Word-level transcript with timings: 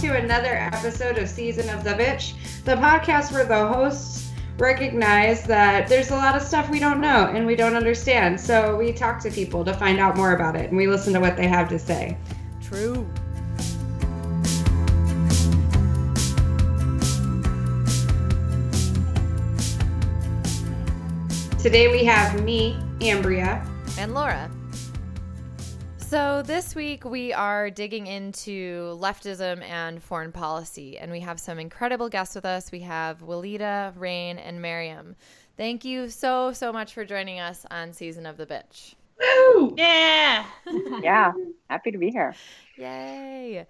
to 0.00 0.08
another 0.08 0.54
episode 0.54 1.16
of 1.16 1.26
Season 1.26 1.70
of 1.70 1.82
the 1.82 1.90
Bitch, 1.90 2.34
the 2.64 2.74
podcast 2.74 3.32
where 3.32 3.46
the 3.46 3.66
hosts 3.66 4.30
recognize 4.58 5.44
that 5.44 5.88
there's 5.88 6.10
a 6.10 6.14
lot 6.14 6.36
of 6.36 6.42
stuff 6.42 6.68
we 6.68 6.78
don't 6.78 7.00
know 7.00 7.32
and 7.34 7.46
we 7.46 7.56
don't 7.56 7.74
understand. 7.74 8.38
So 8.38 8.76
we 8.76 8.92
talk 8.92 9.20
to 9.20 9.30
people 9.30 9.64
to 9.64 9.72
find 9.72 9.98
out 9.98 10.14
more 10.14 10.34
about 10.34 10.54
it 10.54 10.68
and 10.68 10.76
we 10.76 10.86
listen 10.86 11.14
to 11.14 11.20
what 11.20 11.38
they 11.38 11.48
have 11.48 11.70
to 11.70 11.78
say. 11.78 12.18
True. 12.62 13.08
Today 21.58 21.90
we 21.90 22.04
have 22.04 22.44
me, 22.44 22.78
Ambria, 23.00 23.66
And 23.98 24.12
Laura. 24.12 24.50
So, 26.16 26.40
this 26.40 26.74
week 26.74 27.04
we 27.04 27.34
are 27.34 27.68
digging 27.68 28.06
into 28.06 28.96
leftism 28.98 29.62
and 29.62 30.02
foreign 30.02 30.32
policy, 30.32 30.96
and 30.96 31.12
we 31.12 31.20
have 31.20 31.38
some 31.38 31.58
incredible 31.58 32.08
guests 32.08 32.34
with 32.34 32.46
us. 32.46 32.72
We 32.72 32.80
have 32.80 33.18
Walida, 33.18 33.92
Rain, 34.00 34.38
and 34.38 34.62
Miriam. 34.62 35.14
Thank 35.58 35.84
you 35.84 36.08
so, 36.08 36.54
so 36.54 36.72
much 36.72 36.94
for 36.94 37.04
joining 37.04 37.38
us 37.38 37.66
on 37.70 37.92
Season 37.92 38.24
of 38.24 38.38
the 38.38 38.46
Bitch. 38.46 38.94
Woo! 39.20 39.74
Yeah. 39.76 40.46
Yeah, 41.02 41.32
happy 41.68 41.90
to 41.90 41.98
be 41.98 42.08
here. 42.08 42.34
Yay! 42.78 43.66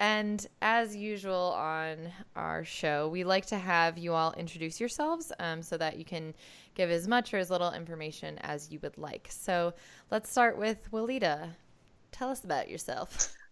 And 0.00 0.46
as 0.62 0.96
usual 0.96 1.54
on 1.54 2.10
our 2.34 2.64
show, 2.64 3.10
we 3.10 3.22
like 3.22 3.44
to 3.46 3.58
have 3.58 3.98
you 3.98 4.14
all 4.14 4.32
introduce 4.32 4.80
yourselves 4.80 5.30
um, 5.38 5.60
so 5.60 5.76
that 5.76 5.98
you 5.98 6.06
can 6.06 6.32
give 6.74 6.90
as 6.90 7.06
much 7.06 7.34
or 7.34 7.36
as 7.36 7.50
little 7.50 7.70
information 7.70 8.38
as 8.38 8.70
you 8.70 8.80
would 8.82 8.96
like. 8.96 9.28
So 9.30 9.74
let's 10.10 10.30
start 10.30 10.56
with 10.56 10.90
Walida. 10.90 11.50
Tell 12.12 12.30
us 12.30 12.44
about 12.44 12.70
yourself. 12.70 13.34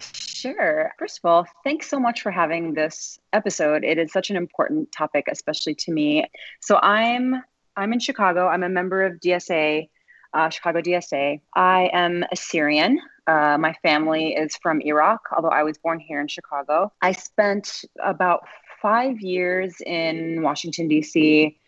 Sure. 0.00 0.92
First 0.98 1.20
of 1.22 1.30
all, 1.30 1.46
thanks 1.64 1.88
so 1.88 1.98
much 1.98 2.22
for 2.22 2.30
having 2.30 2.74
this 2.74 3.18
episode. 3.32 3.84
It 3.84 3.98
is 3.98 4.12
such 4.12 4.30
an 4.30 4.36
important 4.36 4.92
topic, 4.92 5.26
especially 5.30 5.74
to 5.76 5.92
me. 5.92 6.26
So 6.60 6.78
I'm 6.82 7.42
I'm 7.76 7.92
in 7.92 7.98
Chicago. 7.98 8.46
I'm 8.48 8.62
a 8.62 8.68
member 8.68 9.04
of 9.04 9.20
DSA, 9.20 9.88
uh, 10.32 10.48
Chicago 10.50 10.80
DSA. 10.80 11.40
I 11.54 11.90
am 11.92 12.24
Assyrian. 12.30 13.00
Uh, 13.26 13.56
my 13.58 13.74
family 13.82 14.34
is 14.34 14.56
from 14.62 14.80
Iraq, 14.82 15.20
although 15.34 15.48
I 15.48 15.62
was 15.62 15.78
born 15.78 15.98
here 15.98 16.20
in 16.20 16.28
Chicago. 16.28 16.92
I 17.00 17.12
spent 17.12 17.84
about 18.02 18.46
five 18.82 19.20
years 19.20 19.80
in 19.84 20.42
Washington 20.42 20.88
D.C 20.88 21.58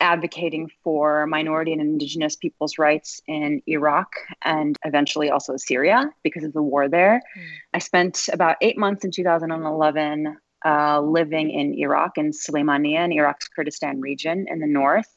advocating 0.00 0.70
for 0.82 1.26
minority 1.26 1.72
and 1.72 1.80
indigenous 1.80 2.36
people's 2.36 2.78
rights 2.78 3.20
in 3.26 3.62
Iraq 3.66 4.14
and 4.44 4.76
eventually 4.84 5.30
also 5.30 5.56
Syria 5.56 6.10
because 6.22 6.44
of 6.44 6.52
the 6.52 6.62
war 6.62 6.88
there. 6.88 7.22
Mm. 7.36 7.42
I 7.74 7.78
spent 7.78 8.28
about 8.32 8.56
eight 8.60 8.78
months 8.78 9.04
in 9.04 9.10
2011 9.10 10.36
uh, 10.64 11.00
living 11.00 11.50
in 11.50 11.74
Iraq 11.74 12.18
in 12.18 12.32
Sulaymaniyah 12.32 13.04
in 13.04 13.12
Iraq's 13.12 13.48
Kurdistan 13.48 14.00
region 14.00 14.46
in 14.48 14.58
the 14.58 14.66
north. 14.66 15.08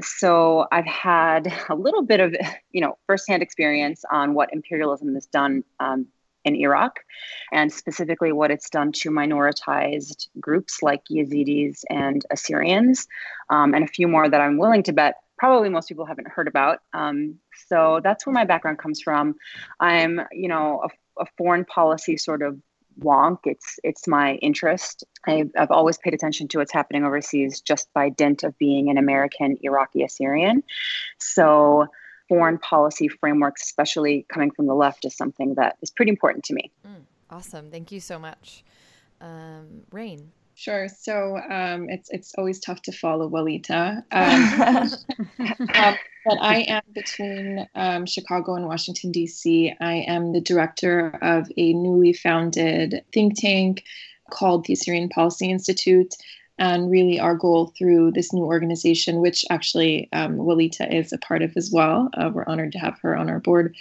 So 0.00 0.66
I've 0.72 0.86
had 0.86 1.52
a 1.68 1.74
little 1.74 2.02
bit 2.02 2.20
of, 2.20 2.34
you 2.70 2.80
know, 2.80 2.98
firsthand 3.06 3.42
experience 3.42 4.04
on 4.10 4.34
what 4.34 4.52
imperialism 4.52 5.14
has 5.14 5.26
done 5.26 5.64
um, 5.78 6.06
in 6.44 6.54
Iraq, 6.54 7.00
and 7.52 7.72
specifically 7.72 8.32
what 8.32 8.50
it's 8.50 8.70
done 8.70 8.92
to 8.92 9.10
minoritized 9.10 10.28
groups 10.38 10.82
like 10.82 11.02
Yazidis 11.10 11.84
and 11.90 12.24
Assyrians, 12.30 13.06
um, 13.50 13.74
and 13.74 13.84
a 13.84 13.88
few 13.88 14.08
more 14.08 14.28
that 14.28 14.40
I'm 14.40 14.58
willing 14.58 14.82
to 14.84 14.92
bet 14.92 15.16
probably 15.38 15.70
most 15.70 15.88
people 15.88 16.04
haven't 16.04 16.28
heard 16.28 16.48
about. 16.48 16.80
Um, 16.92 17.36
so 17.66 18.00
that's 18.04 18.26
where 18.26 18.34
my 18.34 18.44
background 18.44 18.78
comes 18.78 19.00
from. 19.00 19.34
I'm, 19.80 20.20
you 20.32 20.48
know, 20.48 20.82
a, 20.84 21.22
a 21.22 21.26
foreign 21.38 21.64
policy 21.64 22.18
sort 22.18 22.42
of 22.42 22.60
wonk. 23.00 23.38
It's 23.44 23.78
it's 23.82 24.06
my 24.06 24.34
interest. 24.36 25.04
I've, 25.26 25.50
I've 25.56 25.70
always 25.70 25.96
paid 25.96 26.14
attention 26.14 26.48
to 26.48 26.58
what's 26.58 26.72
happening 26.72 27.04
overseas 27.04 27.60
just 27.60 27.88
by 27.94 28.10
dint 28.10 28.42
of 28.42 28.56
being 28.58 28.90
an 28.90 28.98
American 28.98 29.56
Iraqi 29.62 30.02
Assyrian. 30.02 30.62
So 31.18 31.86
foreign 32.30 32.58
policy 32.58 33.08
frameworks, 33.08 33.64
especially 33.64 34.24
coming 34.32 34.52
from 34.52 34.66
the 34.66 34.74
left, 34.74 35.04
is 35.04 35.16
something 35.16 35.54
that 35.56 35.76
is 35.82 35.90
pretty 35.90 36.10
important 36.10 36.44
to 36.44 36.54
me. 36.54 36.70
Mm, 36.86 37.02
awesome. 37.28 37.72
Thank 37.72 37.90
you 37.90 37.98
so 37.98 38.20
much. 38.20 38.62
Um, 39.20 39.82
Rain. 39.90 40.30
Sure. 40.54 40.88
So 40.88 41.38
um, 41.38 41.88
it's 41.88 42.08
it's 42.10 42.34
always 42.38 42.60
tough 42.60 42.82
to 42.82 42.92
follow 42.92 43.28
Walita. 43.28 44.04
Um, 44.12 44.92
um, 45.74 45.96
but 46.24 46.38
I 46.40 46.60
am 46.68 46.82
between 46.94 47.66
um, 47.74 48.06
Chicago 48.06 48.54
and 48.54 48.66
Washington, 48.66 49.10
D.C. 49.10 49.74
I 49.80 50.04
am 50.06 50.32
the 50.32 50.40
director 50.40 51.18
of 51.20 51.50
a 51.56 51.72
newly 51.72 52.12
founded 52.12 53.02
think 53.12 53.40
tank 53.40 53.82
called 54.30 54.66
the 54.66 54.74
Assyrian 54.74 55.08
Policy 55.08 55.50
Institute. 55.50 56.14
And 56.60 56.90
really, 56.90 57.18
our 57.18 57.34
goal 57.34 57.72
through 57.76 58.12
this 58.12 58.32
new 58.32 58.44
organization, 58.44 59.20
which 59.20 59.44
actually 59.50 60.10
um, 60.12 60.36
Walita 60.36 60.92
is 60.92 61.12
a 61.12 61.18
part 61.18 61.42
of 61.42 61.56
as 61.56 61.70
well, 61.72 62.10
uh, 62.14 62.30
we're 62.32 62.44
honored 62.46 62.72
to 62.72 62.78
have 62.78 62.98
her 63.00 63.16
on 63.16 63.30
our 63.30 63.40
board. 63.40 63.74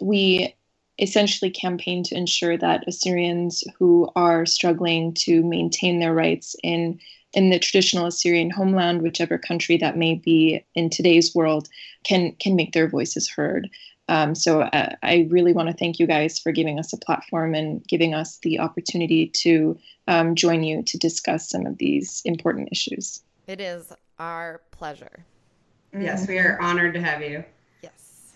We 0.00 0.54
essentially 1.00 1.50
campaign 1.50 2.04
to 2.04 2.16
ensure 2.16 2.56
that 2.56 2.84
Assyrians 2.86 3.64
who 3.78 4.08
are 4.16 4.46
struggling 4.46 5.14
to 5.14 5.42
maintain 5.42 6.00
their 6.00 6.14
rights 6.14 6.56
in 6.62 7.00
in 7.34 7.50
the 7.50 7.58
traditional 7.58 8.06
Assyrian 8.06 8.50
homeland, 8.50 9.02
whichever 9.02 9.38
country 9.38 9.78
that 9.78 9.96
may 9.96 10.14
be 10.14 10.64
in 10.74 10.90
today's 10.90 11.34
world, 11.34 11.68
can 12.04 12.32
can 12.36 12.54
make 12.56 12.72
their 12.72 12.88
voices 12.88 13.28
heard. 13.28 13.68
Um, 14.08 14.34
so 14.34 14.62
uh, 14.62 14.94
I 15.02 15.28
really 15.30 15.52
want 15.52 15.68
to 15.68 15.74
thank 15.74 15.98
you 15.98 16.06
guys 16.06 16.38
for 16.38 16.52
giving 16.52 16.78
us 16.78 16.92
a 16.92 16.96
platform 16.96 17.54
and 17.54 17.86
giving 17.86 18.14
us 18.14 18.38
the 18.38 18.58
opportunity 18.58 19.28
to 19.28 19.78
um, 20.08 20.34
join 20.34 20.62
you 20.64 20.82
to 20.82 20.98
discuss 20.98 21.48
some 21.48 21.66
of 21.66 21.78
these 21.78 22.20
important 22.24 22.68
issues. 22.72 23.22
It 23.46 23.60
is 23.60 23.92
our 24.18 24.60
pleasure. 24.70 25.24
Yes, 25.92 26.26
we 26.26 26.38
are 26.38 26.58
honored 26.60 26.94
to 26.94 27.02
have 27.02 27.22
you. 27.22 27.44
Yes. 27.82 28.32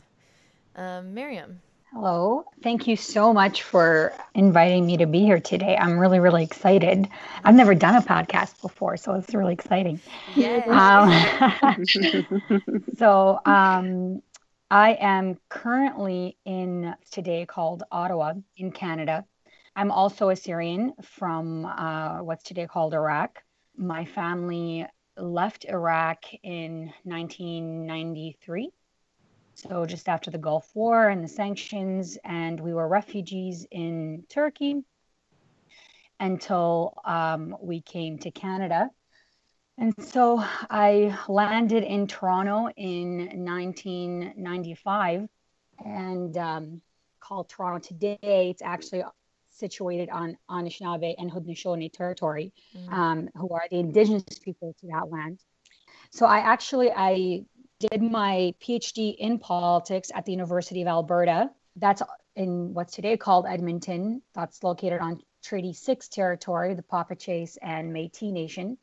Um, 0.77 1.15
Miriam. 1.15 1.61
Hello. 1.93 2.45
Thank 2.63 2.87
you 2.87 2.97
so 2.97 3.33
much 3.33 3.63
for 3.63 4.13
inviting 4.35 4.85
me 4.85 4.99
to 4.99 5.07
be 5.07 5.21
here 5.21 5.41
today. 5.41 5.77
I'm 5.81 5.99
really, 5.99 6.21
really 6.21 6.43
excited. 6.43 7.09
I've 7.43 7.55
never 7.55 7.75
done 7.75 7.95
a 7.95 8.03
podcast 8.03 8.61
before, 8.61 8.99
so 8.99 9.15
it's 9.15 9.33
really 9.35 9.55
exciting. 9.55 10.01
Yeah. 10.35 10.59
Um, 11.65 11.85
so, 12.99 13.41
um, 13.47 14.21
I 14.71 14.95
am 14.95 15.39
currently 15.49 16.39
in 16.45 16.97
today 17.13 17.47
called 17.47 17.85
Ottawa 17.93 18.35
in 18.57 18.73
Canada. 18.73 19.25
I'm 19.77 19.93
also 19.93 20.31
Assyrian 20.31 20.93
from 21.03 21.65
uh, 21.65 22.25
what's 22.25 22.43
today 22.43 22.67
called 22.67 22.93
Iraq. 22.93 23.45
My 23.77 24.05
family 24.05 24.85
left 25.17 25.67
Iraq 25.67 26.25
in 26.43 26.93
1993, 27.05 28.71
so 29.55 29.87
just 29.87 30.09
after 30.09 30.33
the 30.33 30.39
Gulf 30.39 30.69
War 30.75 31.11
and 31.11 31.23
the 31.23 31.29
sanctions, 31.29 32.19
and 32.25 32.59
we 32.59 32.75
were 32.75 32.89
refugees 32.89 33.69
in 33.71 34.25
Turkey 34.29 34.83
until 36.19 36.95
um, 37.05 37.57
we 37.61 37.83
came 37.83 38.19
to 38.19 38.33
Canada 38.33 38.91
and 39.79 39.95
so 39.99 40.43
I 40.71 41.19
landed 41.29 41.83
in 41.83 42.07
Toronto 42.07 42.69
in 42.77 43.45
1995 43.45 45.29
and 45.85 46.37
um, 46.37 46.81
called 47.21 47.49
Toronto 47.49 47.87
today. 47.87 48.19
It's 48.23 48.63
actually 48.63 49.05
situated 49.51 50.09
on 50.11 50.37
Anishinaabe 50.51 51.15
and 51.19 51.31
Haudenosaunee 51.31 51.93
territory, 51.93 52.53
mm-hmm. 52.77 52.93
um, 52.93 53.29
who 53.37 53.51
are 53.51 53.65
the 53.71 53.79
indigenous 53.79 54.39
people 54.43 54.75
to 54.81 54.87
that 54.89 55.11
land. 55.11 55.41
So 56.11 56.27
I 56.27 56.39
actually 56.39 56.91
I 56.91 57.45
did 57.79 58.03
my 58.03 58.55
PhD 58.61 59.15
in 59.19 59.39
politics 59.39 60.11
at 60.15 60.25
the 60.25 60.33
University 60.33 60.83
of 60.83 60.89
Alberta. 60.89 61.51
That's 61.77 62.03
in 62.35 62.73
what's 62.73 62.95
today 62.95 63.17
called 63.17 63.47
Edmonton. 63.47 64.23
That's 64.35 64.63
located 64.63 65.01
on 65.01 65.21
Treaty 65.43 65.73
6 65.73 66.09
territory, 66.09 66.75
the 66.75 66.83
Papaschase 66.83 67.57
and 67.61 67.95
Métis 67.95 68.33
Nation. 68.33 68.79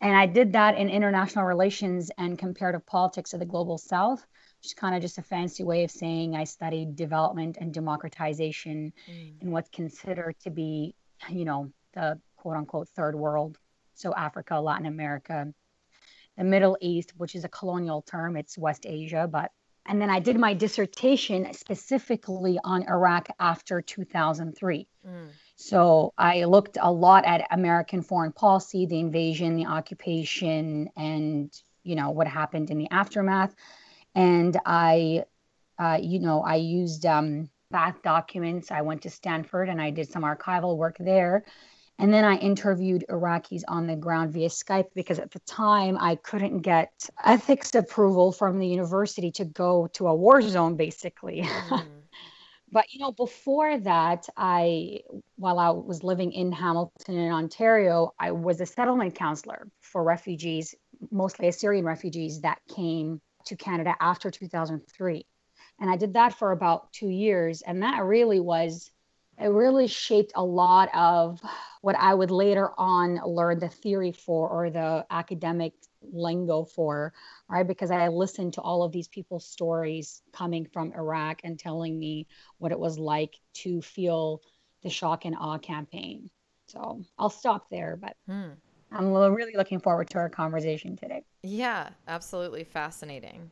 And 0.00 0.16
I 0.16 0.26
did 0.26 0.52
that 0.52 0.78
in 0.78 0.88
international 0.88 1.44
relations 1.44 2.10
and 2.18 2.38
comparative 2.38 2.86
politics 2.86 3.32
of 3.32 3.40
the 3.40 3.46
global 3.46 3.78
south, 3.78 4.24
which 4.58 4.66
is 4.66 4.74
kind 4.74 4.94
of 4.94 5.02
just 5.02 5.18
a 5.18 5.22
fancy 5.22 5.64
way 5.64 5.84
of 5.84 5.90
saying 5.90 6.36
I 6.36 6.44
studied 6.44 6.94
development 6.94 7.58
and 7.60 7.74
democratization 7.74 8.92
mm. 9.10 9.42
in 9.42 9.50
what's 9.50 9.70
considered 9.70 10.36
to 10.40 10.50
be, 10.50 10.94
you 11.28 11.44
know, 11.44 11.72
the 11.94 12.20
quote 12.36 12.56
unquote 12.56 12.88
third 12.90 13.16
world. 13.16 13.58
So 13.94 14.14
Africa, 14.14 14.60
Latin 14.60 14.86
America, 14.86 15.52
the 16.36 16.44
Middle 16.44 16.78
East, 16.80 17.12
which 17.16 17.34
is 17.34 17.44
a 17.44 17.48
colonial 17.48 18.02
term, 18.02 18.36
it's 18.36 18.56
West 18.56 18.86
Asia, 18.86 19.28
but 19.30 19.50
and 19.88 20.00
then 20.00 20.10
I 20.10 20.20
did 20.20 20.38
my 20.38 20.52
dissertation 20.52 21.52
specifically 21.54 22.60
on 22.62 22.86
Iraq 22.86 23.28
after 23.40 23.80
2003. 23.80 24.86
Mm. 25.06 25.28
So 25.60 26.14
I 26.16 26.44
looked 26.44 26.78
a 26.80 26.90
lot 26.90 27.24
at 27.24 27.48
American 27.50 28.00
foreign 28.00 28.30
policy, 28.30 28.86
the 28.86 29.00
invasion, 29.00 29.56
the 29.56 29.66
occupation, 29.66 30.88
and 30.96 31.52
you 31.82 31.96
know 31.96 32.10
what 32.10 32.28
happened 32.28 32.70
in 32.70 32.78
the 32.78 32.88
aftermath. 32.92 33.56
And 34.14 34.56
I, 34.64 35.24
uh, 35.76 35.98
you 36.00 36.20
know, 36.20 36.42
I 36.42 36.54
used 36.54 37.04
um, 37.04 37.50
Ba'ath 37.74 38.02
documents. 38.02 38.70
I 38.70 38.82
went 38.82 39.02
to 39.02 39.10
Stanford 39.10 39.68
and 39.68 39.82
I 39.82 39.90
did 39.90 40.08
some 40.08 40.22
archival 40.22 40.76
work 40.76 40.96
there. 41.00 41.44
And 41.98 42.14
then 42.14 42.24
I 42.24 42.36
interviewed 42.36 43.04
Iraqis 43.10 43.64
on 43.66 43.88
the 43.88 43.96
ground 43.96 44.32
via 44.32 44.50
Skype 44.50 44.90
because 44.94 45.18
at 45.18 45.32
the 45.32 45.40
time 45.40 45.98
I 46.00 46.14
couldn't 46.14 46.60
get 46.60 46.92
ethics 47.24 47.74
approval 47.74 48.30
from 48.30 48.60
the 48.60 48.68
university 48.68 49.32
to 49.32 49.44
go 49.44 49.88
to 49.94 50.06
a 50.06 50.14
war 50.14 50.40
zone, 50.40 50.76
basically. 50.76 51.42
Mm. 51.42 51.97
But 52.70 52.92
you 52.92 53.00
know, 53.00 53.12
before 53.12 53.78
that, 53.80 54.28
I 54.36 55.00
while 55.36 55.58
I 55.58 55.70
was 55.70 56.02
living 56.02 56.32
in 56.32 56.52
Hamilton 56.52 57.16
in 57.16 57.32
Ontario, 57.32 58.12
I 58.18 58.32
was 58.32 58.60
a 58.60 58.66
settlement 58.66 59.14
counselor 59.14 59.68
for 59.80 60.02
refugees, 60.02 60.74
mostly 61.10 61.48
Assyrian 61.48 61.84
refugees 61.84 62.42
that 62.42 62.60
came 62.74 63.20
to 63.46 63.56
Canada 63.56 63.94
after 64.00 64.30
2003. 64.30 65.26
And 65.80 65.90
I 65.90 65.96
did 65.96 66.14
that 66.14 66.34
for 66.34 66.52
about 66.52 66.92
two 66.92 67.08
years. 67.08 67.62
And 67.62 67.82
that 67.82 68.02
really 68.02 68.40
was, 68.40 68.90
it 69.40 69.48
really 69.48 69.86
shaped 69.86 70.32
a 70.34 70.44
lot 70.44 70.88
of 70.94 71.40
what 71.80 71.96
I 71.96 72.12
would 72.12 72.30
later 72.30 72.70
on 72.76 73.20
learn 73.24 73.58
the 73.58 73.68
theory 73.68 74.12
for 74.12 74.48
or 74.48 74.70
the 74.70 75.06
academic 75.10 75.74
lingo 76.02 76.64
for, 76.64 77.12
right? 77.48 77.66
Because 77.66 77.90
I 77.90 78.08
listened 78.08 78.54
to 78.54 78.60
all 78.60 78.82
of 78.82 78.92
these 78.92 79.08
people's 79.08 79.46
stories 79.46 80.22
coming 80.32 80.66
from 80.72 80.92
Iraq 80.92 81.40
and 81.44 81.58
telling 81.58 81.98
me 81.98 82.26
what 82.58 82.72
it 82.72 82.78
was 82.78 82.98
like 82.98 83.36
to 83.54 83.80
feel 83.80 84.42
the 84.82 84.90
shock 84.90 85.24
and 85.24 85.36
awe 85.38 85.58
campaign. 85.58 86.30
So 86.66 87.02
I'll 87.18 87.30
stop 87.30 87.68
there, 87.70 87.96
but 87.96 88.16
hmm. 88.28 88.50
I'm 88.90 89.12
really 89.12 89.54
looking 89.56 89.80
forward 89.80 90.10
to 90.10 90.18
our 90.18 90.28
conversation 90.28 90.96
today. 90.96 91.24
Yeah, 91.42 91.90
absolutely 92.06 92.64
fascinating. 92.64 93.50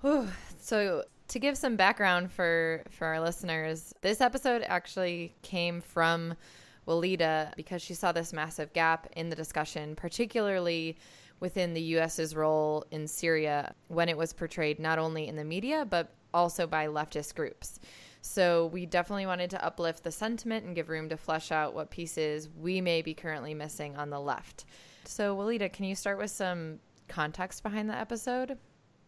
Whew. 0.00 0.28
So 0.60 1.04
to 1.28 1.38
give 1.38 1.56
some 1.56 1.76
background 1.76 2.32
for 2.32 2.82
for 2.90 3.06
our 3.06 3.20
listeners, 3.20 3.94
this 4.00 4.20
episode 4.20 4.62
actually 4.66 5.34
came 5.42 5.80
from 5.80 6.34
Walida 6.86 7.54
because 7.56 7.82
she 7.82 7.94
saw 7.94 8.12
this 8.12 8.32
massive 8.32 8.72
gap 8.72 9.08
in 9.14 9.28
the 9.28 9.36
discussion, 9.36 9.94
particularly 9.94 10.96
within 11.40 11.74
the 11.74 11.80
US's 11.80 12.34
role 12.34 12.84
in 12.90 13.06
Syria 13.06 13.74
when 13.88 14.08
it 14.08 14.16
was 14.16 14.32
portrayed 14.32 14.80
not 14.80 14.98
only 14.98 15.28
in 15.28 15.36
the 15.36 15.44
media 15.44 15.84
but 15.84 16.10
also 16.34 16.66
by 16.66 16.86
leftist 16.86 17.34
groups. 17.34 17.78
So 18.20 18.66
we 18.66 18.86
definitely 18.86 19.26
wanted 19.26 19.50
to 19.50 19.64
uplift 19.64 20.02
the 20.02 20.10
sentiment 20.10 20.64
and 20.66 20.74
give 20.74 20.88
room 20.88 21.08
to 21.10 21.16
flesh 21.16 21.52
out 21.52 21.74
what 21.74 21.90
pieces 21.90 22.48
we 22.48 22.80
may 22.80 23.02
be 23.02 23.14
currently 23.14 23.54
missing 23.54 23.96
on 23.96 24.10
the 24.10 24.20
left. 24.20 24.64
So 25.04 25.36
Walida, 25.36 25.72
can 25.72 25.84
you 25.84 25.94
start 25.94 26.18
with 26.18 26.30
some 26.30 26.80
context 27.06 27.62
behind 27.62 27.88
the 27.88 27.94
episode? 27.94 28.58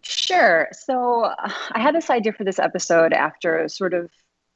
Sure. 0.02 0.69
So 0.73 1.25
uh, 1.25 1.50
I 1.73 1.81
had 1.81 1.94
this 1.94 2.11
idea 2.11 2.32
for 2.32 2.44
this 2.44 2.58
episode 2.58 3.12
after 3.12 3.69
sort 3.69 3.94
of, 3.94 4.11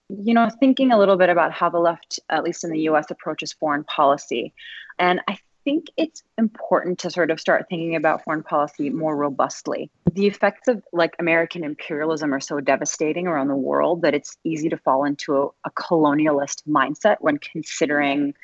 you 0.08 0.34
know, 0.34 0.48
thinking 0.60 0.92
a 0.92 0.98
little 0.98 1.16
bit 1.16 1.28
about 1.28 1.52
how 1.52 1.70
the 1.70 1.78
left, 1.78 2.20
at 2.30 2.44
least 2.44 2.64
in 2.64 2.70
the 2.70 2.80
US, 2.80 3.10
approaches 3.10 3.52
foreign 3.52 3.84
policy. 3.84 4.54
And 4.98 5.20
I 5.28 5.38
think 5.64 5.86
it's 5.96 6.22
important 6.38 6.98
to 7.00 7.10
sort 7.10 7.30
of 7.30 7.40
start 7.40 7.66
thinking 7.68 7.96
about 7.96 8.22
foreign 8.22 8.42
policy 8.42 8.90
more 8.90 9.16
robustly. 9.16 9.90
The 10.12 10.26
effects 10.26 10.68
of 10.68 10.82
like 10.92 11.16
American 11.18 11.64
imperialism 11.64 12.32
are 12.34 12.40
so 12.40 12.60
devastating 12.60 13.26
around 13.26 13.48
the 13.48 13.56
world 13.56 14.02
that 14.02 14.14
it's 14.14 14.36
easy 14.44 14.68
to 14.68 14.76
fall 14.76 15.04
into 15.04 15.36
a, 15.36 15.46
a 15.64 15.70
colonialist 15.70 16.62
mindset 16.68 17.16
when 17.20 17.38
considering 17.38 18.34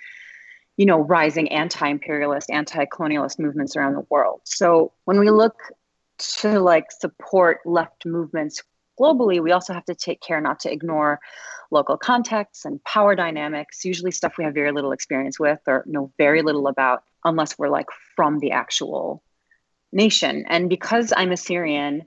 you 0.77 0.87
know 0.87 0.99
rising 0.99 1.49
anti-imperialist 1.51 2.49
anti-colonialist 2.51 3.39
movements 3.39 3.77
around 3.77 3.95
the 3.95 4.07
world 4.09 4.41
so 4.45 4.93
when 5.05 5.19
we 5.19 5.29
look 5.29 5.57
to 6.41 6.61
like 6.61 6.93
support 6.93 7.61
left 7.65 8.07
movements 8.07 8.63
globally, 8.99 9.43
we 9.43 9.53
also 9.53 9.73
have 9.73 9.85
to 9.87 9.95
take 9.95 10.21
care 10.21 10.41
not 10.41 10.61
to 10.61 10.73
ignore 10.73 11.21
local 11.71 11.97
contexts 11.97 12.65
and 12.65 12.83
power 12.85 13.15
dynamics, 13.15 13.85
usually 13.85 14.11
stuff 14.11 14.35
we 14.37 14.45
have 14.45 14.55
very 14.55 14.73
little 14.73 14.93
experience 14.93 15.39
with 15.39 15.61
or 15.67 15.85
know 15.87 16.13
very 16.19 16.43
little 16.43 16.67
about 16.67 17.03
unless 17.25 17.59
we're 17.59 17.69
like 17.69 17.87
from 18.17 18.39
the 18.39 18.53
actual 18.53 19.23
nation. 19.93 20.45
And 20.49 20.69
because 20.69 21.13
I'm 21.17 21.33
Assyrian, 21.33 22.03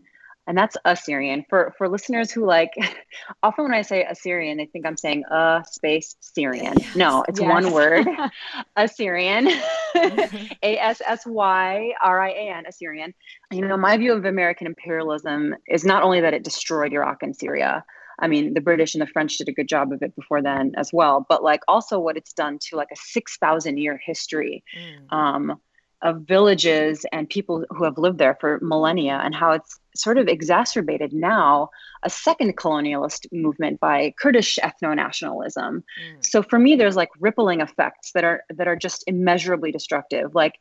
and 0.47 0.57
that's 0.57 0.75
Assyrian. 0.85 1.45
For 1.49 1.73
for 1.77 1.87
listeners 1.87 2.31
who 2.31 2.45
like, 2.45 2.71
often 3.43 3.65
when 3.65 3.73
I 3.73 3.81
say 3.81 4.05
Assyrian, 4.05 4.57
they 4.57 4.65
think 4.65 4.85
I'm 4.85 4.97
saying 4.97 5.23
a 5.31 5.63
space 5.69 6.15
Syrian. 6.19 6.73
Yes. 6.77 6.95
No, 6.95 7.23
it's 7.27 7.39
yes. 7.39 7.49
one 7.49 7.71
word, 7.71 8.05
Assyrian, 8.75 9.47
A 9.95 10.77
S 10.77 11.01
S 11.05 11.25
Y 11.25 11.91
R 12.01 12.21
I 12.21 12.29
A 12.29 12.53
N, 12.55 12.65
Assyrian. 12.67 13.13
You 13.51 13.67
know, 13.67 13.77
my 13.77 13.97
view 13.97 14.13
of 14.13 14.25
American 14.25 14.67
imperialism 14.67 15.55
is 15.67 15.85
not 15.85 16.03
only 16.03 16.21
that 16.21 16.33
it 16.33 16.43
destroyed 16.43 16.93
Iraq 16.93 17.23
and 17.23 17.35
Syria. 17.35 17.83
I 18.19 18.27
mean, 18.27 18.53
the 18.53 18.61
British 18.61 18.93
and 18.93 19.01
the 19.01 19.07
French 19.07 19.37
did 19.37 19.49
a 19.49 19.53
good 19.53 19.67
job 19.67 19.91
of 19.91 20.03
it 20.03 20.15
before 20.15 20.41
then 20.41 20.73
as 20.77 20.91
well, 20.93 21.25
but 21.27 21.43
like 21.43 21.61
also 21.67 21.99
what 21.99 22.15
it's 22.15 22.33
done 22.33 22.59
to 22.69 22.75
like 22.75 22.89
a 22.91 22.95
six 22.95 23.37
thousand 23.37 23.77
year 23.77 23.99
history. 24.03 24.63
Mm. 24.77 25.17
Um, 25.17 25.61
of 26.03 26.21
villages 26.21 27.05
and 27.11 27.29
people 27.29 27.65
who 27.69 27.85
have 27.85 27.97
lived 27.97 28.17
there 28.17 28.37
for 28.39 28.59
millennia 28.61 29.21
and 29.23 29.33
how 29.33 29.53
it's 29.53 29.79
sort 29.95 30.17
of 30.17 30.27
exacerbated 30.27 31.13
now 31.13 31.69
a 32.03 32.09
second 32.09 32.57
colonialist 32.57 33.25
movement 33.31 33.79
by 33.79 34.13
Kurdish 34.19 34.59
ethno-nationalism. 34.61 35.83
Mm. 35.83 36.25
So 36.25 36.43
for 36.43 36.59
me 36.59 36.75
there's 36.75 36.97
like 36.97 37.09
rippling 37.19 37.61
effects 37.61 38.11
that 38.11 38.25
are 38.25 38.43
that 38.49 38.67
are 38.67 38.75
just 38.75 39.03
immeasurably 39.07 39.71
destructive. 39.71 40.35
Like 40.35 40.59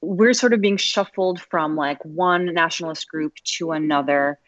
we're 0.00 0.32
sort 0.32 0.54
of 0.54 0.62
being 0.62 0.78
shuffled 0.78 1.40
from 1.42 1.76
like 1.76 2.02
one 2.04 2.46
nationalist 2.54 3.06
group 3.06 3.34
to 3.58 3.72
another. 3.72 4.38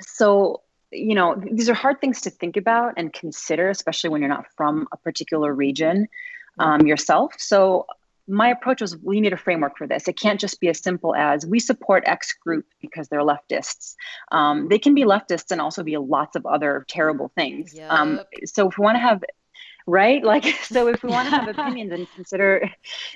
So 0.00 0.62
you 0.90 1.14
know 1.14 1.40
these 1.50 1.68
are 1.68 1.74
hard 1.74 2.00
things 2.00 2.22
to 2.22 2.30
think 2.30 2.56
about 2.56 2.94
and 2.96 3.12
consider 3.12 3.70
especially 3.70 4.10
when 4.10 4.20
you're 4.20 4.28
not 4.28 4.46
from 4.56 4.86
a 4.92 4.96
particular 4.98 5.54
region 5.54 6.06
um, 6.58 6.86
yourself 6.86 7.32
so 7.38 7.86
my 8.32 8.48
approach 8.48 8.80
was 8.80 8.96
we 8.96 9.20
need 9.20 9.34
a 9.34 9.36
framework 9.36 9.76
for 9.76 9.86
this. 9.86 10.08
It 10.08 10.18
can't 10.18 10.40
just 10.40 10.58
be 10.58 10.68
as 10.68 10.80
simple 10.80 11.14
as 11.14 11.46
we 11.46 11.60
support 11.60 12.02
X 12.06 12.32
group 12.32 12.64
because 12.80 13.08
they're 13.08 13.20
leftists. 13.20 13.94
Um, 14.32 14.68
they 14.68 14.78
can 14.78 14.94
be 14.94 15.02
leftists 15.02 15.50
and 15.50 15.60
also 15.60 15.82
be 15.82 15.98
lots 15.98 16.34
of 16.34 16.46
other 16.46 16.86
terrible 16.88 17.30
things. 17.36 17.74
Yep. 17.74 17.90
Um, 17.90 18.20
so 18.46 18.68
if 18.68 18.78
we 18.78 18.84
want 18.84 18.96
to 18.96 19.00
have 19.00 19.22
right 19.86 20.22
like 20.32 20.44
so 20.44 20.86
if 20.86 21.02
we 21.02 21.10
want 21.10 21.28
to 21.28 21.34
have 21.34 21.48
opinions 21.58 21.92
and 21.92 22.06
consider 22.14 22.70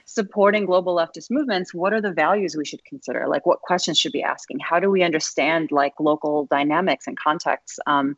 supporting 0.04 0.66
global 0.66 0.96
leftist 0.96 1.30
movements 1.30 1.72
what 1.72 1.92
are 1.92 2.00
the 2.00 2.10
values 2.10 2.56
we 2.56 2.64
should 2.64 2.84
consider 2.84 3.28
like 3.28 3.46
what 3.46 3.60
questions 3.60 3.96
should 3.96 4.10
be 4.10 4.20
asking 4.20 4.58
how 4.58 4.80
do 4.80 4.90
we 4.90 5.04
understand 5.04 5.70
like 5.70 5.94
local 6.00 6.46
dynamics 6.46 7.06
and 7.06 7.16
contexts 7.16 7.78
um, 7.86 8.16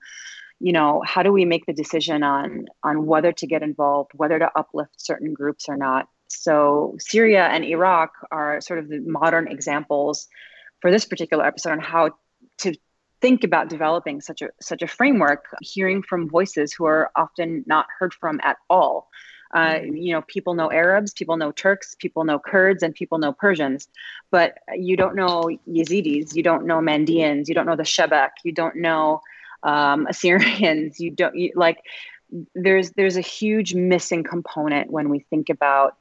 you 0.61 0.73
know 0.73 1.03
how 1.05 1.23
do 1.23 1.31
we 1.31 1.45
make 1.45 1.67
the 1.67 1.75
decision 1.75 2.23
on 2.23 2.65
on 2.83 3.05
whether 3.05 3.33
to 3.33 3.47
get 3.47 3.63
involved 3.63 4.13
whether 4.15 4.39
to 4.39 4.51
uplift 4.57 4.95
certain 4.99 5.35
groups 5.35 5.69
or 5.69 5.77
not 5.77 6.09
so 6.29 6.97
Syria 6.99 7.47
and 7.47 7.65
Iraq 7.65 8.13
are 8.31 8.61
sort 8.61 8.79
of 8.79 8.89
the 8.89 9.01
modern 9.01 9.49
examples 9.49 10.29
for 10.81 10.91
this 10.91 11.05
particular 11.05 11.45
episode 11.45 11.73
on 11.73 11.81
how 11.81 12.11
to 12.59 12.75
think 13.21 13.45
about 13.45 13.69
developing 13.69 14.21
such 14.21 14.43
a 14.43 14.51
such 14.61 14.83
a 14.83 14.87
framework, 14.87 15.47
hearing 15.61 16.03
from 16.03 16.29
voices 16.29 16.73
who 16.73 16.85
are 16.85 17.11
often 17.17 17.65
not 17.67 17.87
heard 17.99 18.15
from 18.15 18.41
at 18.43 18.57
all. 18.71 19.09
Uh, 19.55 19.77
mm. 19.77 20.03
you 20.03 20.13
know, 20.13 20.23
people 20.23 20.55
know 20.55 20.71
Arabs, 20.71 21.13
people 21.13 21.37
know 21.37 21.51
Turks, 21.53 21.97
people 21.99 22.25
know 22.25 22.39
Kurds, 22.39 22.83
and 22.83 22.95
people 22.95 23.19
know 23.19 23.33
Persians, 23.33 23.89
but 24.31 24.59
you 24.75 24.97
don't 24.97 25.17
know 25.17 25.49
Yazidis, 25.67 26.35
you 26.35 26.43
don't 26.43 26.67
know 26.67 26.81
Mandeans, 26.81 27.49
you 27.49 27.55
don't 27.55 27.67
know 27.67 27.77
the 27.77 27.83
Shabak, 27.83 28.31
you 28.45 28.53
don't 28.53 28.77
know 28.77 29.23
um, 29.63 30.07
Assyrians, 30.11 31.01
you 31.01 31.11
don't 31.11 31.35
you, 31.35 31.53
like. 31.55 31.79
There's 32.55 32.91
there's 32.91 33.17
a 33.17 33.23
huge 33.23 33.75
missing 33.75 34.23
component 34.23 34.91
when 34.91 35.09
we 35.09 35.21
think 35.31 35.49
about 35.49 35.97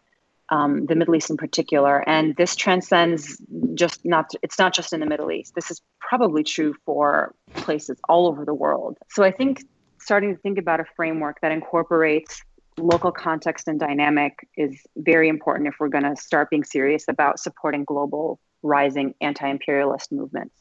um, 0.49 0.85
the 0.85 0.95
Middle 0.95 1.15
East 1.15 1.29
in 1.29 1.37
particular. 1.37 2.07
And 2.07 2.35
this 2.35 2.55
transcends 2.55 3.41
just 3.73 4.05
not, 4.05 4.31
it's 4.41 4.57
not 4.57 4.73
just 4.73 4.93
in 4.93 4.99
the 4.99 5.05
Middle 5.05 5.31
East. 5.31 5.55
This 5.55 5.71
is 5.71 5.81
probably 5.99 6.43
true 6.43 6.75
for 6.85 7.33
places 7.55 7.99
all 8.07 8.27
over 8.27 8.45
the 8.45 8.53
world. 8.53 8.97
So 9.09 9.23
I 9.23 9.31
think 9.31 9.63
starting 9.99 10.35
to 10.35 10.41
think 10.41 10.57
about 10.57 10.79
a 10.79 10.85
framework 10.95 11.41
that 11.41 11.51
incorporates 11.51 12.41
local 12.77 13.11
context 13.11 13.67
and 13.67 13.79
dynamic 13.79 14.47
is 14.55 14.79
very 14.95 15.29
important 15.29 15.67
if 15.67 15.75
we're 15.79 15.89
going 15.89 16.03
to 16.03 16.15
start 16.15 16.49
being 16.49 16.63
serious 16.63 17.05
about 17.07 17.39
supporting 17.39 17.83
global 17.83 18.39
rising 18.63 19.13
anti 19.21 19.47
imperialist 19.47 20.11
movements. 20.11 20.55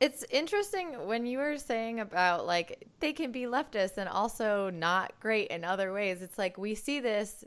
It's 0.00 0.24
interesting 0.30 1.06
when 1.06 1.26
you 1.26 1.38
were 1.38 1.58
saying 1.58 2.00
about 2.00 2.46
like 2.46 2.88
they 3.00 3.12
can 3.12 3.32
be 3.32 3.42
leftist 3.42 3.98
and 3.98 4.08
also 4.08 4.70
not 4.70 5.12
great 5.20 5.48
in 5.48 5.62
other 5.62 5.92
ways. 5.92 6.22
It's 6.22 6.38
like 6.38 6.56
we 6.56 6.74
see 6.74 7.00
this 7.00 7.44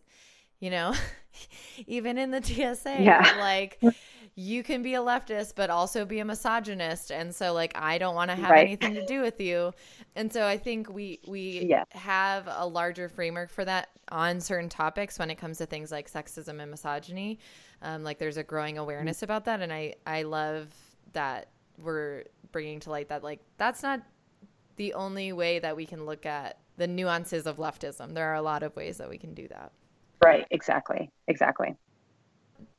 you 0.63 0.69
know, 0.69 0.93
even 1.87 2.17
in 2.17 2.31
the 2.31 2.39
DSA, 2.39 3.03
yeah. 3.03 3.35
like 3.37 3.77
you 4.35 4.63
can 4.63 4.81
be 4.81 4.93
a 4.93 4.99
leftist 4.99 5.55
but 5.57 5.69
also 5.69 6.05
be 6.05 6.19
a 6.19 6.25
misogynist 6.25 7.11
and 7.11 7.35
so 7.35 7.51
like 7.51 7.73
I 7.75 7.97
don't 7.97 8.15
want 8.15 8.31
to 8.31 8.35
have 8.35 8.49
right. 8.49 8.65
anything 8.65 8.93
to 8.93 9.05
do 9.05 9.21
with 9.21 9.41
you. 9.41 9.73
And 10.15 10.31
so 10.31 10.47
I 10.47 10.57
think 10.57 10.89
we 10.89 11.19
we 11.27 11.67
yeah. 11.69 11.83
have 11.91 12.47
a 12.49 12.65
larger 12.65 13.09
framework 13.09 13.49
for 13.49 13.65
that 13.65 13.89
on 14.09 14.39
certain 14.39 14.69
topics 14.69 15.19
when 15.19 15.29
it 15.29 15.35
comes 15.35 15.57
to 15.57 15.65
things 15.65 15.91
like 15.91 16.09
sexism 16.09 16.61
and 16.61 16.71
misogyny. 16.71 17.39
Um, 17.81 18.05
like 18.05 18.17
there's 18.17 18.37
a 18.37 18.43
growing 18.43 18.77
awareness 18.77 19.17
mm-hmm. 19.17 19.25
about 19.25 19.43
that 19.45 19.61
and 19.61 19.73
I 19.73 19.95
I 20.07 20.23
love 20.23 20.73
that 21.11 21.49
we're 21.77 22.23
bringing 22.53 22.79
to 22.79 22.89
light 22.89 23.09
that 23.09 23.21
like 23.21 23.41
that's 23.57 23.83
not 23.83 24.01
the 24.77 24.93
only 24.93 25.33
way 25.33 25.59
that 25.59 25.75
we 25.75 25.85
can 25.85 26.05
look 26.05 26.25
at 26.25 26.59
the 26.77 26.87
nuances 26.87 27.47
of 27.47 27.57
leftism. 27.57 28.13
There 28.13 28.29
are 28.29 28.35
a 28.35 28.41
lot 28.41 28.63
of 28.63 28.73
ways 28.77 28.97
that 28.99 29.09
we 29.09 29.17
can 29.17 29.33
do 29.33 29.49
that. 29.49 29.73
Right, 30.23 30.45
exactly. 30.51 31.11
Exactly. 31.27 31.75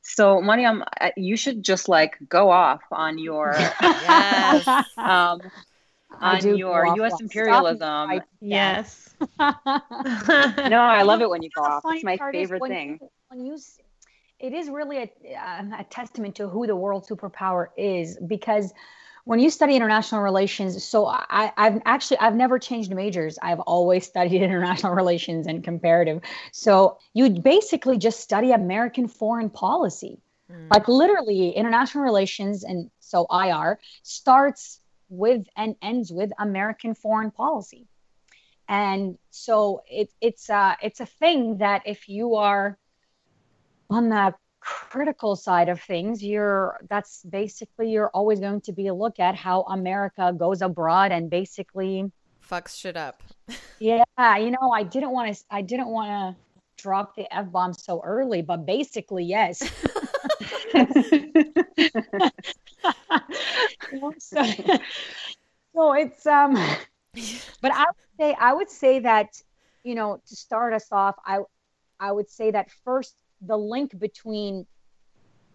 So, 0.01 0.41
Mariam, 0.41 0.83
uh, 1.01 1.09
you 1.17 1.35
should 1.35 1.63
just 1.63 1.89
like 1.89 2.17
go 2.29 2.49
off 2.51 2.81
on 2.91 3.17
your 3.17 3.53
Yes. 4.01 4.67
um, 4.97 5.39
on 6.21 6.45
your 6.47 6.83
go 6.85 6.89
off 6.89 6.97
U.S. 6.97 7.21
imperialism. 7.21 7.77
Stop 7.77 8.09
me, 8.09 8.21
Yes. 8.41 9.09
No, 10.69 10.81
I 10.81 11.03
love 11.03 11.21
it 11.21 11.29
when 11.29 11.41
you 11.43 11.49
go 11.55 11.63
off. 11.63 11.83
It's 11.89 12.03
my 12.03 12.17
favorite 12.31 12.61
when 12.61 12.71
thing. 12.71 12.99
You, 13.01 13.09
when 13.29 13.45
you, 13.45 13.57
it 14.39 14.53
is 14.53 14.69
really 14.69 14.97
a, 14.97 15.35
um, 15.35 15.73
a 15.73 15.83
testament 15.83 16.35
to 16.35 16.47
who 16.47 16.67
the 16.67 16.75
world 16.75 17.07
superpower 17.07 17.67
is 17.77 18.17
because 18.27 18.73
when 19.25 19.39
you 19.39 19.49
study 19.49 19.75
international 19.75 20.21
relations, 20.21 20.83
so 20.83 21.05
I, 21.07 21.51
I've 21.57 21.81
actually 21.85 22.17
I've 22.19 22.35
never 22.35 22.57
changed 22.57 22.93
majors. 22.93 23.37
I've 23.41 23.59
always 23.61 24.05
studied 24.13 24.41
international 24.41 24.93
relations 24.93 25.47
and 25.47 25.63
comparative. 25.63 26.21
So 26.51 26.97
you 27.13 27.29
basically 27.29 27.97
just 27.97 28.19
study 28.21 28.51
American 28.51 29.07
foreign 29.07 29.49
policy, 29.49 30.21
Mm. 30.47 30.67
like 30.69 30.87
literally 30.87 31.49
international 31.49 32.03
relations, 32.03 32.63
and 32.63 32.91
so 32.99 33.25
IR 33.31 33.79
starts 34.03 34.79
with 35.09 35.47
and 35.57 35.75
ends 35.81 36.11
with 36.13 36.31
American 36.37 36.93
foreign 36.93 37.31
policy 37.31 37.87
and 38.67 39.17
so 39.29 39.81
it, 39.89 40.11
it's 40.21 40.49
uh, 40.49 40.75
it's 40.81 40.99
a 40.99 41.05
thing 41.05 41.57
that 41.57 41.83
if 41.85 42.09
you 42.09 42.35
are 42.35 42.77
on 43.89 44.09
the 44.09 44.33
critical 44.65 45.35
side 45.35 45.69
of 45.69 45.79
things 45.79 46.23
you're 46.23 46.79
that's 46.89 47.21
basically 47.29 47.91
you're 47.91 48.09
always 48.15 48.39
going 48.39 48.59
to 48.59 48.73
be 48.73 48.87
a 48.87 48.93
look 48.93 49.19
at 49.19 49.35
how 49.35 49.61
america 49.63 50.33
goes 50.35 50.63
abroad 50.63 51.11
and 51.11 51.29
basically 51.29 52.11
Fucks 52.49 52.75
shit 52.79 52.97
up. 52.97 53.21
yeah 53.79 54.03
you 54.37 54.49
know 54.49 54.71
i 54.73 54.81
didn't 54.81 55.11
want 55.11 55.31
to 55.35 55.43
i 55.51 55.61
didn't 55.61 55.89
want 55.89 56.09
to 56.09 56.35
drop 56.81 57.15
the 57.15 57.31
f-bomb 57.33 57.73
so 57.73 58.01
early 58.03 58.41
but 58.41 58.65
basically 58.65 59.23
yes 59.23 59.59
so, 64.17 64.43
so 65.75 65.93
it's 65.93 66.25
um 66.25 66.55
but 67.61 67.71
i 67.71 67.85
would 67.85 68.19
say 68.19 68.35
i 68.39 68.51
would 68.51 68.69
say 68.71 68.97
that 68.99 69.27
you 69.83 69.93
know 69.93 70.19
to 70.27 70.35
start 70.35 70.73
us 70.73 70.87
off 70.91 71.15
i 71.23 71.37
i 71.99 72.11
would 72.11 72.29
say 72.31 72.49
that 72.49 72.71
first 72.83 73.15
the 73.41 73.57
link 73.57 73.97
between 73.99 74.65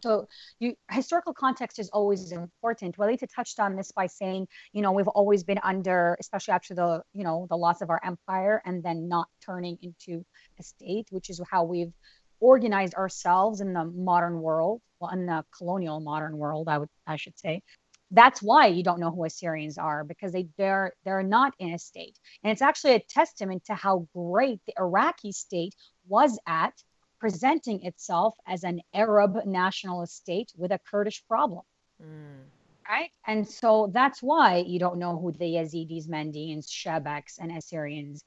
so 0.02 0.26
you 0.58 0.74
historical 0.90 1.34
context 1.34 1.78
is 1.78 1.90
always 1.90 2.32
important 2.32 2.96
Walita 2.96 3.26
touched 3.34 3.60
on 3.60 3.76
this 3.76 3.92
by 3.92 4.06
saying 4.06 4.46
you 4.72 4.82
know 4.82 4.92
we've 4.92 5.08
always 5.08 5.44
been 5.44 5.60
under 5.62 6.16
especially 6.20 6.52
after 6.52 6.74
the 6.74 7.02
you 7.12 7.24
know 7.24 7.46
the 7.50 7.56
loss 7.56 7.82
of 7.82 7.90
our 7.90 8.00
empire 8.04 8.62
and 8.64 8.82
then 8.82 9.08
not 9.08 9.28
turning 9.44 9.78
into 9.82 10.24
a 10.58 10.62
state 10.62 11.06
which 11.10 11.28
is 11.30 11.40
how 11.50 11.64
we've 11.64 11.92
organized 12.40 12.94
ourselves 12.94 13.60
in 13.60 13.72
the 13.74 13.84
modern 13.84 14.40
world 14.40 14.80
well 15.00 15.10
in 15.10 15.26
the 15.26 15.44
colonial 15.56 16.00
modern 16.00 16.36
world 16.38 16.68
i 16.68 16.78
would 16.78 16.88
i 17.06 17.16
should 17.16 17.38
say 17.38 17.62
that's 18.10 18.42
why 18.42 18.66
you 18.66 18.82
don't 18.82 18.98
know 18.98 19.10
who 19.10 19.24
Assyrians 19.24 19.78
are 19.78 20.02
because 20.04 20.32
they 20.32 20.48
they're 20.58 20.92
they're 21.04 21.22
not 21.22 21.54
in 21.58 21.74
a 21.74 21.78
state. 21.78 22.18
And 22.42 22.50
it's 22.50 22.62
actually 22.62 22.94
a 22.94 23.04
testament 23.08 23.64
to 23.66 23.74
how 23.74 24.08
great 24.14 24.60
the 24.66 24.74
Iraqi 24.78 25.32
state 25.32 25.74
was 26.08 26.38
at 26.46 26.74
presenting 27.20 27.84
itself 27.84 28.34
as 28.46 28.64
an 28.64 28.80
Arab 28.94 29.44
nationalist 29.44 30.16
state 30.16 30.52
with 30.56 30.72
a 30.72 30.80
Kurdish 30.90 31.22
problem. 31.28 31.62
Mm. 32.02 32.44
Right. 32.88 33.10
And 33.26 33.46
so 33.46 33.90
that's 33.92 34.20
why 34.20 34.64
you 34.66 34.80
don't 34.80 34.98
know 34.98 35.16
who 35.16 35.30
the 35.30 35.44
Yazidis, 35.44 36.08
Mandeans, 36.08 36.66
Shabaks, 36.66 37.38
and 37.38 37.52
Assyrians 37.52 38.24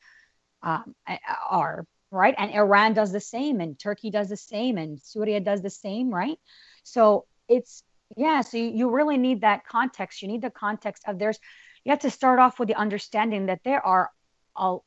um, 0.62 0.96
are. 1.50 1.86
Right. 2.12 2.36
And 2.38 2.54
Iran 2.54 2.94
does 2.94 3.12
the 3.12 3.20
same, 3.20 3.60
and 3.60 3.78
Turkey 3.78 4.10
does 4.10 4.30
the 4.30 4.38
same, 4.38 4.78
and 4.78 5.02
Syria 5.02 5.42
does 5.42 5.62
the 5.62 5.70
same. 5.70 6.12
Right. 6.12 6.38
So 6.84 7.26
it's 7.50 7.84
yeah 8.16 8.42
so 8.42 8.58
you, 8.58 8.70
you 8.70 8.90
really 8.90 9.18
need 9.18 9.42
that 9.42 9.66
context 9.66 10.22
you 10.22 10.28
need 10.28 10.42
the 10.42 10.50
context 10.50 11.04
of 11.08 11.20
there's 11.20 11.40
you 11.84 11.92
have 11.92 12.00
to 12.00 12.10
start 12.10 12.40
off 12.40 12.60
with 12.60 12.68
the 12.68 12.76
understanding 12.76 13.48
that 13.48 13.60
there 13.64 13.86
are 13.86 14.10
all 14.56 14.86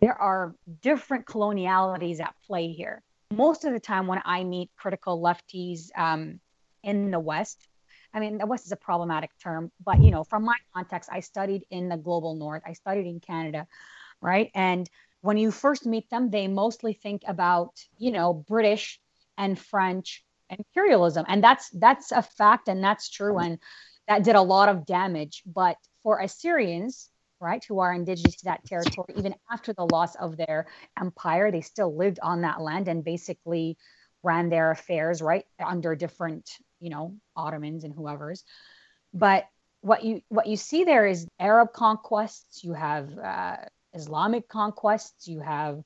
there 0.00 0.14
are 0.20 0.54
different 0.80 1.26
colonialities 1.26 2.20
at 2.20 2.34
play 2.46 2.72
here 2.72 3.02
most 3.32 3.64
of 3.64 3.72
the 3.72 3.80
time 3.80 4.06
when 4.06 4.20
i 4.24 4.44
meet 4.44 4.70
critical 4.76 5.20
lefties 5.20 5.90
um, 5.96 6.40
in 6.82 7.10
the 7.10 7.20
west 7.20 7.68
i 8.14 8.20
mean 8.20 8.38
the 8.38 8.46
west 8.46 8.66
is 8.66 8.72
a 8.72 8.76
problematic 8.76 9.30
term 9.42 9.70
but 9.84 10.02
you 10.02 10.10
know 10.10 10.24
from 10.24 10.44
my 10.44 10.56
context 10.74 11.10
i 11.12 11.20
studied 11.20 11.62
in 11.70 11.88
the 11.88 11.96
global 11.96 12.34
north. 12.34 12.62
I 12.66 12.72
studied 12.72 13.06
in 13.06 13.20
canada 13.20 13.66
right? 14.20 14.50
And 14.54 14.90
when 15.20 15.36
you 15.36 15.50
first 15.50 15.86
meet 15.86 16.10
them 16.10 16.30
they 16.30 16.48
mostly 16.48 16.92
think 16.92 17.22
about 17.26 17.72
you 17.98 18.10
know 18.10 18.32
british 18.32 19.00
and 19.36 19.58
french 19.58 20.24
imperialism. 20.50 21.24
And 21.28 21.42
that's 21.42 21.70
that's 21.70 22.12
a 22.12 22.22
fact 22.22 22.68
and 22.68 22.82
that's 22.82 23.08
true. 23.08 23.38
And 23.38 23.58
that 24.06 24.24
did 24.24 24.36
a 24.36 24.42
lot 24.42 24.68
of 24.68 24.86
damage. 24.86 25.42
But 25.46 25.76
for 26.02 26.20
assyrians 26.20 27.10
right 27.40 27.64
who 27.64 27.78
are 27.78 27.92
indigenous 27.92 28.36
to 28.36 28.44
that 28.44 28.64
territory 28.64 29.14
even 29.16 29.34
after 29.50 29.72
the 29.72 29.84
loss 29.84 30.14
of 30.16 30.36
their 30.36 30.66
empire 31.00 31.50
they 31.50 31.60
still 31.60 31.96
lived 31.96 32.18
on 32.22 32.42
that 32.42 32.60
land 32.60 32.88
and 32.88 33.04
basically 33.04 33.76
ran 34.22 34.48
their 34.48 34.70
affairs 34.70 35.22
right 35.22 35.44
under 35.64 35.94
different 35.94 36.50
you 36.80 36.90
know 36.90 37.14
ottomans 37.36 37.84
and 37.84 37.94
whoever's. 37.94 38.44
But 39.12 39.46
what 39.80 40.04
you 40.04 40.22
what 40.28 40.46
you 40.46 40.56
see 40.56 40.84
there 40.84 41.06
is 41.06 41.26
arab 41.38 41.72
conquests 41.72 42.64
you 42.64 42.72
have 42.72 43.16
uh, 43.16 43.56
islamic 43.94 44.48
conquests 44.48 45.28
you 45.28 45.40
have 45.40 45.80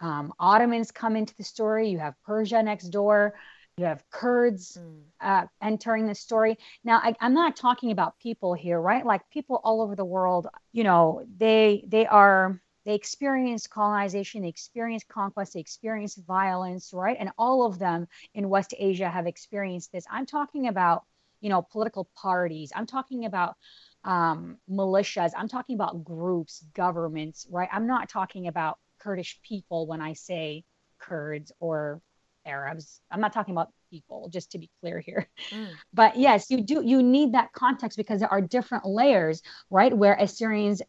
um, 0.00 0.32
ottomans 0.38 0.90
come 0.90 1.16
into 1.16 1.34
the 1.36 1.44
story 1.44 1.88
you 1.88 1.98
have 1.98 2.14
persia 2.24 2.62
next 2.62 2.88
door 2.88 3.34
you 3.78 3.84
have 3.84 4.04
Kurds 4.10 4.76
Mm. 4.76 5.04
uh, 5.20 5.46
entering 5.62 6.06
the 6.06 6.14
story. 6.14 6.58
Now, 6.84 6.98
I, 6.98 7.14
I'm 7.20 7.34
not 7.34 7.56
talking 7.56 7.90
about 7.90 8.18
people 8.18 8.54
here, 8.54 8.80
right? 8.80 9.04
Like 9.04 9.28
people 9.30 9.60
all 9.64 9.80
over 9.82 9.96
the 9.96 10.04
world, 10.04 10.48
you 10.72 10.84
know, 10.84 11.24
they 11.36 11.84
they 11.88 12.06
are 12.06 12.60
they 12.84 12.94
experience 12.94 13.66
colonization, 13.66 14.42
they 14.42 14.48
experience 14.48 15.04
conquest, 15.08 15.54
they 15.54 15.60
experience 15.60 16.14
violence, 16.16 16.92
right? 16.92 17.16
And 17.18 17.30
all 17.38 17.66
of 17.66 17.78
them 17.78 18.08
in 18.34 18.48
West 18.48 18.74
Asia 18.78 19.08
have 19.08 19.26
experienced 19.26 19.92
this. 19.92 20.04
I'm 20.10 20.26
talking 20.26 20.68
about, 20.68 21.04
you 21.40 21.50
know, 21.50 21.62
political 21.62 22.08
parties. 22.16 22.72
I'm 22.74 22.86
talking 22.86 23.24
about 23.26 23.56
um, 24.04 24.58
militias. 24.70 25.32
I'm 25.36 25.48
talking 25.48 25.74
about 25.74 26.04
groups, 26.04 26.64
governments, 26.74 27.46
right? 27.50 27.68
I'm 27.72 27.86
not 27.86 28.08
talking 28.08 28.46
about 28.46 28.78
Kurdish 29.00 29.38
people 29.42 29.86
when 29.86 30.00
I 30.00 30.14
say 30.14 30.64
Kurds 30.98 31.52
or 31.60 32.00
Arabs. 32.48 33.00
I'm 33.10 33.20
not 33.20 33.32
talking 33.32 33.54
about 33.54 33.68
people, 33.90 34.28
just 34.32 34.52
to 34.52 34.58
be 34.58 34.70
clear 34.80 35.00
here. 35.00 35.28
Mm. 35.52 35.74
But 35.94 36.16
yes, 36.16 36.50
you 36.50 36.62
do 36.62 36.82
you 36.84 37.02
need 37.02 37.32
that 37.32 37.52
context 37.52 37.96
because 37.96 38.20
there 38.20 38.32
are 38.32 38.40
different 38.40 38.84
layers, 38.86 39.42
right? 39.70 39.96
Where 39.96 40.14
Assyrians 40.14 40.82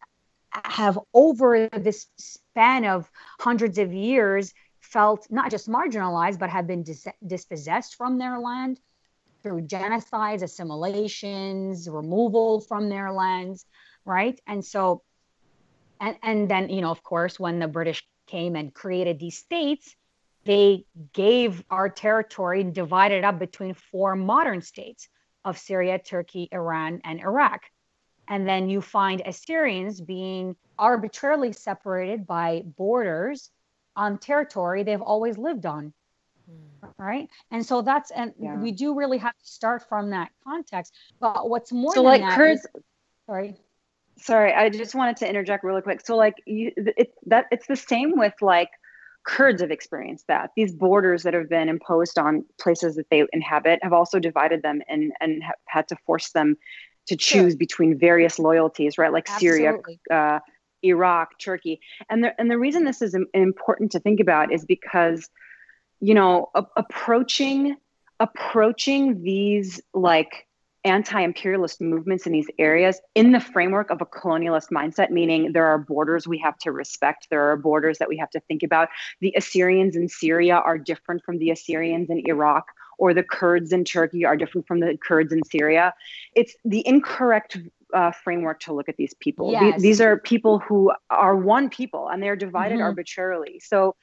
have 0.52 1.00
over 1.14 1.70
this 1.70 2.08
span 2.18 2.86
of 2.86 3.10
hundreds 3.40 3.78
of 3.78 3.94
years 3.94 4.54
felt 4.82 5.28
not 5.30 5.52
just 5.52 5.70
marginalized, 5.70 6.40
but 6.40 6.50
have 6.50 6.68
been 6.68 6.84
dis- 6.84 7.08
dispossessed 7.26 7.96
from 7.96 8.18
their 8.18 8.40
land 8.40 8.80
through 9.44 9.62
genocides, 9.62 10.42
assimilations, 10.42 11.90
removal 11.90 12.62
from 12.62 12.90
their 12.90 13.12
lands, 13.12 13.66
right? 14.06 14.40
And 14.48 14.64
so, 14.66 15.04
and 16.00 16.18
and 16.24 16.50
then 16.50 16.70
you 16.70 16.82
know, 16.82 16.92
of 16.92 17.04
course, 17.04 17.40
when 17.40 17.60
the 17.60 17.68
British 17.68 18.06
came 18.28 18.56
and 18.56 18.74
created 18.74 19.20
these 19.20 19.38
states, 19.38 19.96
they 20.50 20.84
gave 21.14 21.64
our 21.70 21.90
territory 21.90 22.62
and 22.62 22.74
divided 22.74 23.24
up 23.24 23.38
between 23.38 23.76
four 23.76 24.16
modern 24.16 24.62
states 24.64 25.08
of 25.46 25.60
Syria, 25.60 26.00
Turkey, 26.00 26.50
Iran, 26.52 27.02
and 27.04 27.20
Iraq. 27.20 27.62
And 28.28 28.48
then 28.50 28.68
you 28.68 28.82
find 28.82 29.22
Assyrians 29.24 30.02
being 30.02 30.56
arbitrarily 30.80 31.52
separated 31.54 32.26
by 32.26 32.64
borders 32.66 33.52
on 33.96 34.18
territory 34.18 34.82
they've 34.82 35.00
always 35.14 35.38
lived 35.38 35.68
on. 35.68 35.94
Hmm. 36.50 36.88
Right. 36.98 37.30
And 37.52 37.64
so 37.64 37.84
that's, 37.84 38.10
and 38.10 38.34
Yeah. 38.40 38.56
we 38.56 38.72
do 38.72 38.96
really 38.96 39.20
have 39.20 39.38
to 39.38 39.46
start 39.46 39.88
from 39.88 40.10
that 40.10 40.32
context. 40.44 40.96
But 41.20 41.48
what's 41.48 41.72
more 41.72 41.94
So, 41.94 42.02
than 42.02 42.06
like 42.12 42.22
that 42.22 42.36
Kurds, 42.36 42.62
is- 42.62 42.84
sorry. 43.28 43.56
sorry, 44.18 44.52
I 44.52 44.70
just 44.70 44.96
wanted 44.96 45.18
to 45.18 45.30
interject 45.30 45.64
really 45.64 45.84
quick. 45.84 46.02
So, 46.04 46.16
like, 46.18 46.42
you, 46.48 46.72
it, 46.76 47.14
that 47.28 47.46
it's 47.52 47.68
the 47.68 47.76
same 47.76 48.18
with 48.18 48.34
like 48.42 48.70
Kurds 49.26 49.62
have 49.62 49.72
experienced 49.72 50.28
that. 50.28 50.52
These 50.56 50.74
borders 50.74 51.24
that 51.24 51.34
have 51.34 51.50
been 51.50 51.70
imposed 51.70 52.18
on 52.18 52.46
places 52.60 52.96
that 52.96 53.10
they 53.10 53.26
inhabit 53.34 53.80
have 53.84 53.94
also 53.94 54.20
divided 54.20 54.62
them 54.62 54.82
and 54.88 55.12
and 55.20 55.44
have 55.44 55.56
had 55.66 55.88
to 55.90 55.96
force 56.06 56.32
them 56.32 56.58
to 57.08 57.16
choose 57.16 57.56
between 57.56 57.98
various 57.98 58.40
loyalties, 58.40 58.98
right? 58.98 59.12
Like 59.12 59.28
Syria, 59.28 59.74
uh, 60.12 60.40
Iraq, 60.84 61.40
Turkey, 61.40 61.82
and 62.10 62.24
the 62.24 62.40
and 62.40 62.50
the 62.50 62.58
reason 62.58 62.86
this 62.86 63.02
is 63.02 63.16
important 63.34 63.92
to 63.92 64.00
think 64.00 64.20
about 64.20 64.54
is 64.54 64.66
because, 64.66 65.30
you 66.00 66.14
know, 66.14 66.50
a- 66.56 66.66
approaching 66.78 67.76
approaching 68.20 69.24
these 69.24 69.82
like 69.94 70.48
anti-imperialist 70.86 71.82
movements 71.82 72.26
in 72.26 72.32
these 72.32 72.48
areas 72.58 73.02
in 73.16 73.32
the 73.34 73.40
framework 73.40 73.90
of 73.90 74.02
a 74.02 74.06
colonialist 74.06 74.70
mindset 74.72 75.10
meaning 75.10 75.52
there 75.52 75.66
are 75.66 75.78
borders 75.78 76.28
we 76.28 76.38
have 76.38 76.58
to 76.58 76.72
respect 76.72 77.28
there 77.30 77.52
are 77.52 77.58
borders 77.58 77.98
that 77.98 78.08
we 78.08 78.16
have 78.18 78.30
to 78.30 78.40
think 78.42 78.64
about 78.64 78.88
the 79.20 79.34
assyrians 79.36 79.96
in 79.96 80.08
syria 80.08 80.56
are 80.56 80.78
different 80.78 81.22
from 81.24 81.38
the 81.38 81.52
assyrians 81.52 82.10
in 82.10 82.22
iraq 82.28 82.66
or 82.98 83.14
the 83.14 83.24
kurds 83.24 83.74
in 83.74 83.84
turkey 83.84 84.24
are 84.24 84.38
different 84.38 84.66
from 84.66 84.80
the 84.80 84.98
kurds 85.06 85.34
in 85.34 85.44
syria 85.44 85.94
it's 86.36 86.56
the 86.64 86.86
incorrect 86.88 87.58
uh, 87.94 88.12
framework 88.12 88.60
to 88.60 88.72
look 88.72 88.88
at 88.88 88.96
these 88.98 89.16
people 89.16 89.52
Yes. 89.52 89.76
The- 89.76 89.82
these 89.82 90.00
are 90.00 90.18
people 90.20 90.60
who 90.60 90.92
are 91.10 91.36
one 91.36 91.70
people 91.70 92.08
and 92.08 92.22
they're 92.24 92.36
divided 92.36 92.78
Mhm. 92.80 92.84
arbitrarily 92.84 93.60
so 93.60 93.96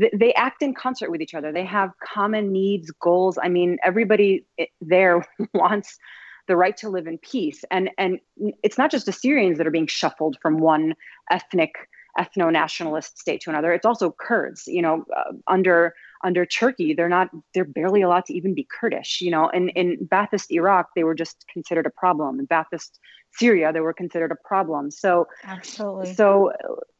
th- 0.00 0.12
they 0.14 0.34
act 0.34 0.62
in 0.62 0.74
concert 0.74 1.10
with 1.10 1.20
each 1.20 1.34
other. 1.34 1.52
They 1.52 1.64
have 1.64 1.92
common 2.02 2.52
needs, 2.52 2.90
goals. 2.90 3.38
I 3.42 3.48
mean, 3.48 3.78
everybody 3.82 4.44
there 4.80 5.26
wants 5.54 5.98
the 6.46 6.56
right 6.56 6.76
to 6.78 6.88
live 6.88 7.06
in 7.06 7.18
peace. 7.18 7.64
And 7.70 7.90
and 7.98 8.18
it's 8.62 8.78
not 8.78 8.90
just 8.90 9.08
Assyrians 9.08 9.58
that 9.58 9.66
are 9.66 9.72
being 9.72 9.86
shuffled 9.86 10.38
from 10.40 10.58
one 10.58 10.94
ethnic 11.30 11.74
ethno-nationalist 12.18 13.18
state 13.18 13.40
to 13.42 13.50
another. 13.50 13.72
It's 13.72 13.86
also 13.86 14.14
Kurds. 14.18 14.66
You 14.66 14.82
know, 14.82 15.04
uh, 15.16 15.32
under 15.46 15.94
under 16.24 16.44
Turkey, 16.44 16.94
they're 16.94 17.08
not 17.08 17.30
they're 17.54 17.64
barely 17.64 18.02
allowed 18.02 18.24
to 18.26 18.34
even 18.34 18.54
be 18.54 18.66
Kurdish. 18.80 19.20
You 19.20 19.30
know, 19.30 19.48
and 19.50 19.70
in 19.76 20.08
Baathist 20.10 20.50
Iraq, 20.50 20.88
they 20.96 21.04
were 21.04 21.14
just 21.14 21.44
considered 21.52 21.86
a 21.86 21.90
problem. 21.90 22.40
In 22.40 22.46
Baathist 22.46 22.98
Syria, 23.34 23.72
they 23.72 23.80
were 23.80 23.92
considered 23.92 24.32
a 24.32 24.48
problem. 24.48 24.90
So 24.90 25.28
Absolutely. 25.44 26.14
so 26.14 26.52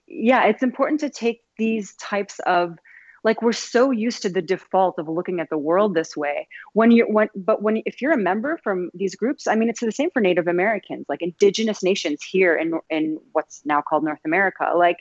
yeah 0.09 0.45
it's 0.47 0.63
important 0.63 1.01
to 1.01 1.11
take 1.11 1.43
these 1.59 1.95
types 1.97 2.41
of 2.47 2.79
like 3.25 3.43
we're 3.43 3.53
so 3.53 3.91
used 3.91 4.23
to 4.23 4.29
the 4.29 4.43
default 4.43 4.99
of 4.99 5.09
looking 5.09 5.41
at 5.41 5.51
the 5.51 5.59
world 5.59 5.95
this 5.95 6.17
way. 6.17 6.49
When 6.73 6.91
you're 6.91 7.11
when 7.11 7.29
but 7.35 7.63
when 7.63 7.83
if 7.85 8.01
you're 8.01 8.13
a 8.13 8.19
member 8.19 8.59
from 8.63 8.91
these 8.95 9.15
groups 9.15 9.47
i 9.47 9.55
mean 9.55 9.69
it's 9.69 9.81
the 9.81 9.93
same 9.93 10.11
for 10.11 10.21
native 10.21 10.47
americans 10.47 11.07
like 11.09 11.23
indigenous 11.23 11.83
nations 11.83 12.23
here 12.23 12.57
in 12.57 12.79
in 12.91 13.19
what's 13.33 13.63
now 13.65 13.83
called 13.83 14.05
north 14.05 14.21
america. 14.25 14.73
Like 14.75 14.99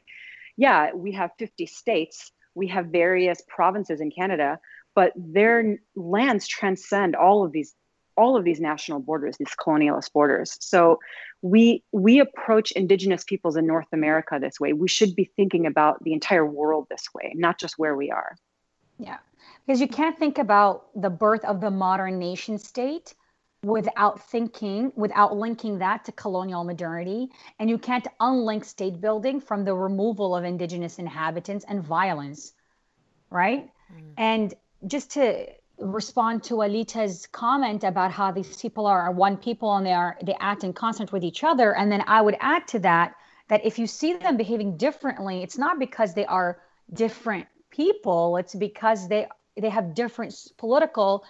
yeah 0.58 0.92
we 0.94 1.12
have 1.14 1.32
50 1.38 1.66
states 1.68 2.32
we 2.56 2.68
have 2.68 2.88
various 2.88 3.42
provinces 3.48 4.02
in 4.02 4.12
canada 4.12 4.60
but 4.96 5.14
their 5.16 5.78
lands 5.96 6.48
transcend 6.48 7.16
all 7.16 7.46
of 7.46 7.52
these 7.52 7.76
all 8.18 8.36
of 8.36 8.44
these 8.44 8.60
national 8.60 9.00
borders 9.00 9.38
these 9.38 9.56
colonialist 9.60 10.12
borders 10.12 10.58
so 10.60 11.00
we 11.42 11.84
we 11.92 12.20
approach 12.20 12.72
indigenous 12.72 13.24
peoples 13.24 13.56
in 13.56 13.66
north 13.68 13.88
america 13.94 14.38
this 14.42 14.60
way 14.60 14.74
we 14.74 14.88
should 14.88 15.16
be 15.16 15.32
thinking 15.36 15.66
about 15.66 16.04
the 16.04 16.14
entire 16.14 16.46
world 16.46 16.88
this 16.90 17.06
way 17.14 17.32
not 17.36 17.60
just 17.60 17.78
where 17.78 17.96
we 17.96 18.12
are 18.12 18.36
Yeah, 19.00 19.18
because 19.66 19.80
you 19.82 19.88
can't 19.88 20.18
think 20.18 20.38
about 20.38 20.88
the 21.00 21.10
birth 21.10 21.46
of 21.46 21.62
the 21.62 21.70
modern 21.72 22.20
nation 22.20 22.58
state 22.58 23.14
without 23.64 24.30
thinking, 24.30 24.92
without 24.96 25.36
linking 25.36 25.80
that 25.80 26.06
to 26.06 26.12
colonial 26.12 26.64
modernity. 26.64 27.30
And 27.60 27.70
you 27.70 27.78
can't 27.78 28.08
unlink 28.22 28.66
state 28.66 29.02
building 29.02 29.40
from 29.40 29.66
the 29.66 29.74
removal 29.74 30.36
of 30.36 30.44
indigenous 30.44 31.00
inhabitants 31.00 31.66
and 31.68 31.84
violence, 31.84 32.54
right? 33.30 33.70
Mm. 33.94 34.14
And 34.18 34.54
just 34.86 35.12
to 35.12 35.48
respond 35.80 36.44
to 36.44 36.56
Alita's 36.56 37.28
comment 37.28 37.84
about 37.84 38.12
how 38.12 38.32
these 38.32 38.58
people 38.62 38.86
are 38.86 39.12
one 39.12 39.38
people 39.38 39.76
and 39.76 39.86
they 39.86 39.94
are 39.94 40.18
they 40.24 40.36
act 40.40 40.64
in 40.64 40.74
concert 40.74 41.12
with 41.12 41.24
each 41.24 41.44
other, 41.44 41.76
and 41.76 41.92
then 41.92 42.04
I 42.08 42.22
would 42.22 42.38
add 42.40 42.68
to 42.70 42.80
that 42.80 43.16
that 43.50 43.66
if 43.66 43.80
you 43.80 43.88
see 43.88 44.14
them 44.14 44.38
behaving 44.38 44.78
differently, 44.78 45.44
it's 45.44 45.58
not 45.58 45.80
because 45.80 46.14
they 46.14 46.26
are 46.26 46.60
different 46.94 47.48
people; 47.70 48.38
it's 48.38 48.56
because 48.56 49.08
they 49.08 49.28
they 49.60 49.70
have 49.70 49.94
different 49.94 50.36
political 50.58 51.26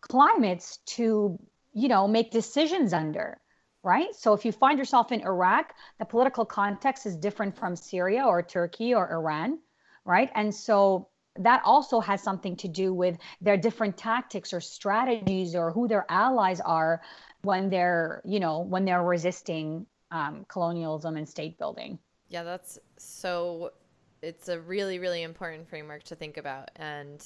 climates 0.00 0.78
to 0.96 1.38
you 1.72 1.88
know 1.88 2.06
make 2.06 2.30
decisions 2.30 2.92
under 2.92 3.40
right? 3.82 4.16
So 4.16 4.32
if 4.32 4.44
you 4.44 4.50
find 4.50 4.78
yourself 4.78 5.12
in 5.12 5.20
iraq 5.22 5.72
the 5.98 6.04
political 6.04 6.44
context 6.44 7.06
is 7.06 7.16
different 7.16 7.56
from 7.56 7.76
syria 7.76 8.24
or 8.24 8.42
turkey 8.42 8.94
or 8.94 9.10
iran 9.12 9.58
right? 10.04 10.30
And 10.34 10.54
so 10.54 11.08
that 11.38 11.62
also 11.64 12.00
has 12.00 12.22
something 12.22 12.56
to 12.56 12.68
do 12.68 12.92
with 12.94 13.18
their 13.40 13.56
different 13.56 13.96
tactics 13.96 14.52
or 14.52 14.60
strategies 14.60 15.54
or 15.54 15.72
who 15.72 15.88
their 15.88 16.04
allies 16.08 16.60
are 16.60 17.00
when 17.42 17.70
they're 17.70 18.22
you 18.24 18.40
know 18.40 18.60
when 18.60 18.84
they're 18.84 19.02
resisting 19.02 19.86
um, 20.10 20.44
colonialism 20.48 21.16
and 21.16 21.28
state 21.28 21.58
building 21.58 21.98
Yeah, 22.28 22.42
that's 22.44 22.78
so. 22.96 23.72
It's 24.22 24.48
a 24.48 24.58
really, 24.58 24.98
really 24.98 25.22
important 25.22 25.68
framework 25.68 26.02
to 26.04 26.16
think 26.16 26.36
about, 26.38 26.70
and 26.76 27.24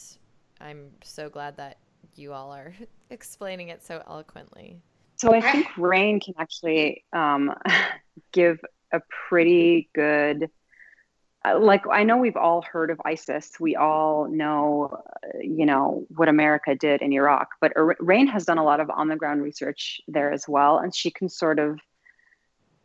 I'm 0.60 0.90
so 1.02 1.30
glad 1.30 1.56
that 1.56 1.78
you 2.16 2.32
all 2.32 2.52
are 2.52 2.74
explaining 3.10 3.68
it 3.68 3.82
so 3.84 4.02
eloquently. 4.08 4.80
so 5.16 5.34
i 5.34 5.40
think 5.40 5.66
rain 5.76 6.20
can 6.20 6.34
actually 6.38 7.04
um, 7.12 7.52
give 8.32 8.58
a 8.92 9.00
pretty 9.28 9.88
good 9.94 10.50
like 11.44 11.86
i 11.90 12.02
know 12.02 12.18
we've 12.18 12.36
all 12.36 12.62
heard 12.62 12.90
of 12.90 13.00
isis. 13.04 13.52
We 13.58 13.76
all 13.76 14.28
know 14.28 15.02
uh, 15.24 15.38
you 15.40 15.64
know 15.64 16.06
what 16.08 16.28
america 16.28 16.74
did 16.74 17.02
in 17.02 17.12
iraq 17.12 17.48
but 17.60 17.72
rain 17.98 18.26
has 18.26 18.44
done 18.44 18.58
a 18.58 18.64
lot 18.64 18.80
of 18.80 18.90
on 18.90 19.08
the 19.08 19.16
ground 19.16 19.42
research 19.42 20.00
there 20.06 20.32
as 20.32 20.46
well 20.46 20.78
and 20.78 20.94
she 20.94 21.10
can 21.10 21.28
sort 21.28 21.58
of 21.58 21.78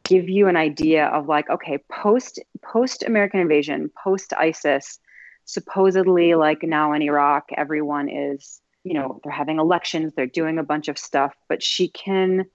give 0.04 0.30
you 0.30 0.48
an 0.48 0.56
idea 0.56 1.08
of 1.08 1.28
like 1.28 1.50
okay 1.50 1.80
post 1.92 2.40
post 2.64 3.04
american 3.04 3.40
invasion 3.40 3.92
post 4.02 4.34
isis 4.38 5.00
supposedly 5.46 6.36
like 6.36 6.64
now 6.64 6.94
in 6.94 7.02
iraq 7.02 7.50
everyone 7.58 8.08
is 8.10 8.62
you 8.84 8.94
know 8.94 9.20
they're 9.24 9.34
having 9.34 9.60
elections 9.60 10.14
they're 10.16 10.28
doing 10.28 10.60
a 10.60 10.64
bunch 10.64 10.88
of 10.88 10.98
stuff 10.98 11.34
but 11.50 11.62
she 11.62 11.88
can 11.90 12.46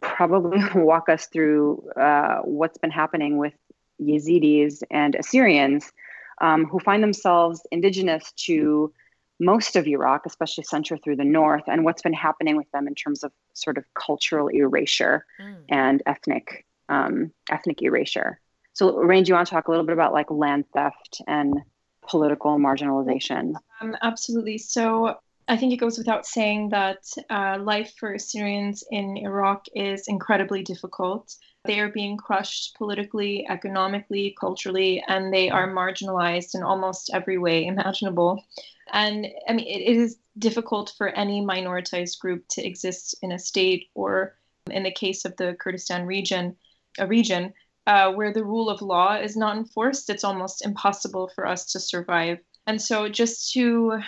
probably 0.00 0.62
walk 0.74 1.08
us 1.08 1.26
through 1.26 1.88
uh, 1.96 2.38
what's 2.42 2.78
been 2.78 2.90
happening 2.90 3.38
with 3.38 3.54
yazidis 4.00 4.82
and 4.90 5.14
assyrians 5.14 5.92
um, 6.40 6.64
who 6.66 6.78
find 6.80 7.02
themselves 7.02 7.60
indigenous 7.70 8.32
to 8.32 8.92
most 9.38 9.76
of 9.76 9.86
iraq 9.86 10.26
especially 10.26 10.64
center 10.64 10.96
through 10.96 11.16
the 11.16 11.24
north 11.24 11.64
and 11.66 11.84
what's 11.84 12.02
been 12.02 12.12
happening 12.12 12.56
with 12.56 12.70
them 12.72 12.86
in 12.88 12.94
terms 12.94 13.22
of 13.24 13.32
sort 13.54 13.78
of 13.78 13.84
cultural 13.94 14.48
erasure 14.48 15.24
Mm. 15.40 15.56
and 15.68 16.02
ethnic 16.06 16.64
um, 16.88 17.30
ethnic 17.50 17.82
erasure. 17.82 18.40
So, 18.72 18.96
Rain, 18.96 19.22
do 19.22 19.28
you 19.28 19.34
want 19.34 19.46
to 19.46 19.54
talk 19.54 19.68
a 19.68 19.70
little 19.70 19.86
bit 19.86 19.92
about 19.92 20.12
like 20.12 20.30
land 20.30 20.64
theft 20.74 21.22
and 21.28 21.60
political 22.08 22.58
marginalization? 22.58 23.54
Um, 23.80 23.96
absolutely. 24.02 24.58
So 24.58 25.16
I 25.46 25.56
think 25.56 25.72
it 25.72 25.76
goes 25.76 25.98
without 25.98 26.26
saying 26.26 26.70
that 26.70 26.98
uh, 27.28 27.58
life 27.60 27.92
for 27.98 28.14
Assyrians 28.14 28.82
in 28.90 29.16
Iraq 29.18 29.66
is 29.74 30.08
incredibly 30.08 30.62
difficult. 30.62 31.34
They 31.64 31.80
are 31.80 31.90
being 31.90 32.16
crushed 32.16 32.74
politically, 32.76 33.46
economically, 33.48 34.34
culturally, 34.40 35.04
and 35.06 35.32
they 35.32 35.50
are 35.50 35.68
marginalized 35.68 36.54
in 36.54 36.62
almost 36.62 37.10
every 37.12 37.36
way 37.36 37.66
imaginable. 37.66 38.44
And 38.92 39.26
I 39.48 39.52
mean, 39.52 39.66
it, 39.66 39.96
is 39.96 40.18
difficult 40.38 40.94
for 40.96 41.08
any 41.08 41.42
minoritized 41.42 42.18
group 42.18 42.44
to 42.52 42.66
exist 42.66 43.14
in 43.22 43.32
a 43.32 43.38
state, 43.38 43.88
or 43.94 44.36
in 44.70 44.82
the 44.84 44.90
case 44.90 45.24
of 45.24 45.36
the 45.36 45.56
Kurdistan 45.60 46.06
region, 46.06 46.56
a 46.98 47.06
region 47.06 47.52
uh, 47.86 48.12
where 48.12 48.32
the 48.32 48.44
rule 48.44 48.70
of 48.70 48.82
law 48.82 49.16
is 49.16 49.36
not 49.36 49.56
enforced. 49.56 50.08
It's 50.08 50.24
almost 50.24 50.64
impossible 50.64 51.30
for 51.34 51.46
us 51.46 51.66
to 51.72 51.80
survive. 51.80 52.38
And 52.66 52.80
so, 52.80 53.08
just 53.08 53.52
to 53.52 54.00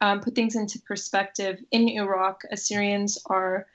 um, 0.00 0.20
put 0.20 0.34
things 0.34 0.54
into 0.54 0.80
perspective, 0.80 1.58
in 1.70 1.88
Iraq, 1.88 2.42
Assyrians 2.52 3.18
are 3.26 3.66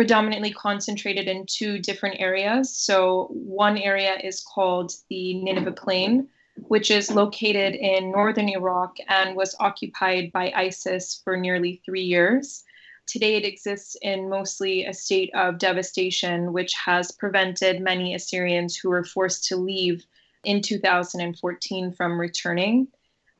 predominantly 0.00 0.50
concentrated 0.50 1.28
in 1.28 1.44
two 1.44 1.78
different 1.78 2.18
areas. 2.18 2.74
So, 2.74 3.26
one 3.32 3.76
area 3.76 4.16
is 4.24 4.40
called 4.40 4.94
the 5.10 5.34
Nineveh 5.34 5.72
Plain, 5.72 6.26
which 6.68 6.90
is 6.90 7.10
located 7.10 7.74
in 7.74 8.10
northern 8.10 8.48
Iraq 8.48 8.96
and 9.08 9.36
was 9.36 9.54
occupied 9.60 10.32
by 10.32 10.54
ISIS 10.56 11.20
for 11.22 11.36
nearly 11.36 11.82
three 11.84 12.00
years. 12.00 12.64
Today, 13.06 13.36
it 13.36 13.44
exists 13.44 13.94
in 14.00 14.30
mostly 14.30 14.86
a 14.86 14.94
state 14.94 15.30
of 15.34 15.58
devastation, 15.58 16.54
which 16.54 16.72
has 16.82 17.12
prevented 17.12 17.82
many 17.82 18.14
Assyrians 18.14 18.78
who 18.78 18.88
were 18.88 19.04
forced 19.04 19.48
to 19.48 19.56
leave 19.58 20.06
in 20.44 20.62
2014 20.62 21.92
from 21.92 22.18
returning. 22.18 22.88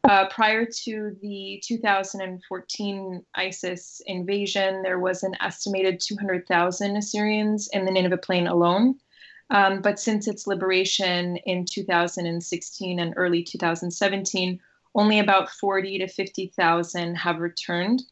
Uh, 0.05 0.27
prior 0.29 0.65
to 0.65 1.15
the 1.21 1.63
2014 1.63 3.25
ISIS 3.35 4.01
invasion, 4.07 4.83
there 4.83 4.99
was 4.99 5.23
an 5.23 5.35
estimated 5.41 6.01
200,000 6.01 6.97
Assyrians 6.97 7.69
in 7.73 7.85
the 7.85 7.91
Nineveh 7.91 8.17
Plain 8.17 8.47
alone. 8.47 8.95
Um, 9.51 9.83
but 9.83 9.99
since 9.99 10.27
its 10.27 10.47
liberation 10.47 11.37
in 11.39 11.65
2016 11.65 12.99
and 12.99 13.15
early 13.17 13.43
2017, 13.43 14.61
only 14.95 15.19
about 15.19 15.51
40 15.51 15.99
to 15.99 16.09
50,000 16.09 17.15
have 17.17 17.39
returned. 17.39 18.03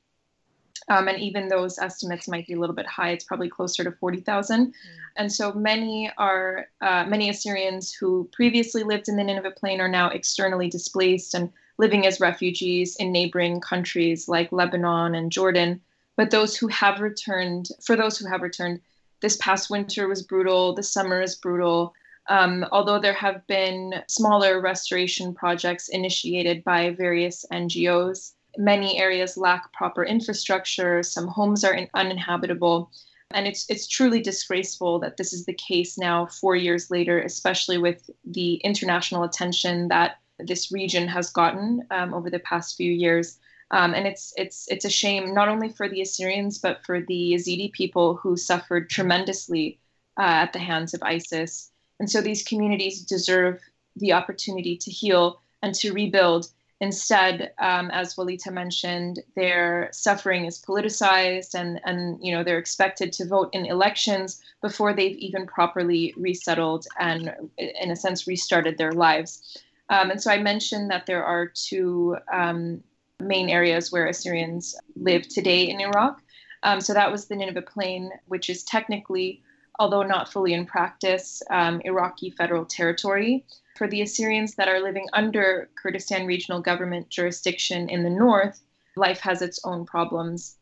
Um, 0.89 1.09
and 1.09 1.19
even 1.19 1.49
those 1.49 1.79
estimates 1.79 2.29
might 2.29 2.47
be 2.47 2.55
a 2.55 2.61
little 2.61 2.75
bit 2.75 2.87
high. 2.87 3.11
It's 3.11 3.25
probably 3.25 3.49
closer 3.49 3.85
to 3.85 3.93
40,000. 3.93 4.75
And 5.17 5.33
so 5.33 5.53
many 5.53 6.11
are 6.19 6.67
uh, 6.81 7.05
many 7.07 7.31
Assyrians 7.31 7.93
who 7.93 8.29
previously 8.33 8.85
lived 8.85 9.09
in 9.09 9.17
the 9.17 9.25
Nineveh 9.25 9.53
Plain 9.57 9.81
are 9.81 9.89
now 9.89 10.11
externally 10.11 10.69
displaced 10.69 11.35
and 11.35 11.51
living 11.79 12.07
as 12.07 12.21
refugees 12.21 12.97
in 12.97 13.13
neighboring 13.13 13.61
countries 13.61 14.29
like 14.29 14.53
Lebanon 14.53 15.15
and 15.15 15.33
Jordan, 15.33 15.81
But 16.17 16.33
those 16.33 16.57
who 16.57 16.67
have 16.67 17.01
returned, 17.01 17.69
for 17.81 17.95
those 17.95 18.19
who 18.19 18.27
have 18.27 18.43
returned, 18.43 18.81
this 19.21 19.37
past 19.37 19.71
winter 19.71 20.09
was 20.09 20.23
brutal, 20.23 20.75
the 20.75 20.83
summer 20.83 21.23
is 21.23 21.37
brutal. 21.37 21.95
Um, 22.29 22.67
although 22.73 22.99
there 22.99 23.15
have 23.15 23.47
been 23.47 24.03
smaller 24.09 24.61
restoration 24.61 25.33
projects 25.33 25.89
initiated 25.89 26.65
by 26.65 26.91
various 26.91 27.47
NGOs, 27.53 28.33
many 28.57 28.99
areas 28.99 29.37
lack 29.37 29.73
proper 29.73 30.05
infrastructure, 30.05 31.05
some 31.05 31.29
homes 31.29 31.63
are 31.63 31.75
in, 31.75 31.89
uninhabitable. 31.95 32.91
And 33.31 33.47
it's, 33.47 33.69
it's 33.71 33.87
truly 33.87 34.21
disgraceful 34.21 34.99
that 35.01 35.17
this 35.17 35.33
is 35.33 35.45
the 35.45 35.55
case 35.55 35.97
now, 35.97 36.27
four 36.27 36.57
years 36.57 36.91
later, 36.91 37.21
especially 37.21 37.79
with 37.79 38.11
the 38.25 38.55
international 38.57 39.23
attention 39.23 39.89
that 39.89 40.19
this 40.39 40.73
region 40.73 41.09
has 41.09 41.31
gotten 41.31 41.87
um, 41.91 42.15
over 42.15 42.31
the 42.31 42.39
past 42.41 42.77
few 42.77 42.91
years. 42.91 43.39
Um, 43.71 43.93
and 43.93 44.07
it's 44.07 44.33
it's 44.37 44.67
it's 44.69 44.87
a 44.87 44.91
shame 44.91 45.35
not 45.35 45.49
only 45.49 45.69
for 45.69 45.89
the 45.89 46.01
Assyrians 46.01 46.59
but 46.59 46.85
for 46.87 47.03
the 47.03 47.35
Yazidi 47.35 47.71
people 47.71 48.17
who 48.17 48.37
suffered 48.37 48.89
tremendously 48.89 49.79
uh, 50.19 50.23
at 50.45 50.53
the 50.53 50.59
hands 50.59 50.95
of 50.95 51.03
ISIS. 51.03 51.71
And 52.01 52.11
so 52.11 52.21
these 52.21 52.43
communities 52.43 53.03
deserve 53.03 53.61
the 53.97 54.13
opportunity 54.13 54.77
to 54.79 54.91
heal 54.91 55.43
and 55.63 55.75
to 55.77 55.93
rebuild. 55.93 56.49
Instead, 56.81 57.53
um, 57.59 57.91
as 57.91 58.15
Walita 58.15 58.53
mentioned, 58.53 59.19
their 59.35 59.89
suffering 59.93 60.45
is 60.45 60.63
politicized, 60.63 61.55
and 61.55 61.81
and 61.85 62.25
you 62.25 62.31
know 62.33 62.45
they're 62.45 62.59
expected 62.59 63.13
to 63.15 63.27
vote 63.27 63.51
in 63.53 63.67
elections 63.67 64.41
before 64.63 64.93
they've 64.93 65.17
even 65.17 65.45
properly 65.45 66.15
resettled 66.17 66.87
and, 67.01 67.35
in 67.59 67.91
a 67.91 67.97
sense, 67.97 68.29
restarted 68.29 68.79
their 68.79 68.93
lives. 68.93 69.59
Um, 69.91 70.11
and 70.11 70.23
so 70.23 70.31
I 70.31 70.39
mentioned 70.39 70.91
that 70.91 71.07
there 71.07 71.25
are 71.25 71.47
two 71.47 72.17
um, 72.33 72.83
main 73.21 73.49
areas 73.49 73.91
where 73.91 74.07
Assyrians 74.07 74.77
live 74.97 75.29
today 75.29 75.69
in 75.69 75.81
Iraq. 75.81 76.21
Um, 76.63 76.81
so 76.81 76.93
that 76.95 77.11
was 77.11 77.27
the 77.27 77.37
Nineveh 77.37 77.63
Plain, 77.63 78.11
which 78.27 78.51
is 78.51 78.65
technically, 78.65 79.43
although 79.79 80.03
not 80.03 80.33
fully 80.33 80.55
in 80.55 80.67
practice, 80.67 81.43
um, 81.51 81.81
Iraqi 81.85 82.31
federal 82.31 82.65
territory. 82.65 83.45
For 83.77 83.87
the 83.87 84.03
Assyrians 84.03 84.57
that 84.57 84.69
are 84.69 84.81
living 84.81 85.07
under 85.13 85.71
Kurdistan 85.81 86.27
regional 86.27 86.61
government 86.61 87.11
jurisdiction 87.11 87.89
in 87.89 88.03
the 88.03 88.11
north, 88.11 88.61
life 88.97 89.21
has 89.21 89.41
its 89.41 89.61
own 89.65 89.87
problems. 89.87 90.57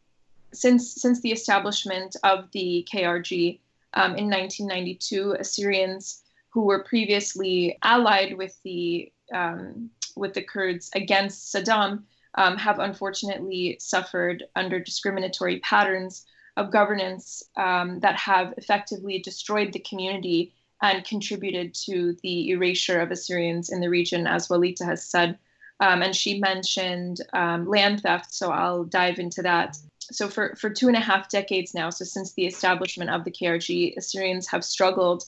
Since, 0.53 1.01
since 1.01 1.21
the 1.21 1.33
establishment 1.33 2.15
of 2.23 2.51
the 2.53 2.87
KRG 2.93 3.59
um, 3.95 4.17
in 4.17 4.29
1992, 4.31 5.37
Assyrians 5.41 6.23
who 6.57 6.63
were 6.63 6.83
previously 6.85 7.77
allied 7.83 8.35
with 8.39 8.59
the 8.63 9.13
um, 9.31 9.91
with 10.17 10.33
the 10.33 10.43
Kurds 10.43 10.89
against 10.95 11.55
Saddam 11.55 12.05
um, 12.37 12.57
have 12.57 12.79
unfortunately 12.79 13.77
suffered 13.79 14.43
under 14.57 14.81
discriminatory 14.81 15.59
patterns 15.61 16.25
of 16.57 16.73
governance 16.73 17.43
um, 17.59 18.01
that 18.01 18.17
have 18.17 18.55
effectively 18.57 19.19
destroyed 19.19 19.75
the 19.75 19.81
community 19.81 20.55
and 20.81 21.05
contributed 21.05 21.75
to 21.75 22.17
the 22.23 22.49
erasure 22.49 23.01
of 23.03 23.11
Assyrians 23.11 23.69
in 23.69 23.83
the 23.83 23.91
region, 23.91 24.27
as 24.27 24.49
Walita 24.49 24.87
has 24.87 25.05
said. 25.05 25.39
Um, 25.81 26.01
and 26.01 26.17
she 26.17 26.41
mentioned 26.41 27.19
um, 27.35 27.69
land 27.69 28.01
theft, 28.01 28.33
so 28.33 28.51
I'll 28.51 28.85
dive 28.85 29.19
into 29.19 29.43
that. 29.43 29.77
So, 30.01 30.31
for, 30.31 30.57
for 30.57 30.71
two 30.71 30.89
and 30.89 30.97
a 30.97 31.01
half 31.01 31.29
decades 31.29 31.75
now, 31.75 31.91
so 31.91 32.07
since 32.07 32.33
the 32.33 32.47
establishment 32.47 33.11
of 33.11 33.25
the 33.25 33.31
KRG, 33.31 33.95
Assyrians 33.99 34.47
have 34.47 34.65
struggled 34.65 35.27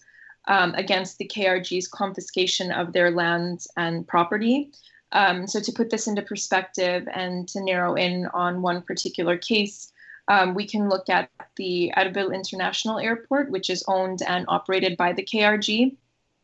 um, 0.48 0.74
against 0.74 1.18
the 1.18 1.28
KRG's 1.28 1.86
confiscation 1.86 2.72
of 2.72 2.92
their 2.92 3.10
land 3.10 3.64
and 3.76 4.08
property. 4.08 4.72
Um, 5.12 5.46
so, 5.46 5.60
to 5.60 5.72
put 5.72 5.90
this 5.90 6.06
into 6.06 6.22
perspective 6.22 7.06
and 7.12 7.46
to 7.48 7.62
narrow 7.62 7.94
in 7.94 8.26
on 8.34 8.60
one 8.60 8.82
particular 8.82 9.38
case, 9.38 9.92
um, 10.28 10.54
we 10.54 10.66
can 10.66 10.88
look 10.88 11.08
at 11.08 11.30
the 11.56 11.92
Erbil 11.96 12.34
International 12.34 12.98
Airport, 12.98 13.50
which 13.50 13.70
is 13.70 13.84
owned 13.88 14.20
and 14.22 14.44
operated 14.48 14.96
by 14.96 15.12
the 15.12 15.22
KRG. 15.22 15.96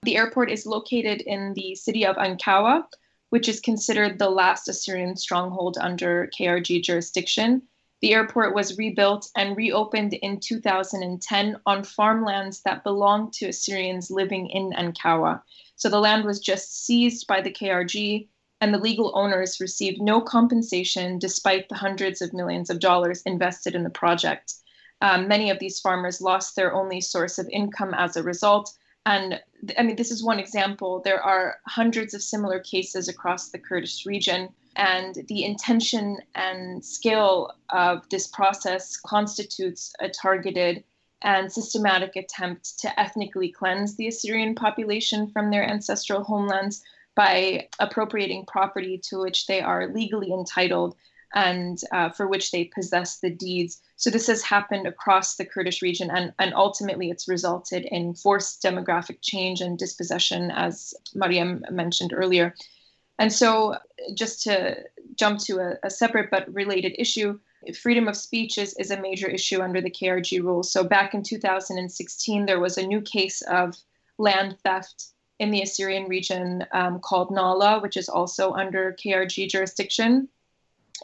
The 0.05 0.17
airport 0.17 0.51
is 0.51 0.67
located 0.67 1.21
in 1.23 1.55
the 1.55 1.75
city 1.75 2.07
of 2.07 2.17
Ankawa, 2.17 2.85
which 3.31 3.49
is 3.49 3.61
considered 3.61 4.19
the 4.19 4.31
last 4.31 4.69
Assyrian 4.69 5.17
stronghold 5.17 5.77
under 5.81 6.31
KRG 6.39 6.83
jurisdiction. 6.83 7.63
The 8.05 8.13
airport 8.13 8.55
was 8.55 8.77
rebuilt 8.77 9.31
and 9.35 9.57
reopened 9.57 10.13
in 10.13 10.39
2010 10.39 11.57
on 11.65 11.85
farmlands 11.85 12.61
that 12.67 12.85
belonged 12.85 13.33
to 13.33 13.49
Assyrians 13.49 14.11
living 14.11 14.51
in 14.51 14.73
Ankawa. 14.73 15.41
So 15.77 15.89
the 15.89 16.01
land 16.01 16.27
was 16.27 16.39
just 16.39 16.85
seized 16.85 17.27
by 17.27 17.41
the 17.41 17.51
KRG 17.51 18.29
and 18.61 18.75
the 18.75 18.79
legal 18.79 19.11
owners 19.17 19.59
received 19.59 20.03
no 20.03 20.21
compensation 20.21 21.19
despite 21.19 21.71
the 21.71 21.77
hundreds 21.77 22.21
of 22.21 22.35
millions 22.35 22.69
of 22.69 22.79
dollars 22.79 23.23
invested 23.23 23.75
in 23.75 23.85
the 23.85 23.89
project. 23.89 24.53
Um, 25.01 25.27
many 25.27 25.49
of 25.49 25.59
these 25.59 25.81
farmers 25.81 26.21
lost 26.21 26.57
their 26.57 26.75
only 26.75 27.01
source 27.01 27.39
of 27.39 27.49
income 27.51 27.95
as 27.95 28.19
a 28.19 28.23
result. 28.23 28.71
And 29.07 29.41
I 29.79 29.83
mean, 29.83 29.97
this 29.97 30.11
is 30.11 30.25
one 30.25 30.39
example. 30.39 31.01
There 31.05 31.23
are 31.23 31.59
hundreds 31.67 32.15
of 32.15 32.23
similar 32.23 32.59
cases 32.61 33.09
across 33.09 33.51
the 33.51 33.59
Kurdish 33.59 34.07
region. 34.07 34.49
And 34.77 35.15
the 35.29 35.45
intention 35.45 36.19
and 36.35 36.85
scale 36.85 37.53
of 37.71 38.09
this 38.09 38.27
process 38.27 38.97
constitutes 38.97 39.93
a 40.01 40.09
targeted 40.09 40.85
and 41.23 41.51
systematic 41.51 42.17
attempt 42.17 42.79
to 42.81 43.01
ethnically 43.01 43.51
cleanse 43.51 43.97
the 43.97 44.09
Assyrian 44.09 44.55
population 44.55 45.31
from 45.31 45.51
their 45.51 45.65
ancestral 45.65 46.23
homelands 46.23 46.83
by 47.15 47.69
appropriating 47.79 48.45
property 48.47 48.99
to 48.99 49.21
which 49.21 49.47
they 49.47 49.61
are 49.61 49.89
legally 49.89 50.33
entitled 50.33 50.97
and 51.35 51.79
uh, 51.93 52.11
for 52.11 52.27
which 52.27 52.51
they 52.51 52.71
possess 52.75 53.19
the 53.19 53.31
deeds. 53.31 53.81
So 53.97 54.11
this 54.11 54.27
has 54.29 54.43
happened 54.43 54.87
across 54.87 55.37
the 55.37 55.45
Kurdish 55.45 55.83
region, 55.83 56.11
and, 56.11 56.33
and 56.39 56.55
ultimately 56.55 57.11
it's 57.11 57.29
resulted 57.29 57.85
in 57.87 58.15
forced 58.15 58.63
demographic 58.63 59.19
change 59.21 59.61
and 59.61 59.79
dispossession, 59.79 60.51
as 60.51 60.95
Mariam 61.15 61.65
mentioned 61.71 62.13
earlier. 62.15 62.55
And 63.19 63.33
so, 63.33 63.77
just 64.15 64.43
to 64.43 64.77
jump 65.15 65.39
to 65.41 65.59
a, 65.59 65.87
a 65.87 65.91
separate 65.91 66.31
but 66.31 66.53
related 66.53 66.97
issue, 66.99 67.39
freedom 67.73 68.09
of 68.09 68.17
speech 68.17 68.59
is, 68.59 68.75
is 68.75 68.91
a 68.91 69.01
major 69.01 69.29
issue 69.29 69.63
under 69.63 69.81
the 69.81 69.91
KRG 69.91 70.43
rules. 70.43 70.71
So 70.71 70.85
back 70.85 71.15
in 71.15 71.23
2016, 71.23 72.47
there 72.47 72.61
was 72.61 72.77
a 72.77 72.87
new 72.87 73.01
case 73.01 73.41
of 73.43 73.77
land 74.19 74.57
theft 74.63 75.07
in 75.39 75.51
the 75.51 75.63
Assyrian 75.63 76.09
region 76.09 76.65
um, 76.73 77.01
called 77.01 77.31
Nahla, 77.31 77.83
which 77.83 77.97
is 77.97 78.09
also 78.09 78.53
under 78.53 78.97
KRG 79.05 79.49
jurisdiction. 79.49 80.29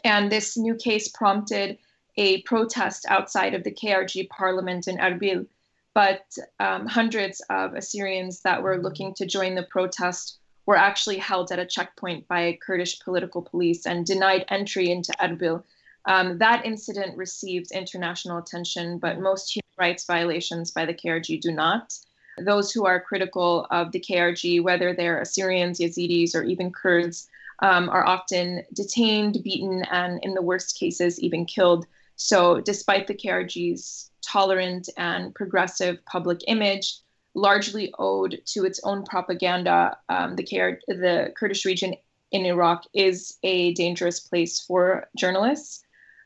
And 0.03 0.31
this 0.31 0.57
new 0.57 0.75
case 0.75 1.07
prompted 1.09 1.77
a 2.17 2.41
protest 2.43 3.05
outside 3.07 3.53
of 3.53 3.63
the 3.63 3.71
KRG 3.71 4.29
parliament 4.29 4.87
in 4.87 4.97
Erbil. 4.97 5.47
But 5.93 6.25
um, 6.59 6.87
hundreds 6.87 7.41
of 7.49 7.73
Assyrians 7.73 8.41
that 8.41 8.63
were 8.63 8.81
looking 8.81 9.13
to 9.15 9.25
join 9.25 9.55
the 9.55 9.63
protest 9.63 10.39
were 10.65 10.77
actually 10.77 11.17
held 11.17 11.51
at 11.51 11.59
a 11.59 11.65
checkpoint 11.65 12.27
by 12.27 12.57
Kurdish 12.65 12.99
political 12.99 13.41
police 13.41 13.85
and 13.85 14.05
denied 14.05 14.45
entry 14.49 14.89
into 14.89 15.11
Erbil. 15.21 15.63
Um, 16.05 16.37
that 16.37 16.65
incident 16.65 17.17
received 17.17 17.71
international 17.71 18.37
attention, 18.37 18.97
but 18.97 19.19
most 19.19 19.53
human 19.53 19.65
rights 19.77 20.05
violations 20.05 20.71
by 20.71 20.85
the 20.85 20.93
KRG 20.93 21.41
do 21.41 21.51
not 21.51 21.93
those 22.37 22.71
who 22.71 22.85
are 22.85 22.99
critical 22.99 23.67
of 23.71 23.91
the 23.91 23.99
KRG, 23.99 24.63
whether 24.63 24.93
they're 24.93 25.21
Assyrians, 25.21 25.79
Yazidis, 25.79 26.35
or 26.35 26.43
even 26.43 26.71
Kurds, 26.71 27.29
um, 27.61 27.89
are 27.89 28.05
often 28.05 28.63
detained, 28.73 29.43
beaten, 29.43 29.83
and 29.91 30.19
in 30.23 30.33
the 30.33 30.41
worst 30.41 30.79
cases, 30.79 31.19
even 31.19 31.45
killed. 31.45 31.85
So, 32.15 32.61
despite 32.61 33.07
the 33.07 33.15
KRG's 33.15 34.11
tolerant 34.25 34.89
and 34.97 35.33
progressive 35.33 36.03
public 36.05 36.41
image, 36.47 36.97
largely 37.33 37.93
owed 37.97 38.39
to 38.45 38.65
its 38.65 38.79
own 38.83 39.03
propaganda, 39.03 39.97
um, 40.09 40.35
the, 40.35 40.43
KR- 40.43 40.91
the 40.91 41.33
Kurdish 41.37 41.65
region 41.65 41.95
in 42.31 42.45
Iraq 42.45 42.83
is 42.93 43.37
a 43.43 43.73
dangerous 43.73 44.19
place 44.19 44.59
for 44.59 45.07
journalists. 45.17 45.83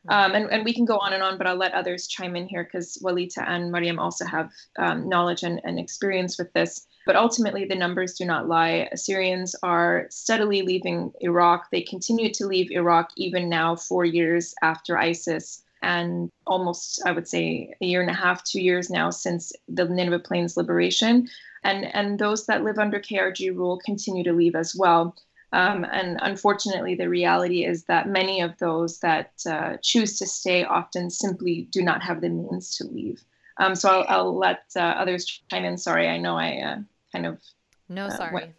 Um, 0.08 0.34
and, 0.34 0.50
and 0.52 0.64
we 0.64 0.72
can 0.72 0.84
go 0.84 0.98
on 0.98 1.12
and 1.12 1.22
on, 1.22 1.36
but 1.36 1.48
I'll 1.48 1.56
let 1.56 1.74
others 1.74 2.06
chime 2.06 2.36
in 2.36 2.46
here 2.46 2.62
because 2.62 2.98
Walita 3.02 3.44
and 3.46 3.72
Mariam 3.72 3.98
also 3.98 4.24
have 4.24 4.52
um, 4.78 5.08
knowledge 5.08 5.42
and, 5.42 5.60
and 5.64 5.80
experience 5.80 6.38
with 6.38 6.52
this. 6.52 6.86
But 7.06 7.14
ultimately, 7.16 7.64
the 7.64 7.76
numbers 7.76 8.14
do 8.14 8.24
not 8.24 8.48
lie. 8.48 8.88
Assyrians 8.90 9.54
are 9.62 10.08
steadily 10.10 10.62
leaving 10.62 11.12
Iraq. 11.20 11.70
They 11.70 11.82
continue 11.82 12.32
to 12.34 12.46
leave 12.46 12.72
Iraq 12.72 13.10
even 13.16 13.48
now, 13.48 13.76
four 13.76 14.04
years 14.04 14.52
after 14.60 14.98
ISIS, 14.98 15.62
and 15.82 16.28
almost, 16.48 17.00
I 17.06 17.12
would 17.12 17.28
say, 17.28 17.72
a 17.80 17.86
year 17.86 18.00
and 18.00 18.10
a 18.10 18.14
half, 18.14 18.42
two 18.42 18.60
years 18.60 18.90
now 18.90 19.10
since 19.10 19.52
the 19.68 19.84
Nineveh 19.84 20.18
Plains 20.18 20.56
liberation. 20.56 21.28
And, 21.62 21.94
and 21.94 22.18
those 22.18 22.46
that 22.46 22.64
live 22.64 22.78
under 22.78 22.98
KRG 22.98 23.54
rule 23.54 23.80
continue 23.84 24.24
to 24.24 24.32
leave 24.32 24.56
as 24.56 24.74
well. 24.76 25.14
Um, 25.52 25.86
and 25.92 26.18
unfortunately, 26.22 26.96
the 26.96 27.08
reality 27.08 27.64
is 27.64 27.84
that 27.84 28.08
many 28.08 28.40
of 28.40 28.58
those 28.58 28.98
that 28.98 29.30
uh, 29.48 29.76
choose 29.80 30.18
to 30.18 30.26
stay 30.26 30.64
often 30.64 31.08
simply 31.10 31.68
do 31.70 31.82
not 31.82 32.02
have 32.02 32.20
the 32.20 32.28
means 32.28 32.76
to 32.76 32.84
leave. 32.84 33.22
Um, 33.58 33.74
so 33.74 33.88
I'll, 33.88 34.04
I'll 34.08 34.36
let 34.36 34.64
uh, 34.74 34.80
others 34.80 35.24
chime 35.50 35.64
in. 35.64 35.78
Sorry, 35.78 36.08
I 36.08 36.18
know 36.18 36.36
I 36.36 36.58
uh, 36.58 36.78
kind 37.16 37.26
of 37.26 37.40
no 37.88 38.06
uh, 38.06 38.10
sorry. 38.16 38.54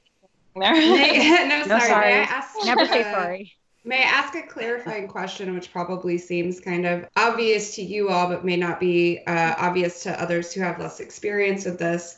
no, 0.56 0.74
sorry. 0.74 1.67
No, 1.67 1.80
sorry. 1.80 2.06
May 2.06 2.20
I 2.20 2.28
ask, 2.30 2.56
Never 2.65 2.86
say 2.88 3.04
uh, 3.04 3.13
sorry. 3.13 3.54
May 3.84 4.00
I 4.00 4.08
ask 4.08 4.36
a 4.36 4.41
clarifying 4.41 5.08
question, 5.08 5.54
which 5.54 5.72
probably 5.72 6.17
seems 6.17 6.60
kind 6.60 6.86
of 6.86 7.06
obvious 7.15 7.76
to 7.76 7.84
you 7.84 8.10
all, 8.10 8.28
but 8.28 8.43
may 8.43 8.58
not 8.58 8.80
be 8.80 9.20
uh, 9.28 9.54
obvious 9.58 10.04
to 10.04 10.22
others 10.22 10.52
who 10.52 10.62
have 10.62 10.80
less 10.80 11.00
experience 11.00 11.65
with 11.65 11.78
this? 11.78 12.17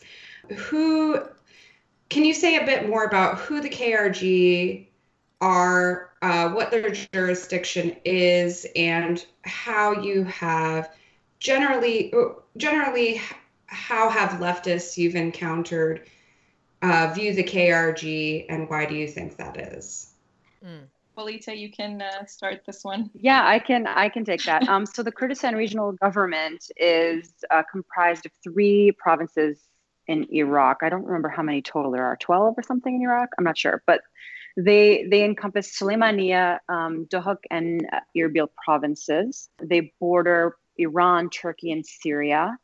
Who 0.55 1.21
can 2.09 2.25
you 2.25 2.33
say 2.33 2.55
a 2.55 2.65
bit 2.65 2.87
more 2.87 3.03
about 3.03 3.39
who 3.39 3.61
the 3.61 3.69
KRG 3.69 4.87
are, 5.41 6.09
uh, 6.21 6.49
what 6.49 6.71
their 6.71 6.89
jurisdiction 6.91 7.97
is, 8.05 8.65
and 8.75 9.23
how 9.43 10.01
you 10.01 10.23
have 10.23 10.89
generally 11.39 12.13
generally 12.57 13.21
how 13.67 14.09
have 14.09 14.39
leftists 14.39 14.97
you've 14.97 15.15
encountered 15.15 16.07
uh, 16.81 17.11
view 17.13 17.33
the 17.33 17.43
KRG, 17.43 18.45
and 18.49 18.69
why 18.69 18.85
do 18.85 18.95
you 18.95 19.07
think 19.07 19.37
that 19.37 19.57
is? 19.57 20.13
Mm. 20.63 20.87
Walita, 21.17 21.57
you 21.57 21.69
can 21.69 22.01
uh, 22.01 22.25
start 22.25 22.61
this 22.65 22.83
one. 22.83 23.09
Yeah, 23.13 23.45
I 23.45 23.59
can. 23.59 23.87
I 23.87 24.07
can 24.07 24.23
take 24.23 24.43
that. 24.43 24.67
Um, 24.69 24.85
so 24.85 25.03
the 25.03 25.11
Kurdistan 25.11 25.55
Regional 25.55 25.91
Government 25.91 26.65
is 26.77 27.33
uh, 27.51 27.63
comprised 27.69 28.25
of 28.25 28.31
three 28.41 28.93
provinces 28.97 29.59
in 30.07 30.25
Iraq. 30.33 30.77
I 30.81 30.89
don't 30.89 31.03
remember 31.03 31.27
how 31.27 31.43
many 31.43 31.61
total 31.61 31.91
there 31.91 32.05
are. 32.05 32.15
Twelve 32.17 32.55
or 32.57 32.63
something 32.63 32.95
in 32.95 33.01
Iraq. 33.01 33.29
I'm 33.37 33.43
not 33.43 33.57
sure, 33.57 33.83
but 33.85 34.01
they 34.55 35.07
they 35.09 35.25
encompass 35.25 35.77
Suleimania, 35.77 36.59
um, 36.69 37.05
Duhok, 37.05 37.39
and 37.51 37.85
uh, 37.91 37.99
Erbil 38.15 38.47
provinces. 38.63 39.49
They 39.61 39.91
border 39.99 40.55
Iran, 40.77 41.29
Turkey, 41.29 41.71
and 41.73 41.85
Syria. 41.85 42.57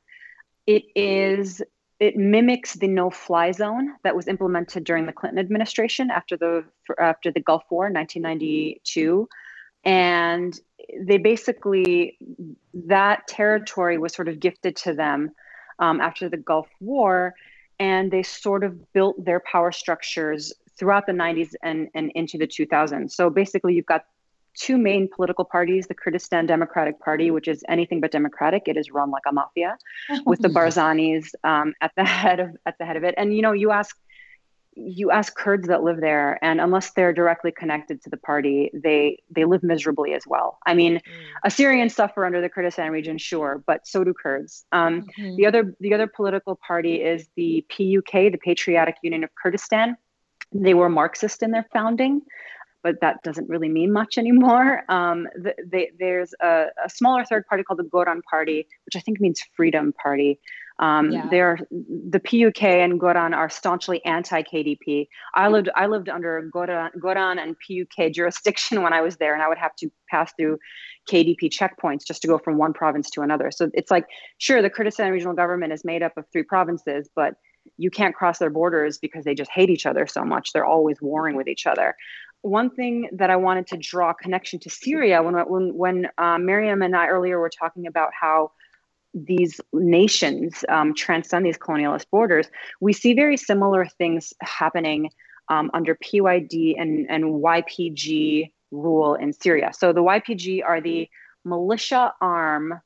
It 0.65 0.83
is 0.95 1.61
it 1.99 2.17
mimics 2.17 2.73
the 2.73 2.87
no-fly 2.87 3.51
zone 3.51 3.93
that 4.03 4.15
was 4.15 4.27
implemented 4.27 4.83
during 4.83 5.05
the 5.05 5.13
Clinton 5.13 5.39
administration 5.39 6.11
after 6.11 6.35
the 6.35 6.65
after 6.99 7.31
the 7.31 7.39
Gulf 7.39 7.63
War 7.69 7.87
in 7.87 7.93
1992, 7.93 9.29
and 9.83 10.59
they 10.99 11.17
basically 11.17 12.17
that 12.73 13.27
territory 13.27 13.97
was 13.97 14.13
sort 14.13 14.27
of 14.27 14.39
gifted 14.39 14.75
to 14.77 14.93
them 14.93 15.31
um, 15.79 16.01
after 16.01 16.27
the 16.27 16.37
Gulf 16.37 16.67
War, 16.81 17.33
and 17.79 18.11
they 18.11 18.23
sort 18.23 18.63
of 18.63 18.91
built 18.93 19.23
their 19.23 19.39
power 19.39 19.71
structures 19.71 20.53
throughout 20.77 21.05
the 21.05 21.13
90s 21.13 21.53
and, 21.63 21.87
and 21.95 22.11
into 22.15 22.37
the 22.37 22.47
2000s. 22.47 23.11
So 23.11 23.29
basically, 23.29 23.73
you've 23.75 23.85
got 23.85 24.05
two 24.55 24.77
main 24.77 25.07
political 25.07 25.45
parties 25.45 25.87
the 25.87 25.93
Kurdistan 25.93 26.45
Democratic 26.45 26.99
Party, 26.99 27.31
which 27.31 27.47
is 27.47 27.63
anything 27.67 28.01
but 28.01 28.11
democratic. 28.11 28.63
It 28.67 28.77
is 28.77 28.91
run 28.91 29.11
like 29.11 29.23
a 29.27 29.33
mafia, 29.33 29.77
with 30.25 30.39
the 30.39 30.47
Barzanis 30.47 31.27
um, 31.43 31.73
at 31.81 31.91
the 31.95 32.05
head 32.05 32.39
of 32.39 32.55
at 32.65 32.77
the 32.77 32.85
head 32.85 32.97
of 32.97 33.03
it. 33.03 33.15
And 33.17 33.35
you 33.35 33.41
know, 33.41 33.51
you 33.51 33.71
ask 33.71 33.95
you 34.75 35.09
ask 35.09 35.35
Kurds 35.35 35.67
that 35.69 35.83
live 35.83 36.01
there, 36.01 36.37
and 36.43 36.59
unless 36.59 36.91
they're 36.91 37.13
directly 37.13 37.51
connected 37.51 38.01
to 38.03 38.09
the 38.09 38.17
party, 38.17 38.71
they 38.73 39.23
they 39.29 39.45
live 39.45 39.63
miserably 39.63 40.13
as 40.13 40.23
well. 40.27 40.59
I 40.65 40.73
mean, 40.73 40.95
mm. 40.95 41.01
Assyrians 41.43 41.95
suffer 41.95 42.25
under 42.25 42.41
the 42.41 42.49
Kurdistan 42.49 42.91
region, 42.91 43.17
sure, 43.17 43.63
but 43.65 43.87
so 43.87 44.03
do 44.03 44.13
Kurds. 44.13 44.65
Um, 44.71 45.07
mm-hmm. 45.17 45.35
The 45.37 45.45
other 45.45 45.75
the 45.79 45.93
other 45.93 46.07
political 46.07 46.59
party 46.67 47.01
is 47.01 47.27
the 47.35 47.65
PUK, 47.69 48.31
the 48.31 48.37
Patriotic 48.37 48.97
Union 49.01 49.23
of 49.23 49.29
Kurdistan. 49.41 49.95
They 50.51 50.73
were 50.73 50.89
Marxist 50.89 51.41
in 51.41 51.51
their 51.51 51.67
founding 51.73 52.21
but 52.85 53.01
that 53.01 53.23
doesn't 53.23 53.49
really 53.49 53.67
mean 53.67 53.91
much 53.91 54.17
anymore. 54.23 54.83
Um, 54.89 55.27
the, 55.35 55.55
they, 55.65 55.89
there's 55.99 56.33
a, 56.41 56.67
a, 56.85 56.89
smaller 56.89 57.25
third 57.25 57.47
party 57.47 57.63
called 57.63 57.79
the 57.79 57.83
Goran 57.83 58.21
Party, 58.29 58.67
which 58.85 58.95
I 58.95 58.99
think 58.99 59.19
means 59.19 59.41
Freedom 59.57 59.91
Party. 59.91 60.39
Um, 60.77 61.09
yeah. 61.09 61.27
They're 61.31 61.59
the 61.71 62.19
PUK 62.19 62.63
and 62.63 62.99
Goran 62.99 63.33
are 63.33 63.49
staunchly 63.49 64.03
anti-KDP. 64.05 65.07
I 65.33 65.47
lived 65.47 65.69
I 65.73 65.87
lived 65.87 66.09
under 66.09 66.49
Goran, 66.53 66.91
Goran 66.97 67.41
and 67.41 67.55
PUK 67.65 68.13
jurisdiction 68.13 68.81
when 68.83 68.93
I 68.93 69.01
was 69.01 69.15
there, 69.17 69.33
and 69.33 69.41
I 69.41 69.47
would 69.47 69.57
have 69.57 69.75
to 69.77 69.89
pass 70.09 70.33
through 70.37 70.59
KDP 71.09 71.49
checkpoints 71.49 72.05
just 72.05 72.21
to 72.21 72.27
go 72.27 72.37
from 72.37 72.57
one 72.57 72.73
province 72.73 73.09
to 73.11 73.21
another. 73.21 73.51
So 73.51 73.71
it's 73.73 73.89
like, 73.89 74.05
sure, 74.37 74.61
the 74.61 74.69
Kurdistan 74.69 75.11
regional 75.11 75.33
government 75.33 75.73
is 75.73 75.85
made 75.85 76.03
up 76.03 76.17
of 76.17 76.25
three 76.31 76.43
provinces, 76.43 77.09
but 77.15 77.35
you 77.77 77.89
can't 77.89 78.15
cross 78.15 78.39
their 78.39 78.49
borders 78.49 78.97
because 78.97 79.23
they 79.25 79.33
just 79.33 79.51
hate 79.51 79.69
each 79.69 79.85
other 79.85 80.05
so 80.07 80.23
much. 80.23 80.53
They're 80.53 80.65
always 80.65 81.01
warring 81.01 81.35
with 81.35 81.47
each 81.47 81.65
other 81.65 81.95
one 82.45 82.69
thing 82.69 83.09
that 83.11 83.31
I 83.31 83.35
wanted 83.35 83.65
to 83.67 83.77
draw 83.77 84.11
a 84.11 84.13
connection 84.13 84.59
to 84.59 84.69
Syria 84.69 85.23
when 85.23 85.33
when 85.33 85.75
when 85.75 86.07
uh, 86.17 86.37
Miriam 86.37 86.81
and 86.83 86.95
I 86.95 87.07
earlier 87.07 87.39
were 87.39 87.49
talking 87.49 87.87
about 87.87 88.11
how 88.13 88.51
these 89.15 89.59
nations 89.73 90.63
um, 90.69 90.93
transcend 90.93 91.45
these 91.45 91.57
colonialist 91.57 92.05
borders, 92.11 92.47
we 92.81 92.93
see 92.93 93.13
very 93.13 93.37
similar 93.37 93.85
things 93.85 94.33
happening 94.41 95.09
um, 95.49 95.71
under 95.73 95.95
PYD 95.95 96.75
and, 96.77 97.09
and 97.09 97.23
YPG 97.41 98.51
rule 98.71 99.15
in 99.15 99.31
Syria. 99.33 99.71
So 99.73 99.93
the 99.93 100.01
YPG 100.01 100.63
are 100.63 100.81
the 100.81 101.07
militia 101.45 102.13
arm 102.19 102.81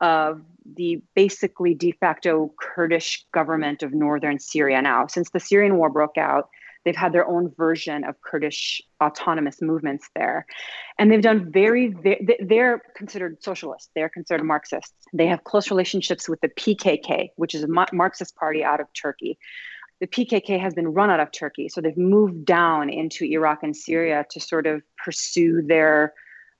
of 0.00 0.42
the 0.74 1.00
basically 1.14 1.74
de 1.74 1.92
facto 1.92 2.52
Kurdish 2.60 3.24
government 3.32 3.82
of 3.82 3.94
northern 3.94 4.38
Syria 4.38 4.82
now. 4.82 5.06
Since 5.06 5.30
the 5.30 5.40
Syrian 5.40 5.76
war 5.76 5.90
broke 5.90 6.18
out, 6.18 6.50
They've 6.84 6.96
had 6.96 7.12
their 7.12 7.26
own 7.26 7.52
version 7.56 8.04
of 8.04 8.20
Kurdish 8.22 8.82
autonomous 9.02 9.60
movements 9.60 10.08
there. 10.14 10.46
And 10.98 11.10
they've 11.10 11.22
done 11.22 11.50
very, 11.52 11.88
very 11.88 12.26
they're 12.40 12.82
considered 12.96 13.42
socialists, 13.42 13.90
they're 13.94 14.08
considered 14.08 14.44
Marxists. 14.44 14.94
They 15.12 15.26
have 15.26 15.44
close 15.44 15.70
relationships 15.70 16.28
with 16.28 16.40
the 16.40 16.48
PKK, 16.48 17.28
which 17.36 17.54
is 17.54 17.62
a 17.62 17.68
Marxist 17.92 18.36
party 18.36 18.64
out 18.64 18.80
of 18.80 18.86
Turkey. 18.94 19.38
The 20.00 20.06
PKK 20.06 20.60
has 20.60 20.74
been 20.74 20.88
run 20.88 21.10
out 21.10 21.20
of 21.20 21.32
Turkey. 21.32 21.68
So 21.68 21.80
they've 21.80 21.96
moved 21.96 22.44
down 22.44 22.88
into 22.88 23.24
Iraq 23.24 23.62
and 23.62 23.76
Syria 23.76 24.24
to 24.30 24.40
sort 24.40 24.66
of 24.66 24.82
pursue 25.02 25.62
their 25.62 26.14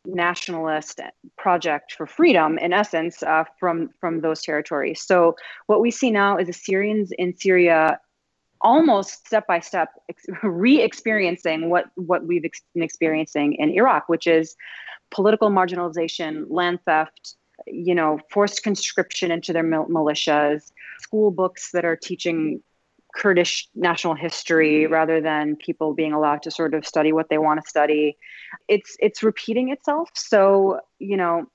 nationalist 0.04 1.00
project 1.36 1.92
for 1.92 2.06
freedom 2.06 2.58
in 2.58 2.72
essence 2.72 3.22
uh, 3.22 3.44
from 3.58 3.90
from 4.00 4.20
those 4.20 4.42
territories 4.42 5.02
so 5.04 5.34
what 5.66 5.80
we 5.80 5.90
see 5.90 6.10
now 6.10 6.38
is 6.38 6.46
the 6.46 6.50
assyrians 6.50 7.10
in 7.18 7.36
syria 7.36 7.98
almost 8.60 9.26
step 9.26 9.46
by 9.46 9.60
step 9.60 9.90
re-experiencing 10.42 11.70
what 11.70 11.86
what 11.94 12.26
we've 12.26 12.44
ex- 12.44 12.62
been 12.74 12.82
experiencing 12.82 13.54
in 13.54 13.70
Iraq, 13.70 14.08
which 14.08 14.26
is 14.26 14.56
political 15.10 15.50
marginalization, 15.50 16.44
land 16.48 16.80
theft, 16.84 17.36
you 17.66 17.94
know, 17.94 18.18
forced 18.30 18.62
conscription 18.62 19.30
into 19.30 19.52
their 19.52 19.62
mil- 19.62 19.86
militias, 19.86 20.70
school 21.00 21.30
books 21.30 21.70
that 21.72 21.84
are 21.84 21.96
teaching 21.96 22.62
Kurdish 23.14 23.68
national 23.74 24.14
history 24.14 24.86
rather 24.86 25.20
than 25.20 25.56
people 25.56 25.94
being 25.94 26.12
allowed 26.12 26.42
to 26.42 26.50
sort 26.50 26.74
of 26.74 26.86
study 26.86 27.12
what 27.12 27.28
they 27.30 27.38
want 27.38 27.62
to 27.62 27.68
study. 27.68 28.16
It's 28.68 28.96
it's 29.00 29.22
repeating 29.22 29.70
itself. 29.70 30.10
So 30.14 30.80
you 30.98 31.16
know, 31.16 31.46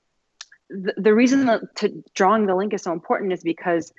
the, 0.68 0.94
the 0.96 1.14
reason 1.14 1.46
that 1.46 1.62
to 1.76 2.02
drawing 2.14 2.46
the 2.46 2.56
link 2.56 2.74
is 2.74 2.82
so 2.82 2.92
important 2.92 3.32
is 3.32 3.42
because 3.42 3.92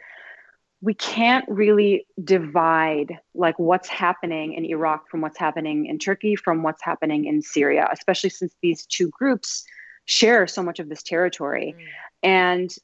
we 0.81 0.93
can't 0.93 1.45
really 1.47 2.05
divide 2.23 3.19
like 3.33 3.57
what's 3.57 3.88
happening 3.88 4.53
in 4.53 4.65
Iraq 4.65 5.09
from 5.09 5.21
what's 5.21 5.38
happening 5.38 5.85
in 5.88 5.97
Turkey 5.97 6.35
from 6.35 6.63
what's 6.63 6.83
happening 6.83 7.25
in 7.25 7.41
Syria, 7.41 7.88
especially 7.91 8.29
since 8.29 8.53
these 8.61 8.85
two 8.85 9.09
groups 9.09 9.63
share 10.05 10.45
so 10.47 10.61
much 10.61 10.79
of 10.79 10.89
this 10.89 11.01
territory. 11.01 11.75
Mm. 11.77 11.85
And 12.23 12.75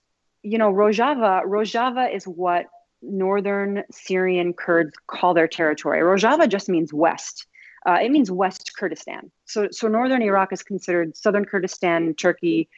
you 0.43 0.57
know, 0.57 0.71
Rojava, 0.71 1.43
Rojava 1.45 2.13
is 2.13 2.25
what 2.25 2.65
northern 3.01 3.83
Syrian 3.91 4.53
Kurds 4.53 4.93
call 5.07 5.33
their 5.33 5.47
territory. 5.47 5.99
Rojava 5.99 6.49
just 6.49 6.69
means 6.69 6.93
west. 6.93 7.45
Uh, 7.87 7.97
it 8.01 8.11
means 8.11 8.29
West 8.29 8.71
Kurdistan. 8.77 9.31
So, 9.45 9.67
so 9.71 9.87
northern 9.87 10.21
Iraq 10.21 10.53
is 10.53 10.61
considered 10.61 11.17
southern 11.17 11.45
Kurdistan. 11.45 12.13
Turkey, 12.13 12.69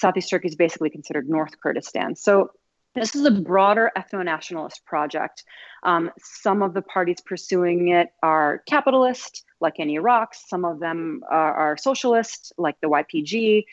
southeast 0.00 0.30
Turkey 0.30 0.48
is 0.48 0.54
basically 0.54 0.88
considered 0.88 1.28
North 1.28 1.60
Kurdistan. 1.60 2.14
So 2.14 2.50
this 2.94 3.14
is 3.14 3.24
a 3.24 3.30
broader 3.30 3.90
ethno 3.96 4.24
nationalist 4.24 4.84
project. 4.84 5.44
Um, 5.82 6.10
some 6.18 6.62
of 6.62 6.74
the 6.74 6.82
parties 6.82 7.20
pursuing 7.24 7.88
it 7.88 8.08
are 8.22 8.62
capitalist, 8.68 9.44
like 9.60 9.78
in 9.78 9.88
Iraq. 9.90 10.34
Some 10.34 10.64
of 10.64 10.80
them 10.80 11.22
are, 11.30 11.54
are 11.54 11.76
socialist, 11.76 12.52
like 12.58 12.76
the 12.80 12.88
YPG. 12.88 13.64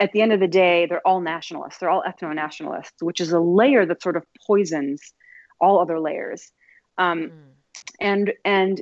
At 0.00 0.12
the 0.12 0.22
end 0.22 0.32
of 0.32 0.40
the 0.40 0.48
day, 0.48 0.86
they're 0.86 1.06
all 1.06 1.20
nationalists. 1.20 1.78
They're 1.78 1.90
all 1.90 2.04
ethno 2.06 2.34
nationalists, 2.34 3.02
which 3.02 3.20
is 3.20 3.32
a 3.32 3.40
layer 3.40 3.84
that 3.84 4.02
sort 4.02 4.16
of 4.16 4.24
poisons 4.46 5.12
all 5.60 5.80
other 5.80 6.00
layers. 6.00 6.52
Um, 6.96 7.22
mm. 7.22 7.30
And 8.00 8.32
and 8.44 8.80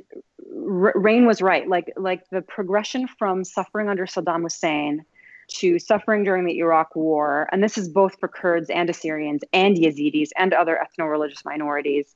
Rain 0.49 1.25
was 1.25 1.41
right. 1.41 1.67
Like 1.67 1.91
like 1.97 2.29
the 2.29 2.41
progression 2.41 3.07
from 3.07 3.43
suffering 3.43 3.89
under 3.89 4.05
Saddam 4.05 4.43
Hussein 4.43 5.05
to 5.47 5.79
suffering 5.79 6.23
during 6.23 6.45
the 6.45 6.57
Iraq 6.59 6.95
War, 6.95 7.47
and 7.51 7.63
this 7.63 7.77
is 7.77 7.89
both 7.89 8.19
for 8.19 8.27
Kurds 8.27 8.69
and 8.69 8.89
Assyrians 8.89 9.43
and 9.53 9.77
Yazidis 9.77 10.29
and 10.37 10.53
other 10.53 10.79
ethno 10.83 11.09
religious 11.09 11.43
minorities. 11.45 12.15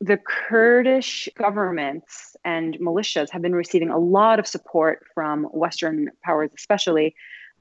The 0.00 0.18
Kurdish 0.18 1.28
governments 1.36 2.36
and 2.44 2.78
militias 2.78 3.30
have 3.30 3.42
been 3.42 3.54
receiving 3.54 3.90
a 3.90 3.98
lot 3.98 4.38
of 4.38 4.46
support 4.46 5.04
from 5.14 5.44
Western 5.44 6.10
powers, 6.22 6.50
especially 6.56 7.14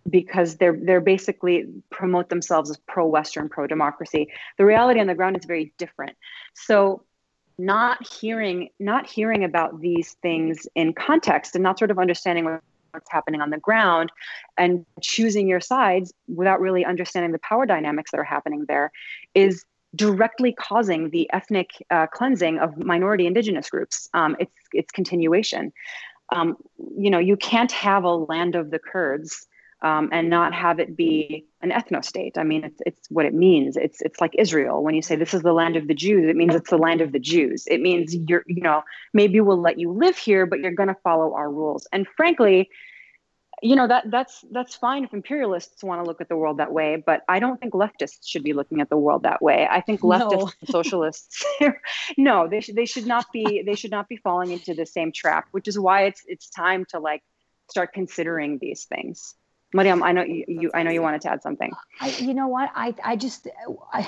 because 0.09 0.57
they're 0.57 0.79
they're 0.81 1.01
basically 1.01 1.65
promote 1.89 2.29
themselves 2.29 2.69
as 2.69 2.77
pro-Western, 2.87 3.49
pro-democracy. 3.49 4.27
The 4.57 4.65
reality 4.65 4.99
on 4.99 5.07
the 5.07 5.15
ground 5.15 5.37
is 5.37 5.45
very 5.45 5.73
different. 5.77 6.15
So 6.53 7.03
not 7.57 8.07
hearing 8.07 8.69
not 8.79 9.05
hearing 9.05 9.43
about 9.43 9.81
these 9.81 10.13
things 10.21 10.67
in 10.75 10.93
context 10.93 11.55
and 11.55 11.63
not 11.63 11.77
sort 11.77 11.91
of 11.91 11.99
understanding 11.99 12.45
what 12.45 12.61
what's 12.91 13.09
happening 13.11 13.41
on 13.41 13.49
the 13.49 13.57
ground 13.57 14.11
and 14.57 14.85
choosing 15.01 15.47
your 15.47 15.59
sides 15.59 16.13
without 16.27 16.59
really 16.59 16.85
understanding 16.85 17.31
the 17.31 17.39
power 17.39 17.65
dynamics 17.65 18.11
that 18.11 18.19
are 18.19 18.23
happening 18.23 18.65
there 18.67 18.91
is 19.35 19.65
directly 19.95 20.53
causing 20.53 21.09
the 21.09 21.29
ethnic 21.33 21.71
uh, 21.89 22.07
cleansing 22.07 22.59
of 22.59 22.77
minority 22.77 23.25
indigenous 23.25 23.69
groups. 23.69 24.09
Um, 24.13 24.35
it's 24.39 24.53
it's 24.73 24.91
continuation. 24.91 25.73
Um, 26.31 26.57
you 26.95 27.09
know, 27.09 27.17
you 27.17 27.35
can't 27.35 27.71
have 27.71 28.03
a 28.03 28.15
land 28.15 28.55
of 28.55 28.69
the 28.69 28.79
Kurds 28.79 29.47
um, 29.81 30.09
and 30.11 30.29
not 30.29 30.53
have 30.53 30.79
it 30.79 30.95
be 30.95 31.45
an 31.61 31.71
ethno 31.71 32.03
state. 32.03 32.37
I 32.37 32.43
mean, 32.43 32.63
it's 32.63 32.81
it's 32.85 33.09
what 33.09 33.25
it 33.25 33.33
means. 33.33 33.77
It's 33.77 34.01
it's 34.01 34.19
like 34.19 34.35
Israel. 34.37 34.83
When 34.83 34.95
you 34.95 35.01
say 35.01 35.15
this 35.15 35.33
is 35.33 35.41
the 35.41 35.53
land 35.53 35.75
of 35.75 35.87
the 35.87 35.93
Jews, 35.93 36.29
it 36.29 36.35
means 36.35 36.55
it's 36.55 36.69
the 36.69 36.77
land 36.77 37.01
of 37.01 37.11
the 37.11 37.19
Jews. 37.19 37.65
It 37.67 37.81
means 37.81 38.15
you're 38.15 38.43
you 38.47 38.61
know 38.61 38.83
maybe 39.13 39.39
we'll 39.39 39.61
let 39.61 39.79
you 39.79 39.91
live 39.91 40.17
here, 40.17 40.45
but 40.45 40.59
you're 40.59 40.71
going 40.71 40.89
to 40.89 40.97
follow 41.03 41.33
our 41.33 41.49
rules. 41.49 41.87
And 41.93 42.07
frankly, 42.17 42.69
you 43.61 43.75
know 43.75 43.87
that 43.87 44.09
that's 44.09 44.43
that's 44.51 44.75
fine 44.75 45.03
if 45.03 45.13
imperialists 45.13 45.83
want 45.83 46.01
to 46.01 46.07
look 46.07 46.21
at 46.21 46.29
the 46.29 46.35
world 46.37 46.57
that 46.57 46.71
way 46.71 47.01
but 47.05 47.23
i 47.27 47.39
don't 47.39 47.59
think 47.59 47.73
leftists 47.73 48.25
should 48.25 48.43
be 48.43 48.53
looking 48.53 48.79
at 48.79 48.89
the 48.89 48.97
world 48.97 49.23
that 49.23 49.41
way 49.41 49.67
i 49.69 49.81
think 49.81 49.99
leftists 50.01 50.31
no. 50.31 50.51
and 50.61 50.69
socialists 50.69 51.43
no 52.17 52.47
they 52.47 52.61
should 52.61 52.75
they 52.75 52.85
should 52.85 53.05
not 53.05 53.25
be 53.33 53.61
they 53.65 53.75
should 53.75 53.91
not 53.91 54.07
be 54.07 54.15
falling 54.15 54.51
into 54.51 54.73
the 54.73 54.85
same 54.85 55.11
trap 55.11 55.47
which 55.51 55.67
is 55.67 55.77
why 55.77 56.03
it's 56.03 56.23
it's 56.27 56.49
time 56.49 56.85
to 56.85 56.99
like 56.99 57.21
start 57.69 57.91
considering 57.93 58.57
these 58.59 58.85
things 58.85 59.35
Mariam, 59.73 60.01
I 60.01 60.11
know 60.11 60.23
you, 60.23 60.45
you 60.47 60.71
I 60.73 60.83
know 60.83 60.91
you 60.91 61.01
wanted 61.01 61.21
to 61.21 61.31
add 61.31 61.43
something. 61.43 61.71
I, 62.01 62.09
you 62.17 62.33
know 62.33 62.47
what? 62.47 62.71
I, 62.73 62.95
I 63.03 63.15
just, 63.15 63.47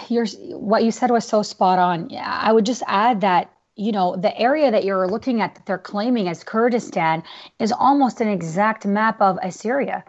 your, 0.10 0.26
what 0.58 0.84
you 0.84 0.92
said 0.92 1.12
was 1.12 1.28
so 1.28 1.44
spot 1.44 1.78
on. 1.78 2.10
Yeah, 2.10 2.40
I 2.42 2.52
would 2.52 2.66
just 2.66 2.84
add 2.88 3.22
that 3.22 3.52
you 3.76 3.92
know, 3.92 4.16
the 4.16 4.38
area 4.38 4.70
that 4.70 4.84
you're 4.84 5.08
looking 5.08 5.42
at 5.42 5.56
that 5.56 5.66
they're 5.66 5.78
claiming 5.78 6.28
as 6.28 6.44
Kurdistan 6.44 7.24
is 7.60 7.72
almost 7.72 8.22
an 8.22 8.28
exact 8.28 8.86
map 8.86 9.22
of 9.22 9.40
Assyria, 9.42 10.04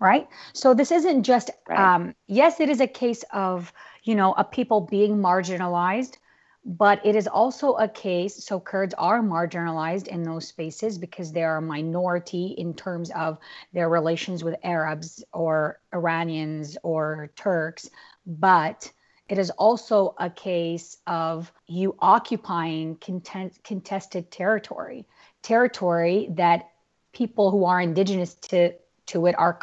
right? 0.00 0.26
So 0.54 0.74
this 0.74 0.90
isn't 0.90 1.22
just, 1.22 1.50
right. 1.68 1.78
um, 1.78 2.14
yes, 2.26 2.58
it 2.58 2.68
is 2.68 2.80
a 2.80 2.86
case 2.86 3.24
of, 3.32 3.72
you 4.02 4.14
know, 4.14 4.32
a 4.32 4.44
people 4.44 4.80
being 4.80 5.18
marginalized, 5.18 6.16
but 6.64 7.04
it 7.04 7.16
is 7.16 7.26
also 7.26 7.74
a 7.74 7.88
case, 7.88 8.44
so 8.44 8.60
Kurds 8.60 8.94
are 8.94 9.20
marginalized 9.20 10.06
in 10.06 10.22
those 10.22 10.46
spaces 10.46 10.96
because 10.98 11.32
they 11.32 11.42
are 11.42 11.56
a 11.56 11.62
minority 11.62 12.54
in 12.56 12.74
terms 12.74 13.10
of 13.10 13.38
their 13.72 13.88
relations 13.88 14.44
with 14.44 14.54
Arabs 14.62 15.24
or 15.32 15.80
Iranians 15.92 16.76
or 16.82 17.30
Turks, 17.36 17.90
but 18.26 18.90
it 19.28 19.38
is 19.38 19.50
also 19.50 20.14
a 20.18 20.30
case 20.30 20.98
of 21.06 21.52
you 21.66 21.96
occupying 21.98 22.96
content, 22.96 23.58
contested 23.64 24.30
territory, 24.30 25.06
territory 25.42 26.28
that 26.32 26.70
people 27.12 27.50
who 27.50 27.64
are 27.64 27.80
indigenous 27.80 28.34
to 28.34 28.74
to 29.06 29.26
it 29.26 29.34
are 29.38 29.58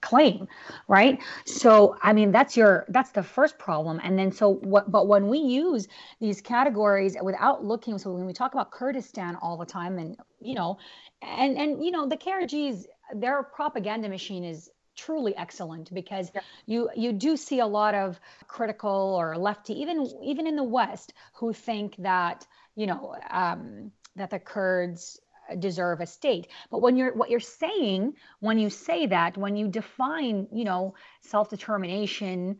claim 0.00 0.48
right 0.88 1.20
so 1.44 1.96
i 2.02 2.12
mean 2.12 2.32
that's 2.32 2.56
your 2.56 2.84
that's 2.88 3.10
the 3.10 3.22
first 3.22 3.58
problem 3.58 4.00
and 4.02 4.18
then 4.18 4.32
so 4.32 4.54
what 4.54 4.90
but 4.90 5.06
when 5.06 5.28
we 5.28 5.38
use 5.38 5.88
these 6.20 6.40
categories 6.40 7.16
without 7.22 7.64
looking 7.64 7.98
so 7.98 8.12
when 8.12 8.26
we 8.26 8.32
talk 8.32 8.52
about 8.54 8.70
kurdistan 8.70 9.36
all 9.42 9.56
the 9.56 9.66
time 9.66 9.98
and 9.98 10.16
you 10.40 10.54
know 10.54 10.78
and 11.22 11.56
and 11.58 11.84
you 11.84 11.90
know 11.90 12.08
the 12.08 12.16
krgs 12.16 12.84
their 13.14 13.42
propaganda 13.42 14.08
machine 14.08 14.44
is 14.44 14.70
truly 14.96 15.34
excellent 15.36 15.92
because 15.94 16.30
yeah. 16.34 16.40
you 16.66 16.90
you 16.94 17.12
do 17.12 17.36
see 17.36 17.60
a 17.60 17.66
lot 17.66 17.94
of 17.94 18.20
critical 18.48 19.16
or 19.18 19.36
lefty 19.36 19.72
even 19.80 20.06
even 20.22 20.46
in 20.46 20.56
the 20.56 20.64
west 20.64 21.14
who 21.34 21.52
think 21.52 21.94
that 21.98 22.46
you 22.74 22.86
know 22.86 23.14
um, 23.30 23.90
that 24.16 24.30
the 24.30 24.38
kurds 24.38 25.20
deserve 25.58 26.00
a 26.00 26.06
state 26.06 26.48
but 26.70 26.80
when 26.80 26.96
you're 26.96 27.14
what 27.14 27.30
you're 27.30 27.40
saying 27.40 28.12
when 28.40 28.58
you 28.58 28.70
say 28.70 29.06
that 29.06 29.36
when 29.36 29.56
you 29.56 29.68
define 29.68 30.46
you 30.52 30.64
know 30.64 30.94
self-determination 31.22 32.56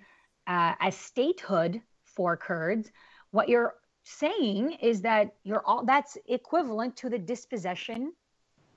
uh, 0.46 0.74
as 0.80 0.96
statehood 0.96 1.80
for 2.04 2.36
kurds 2.36 2.90
what 3.30 3.48
you're 3.48 3.74
saying 4.04 4.72
is 4.82 5.02
that 5.02 5.34
you're 5.44 5.64
all 5.64 5.84
that's 5.84 6.16
equivalent 6.26 6.96
to 6.96 7.08
the 7.08 7.18
dispossession 7.18 8.12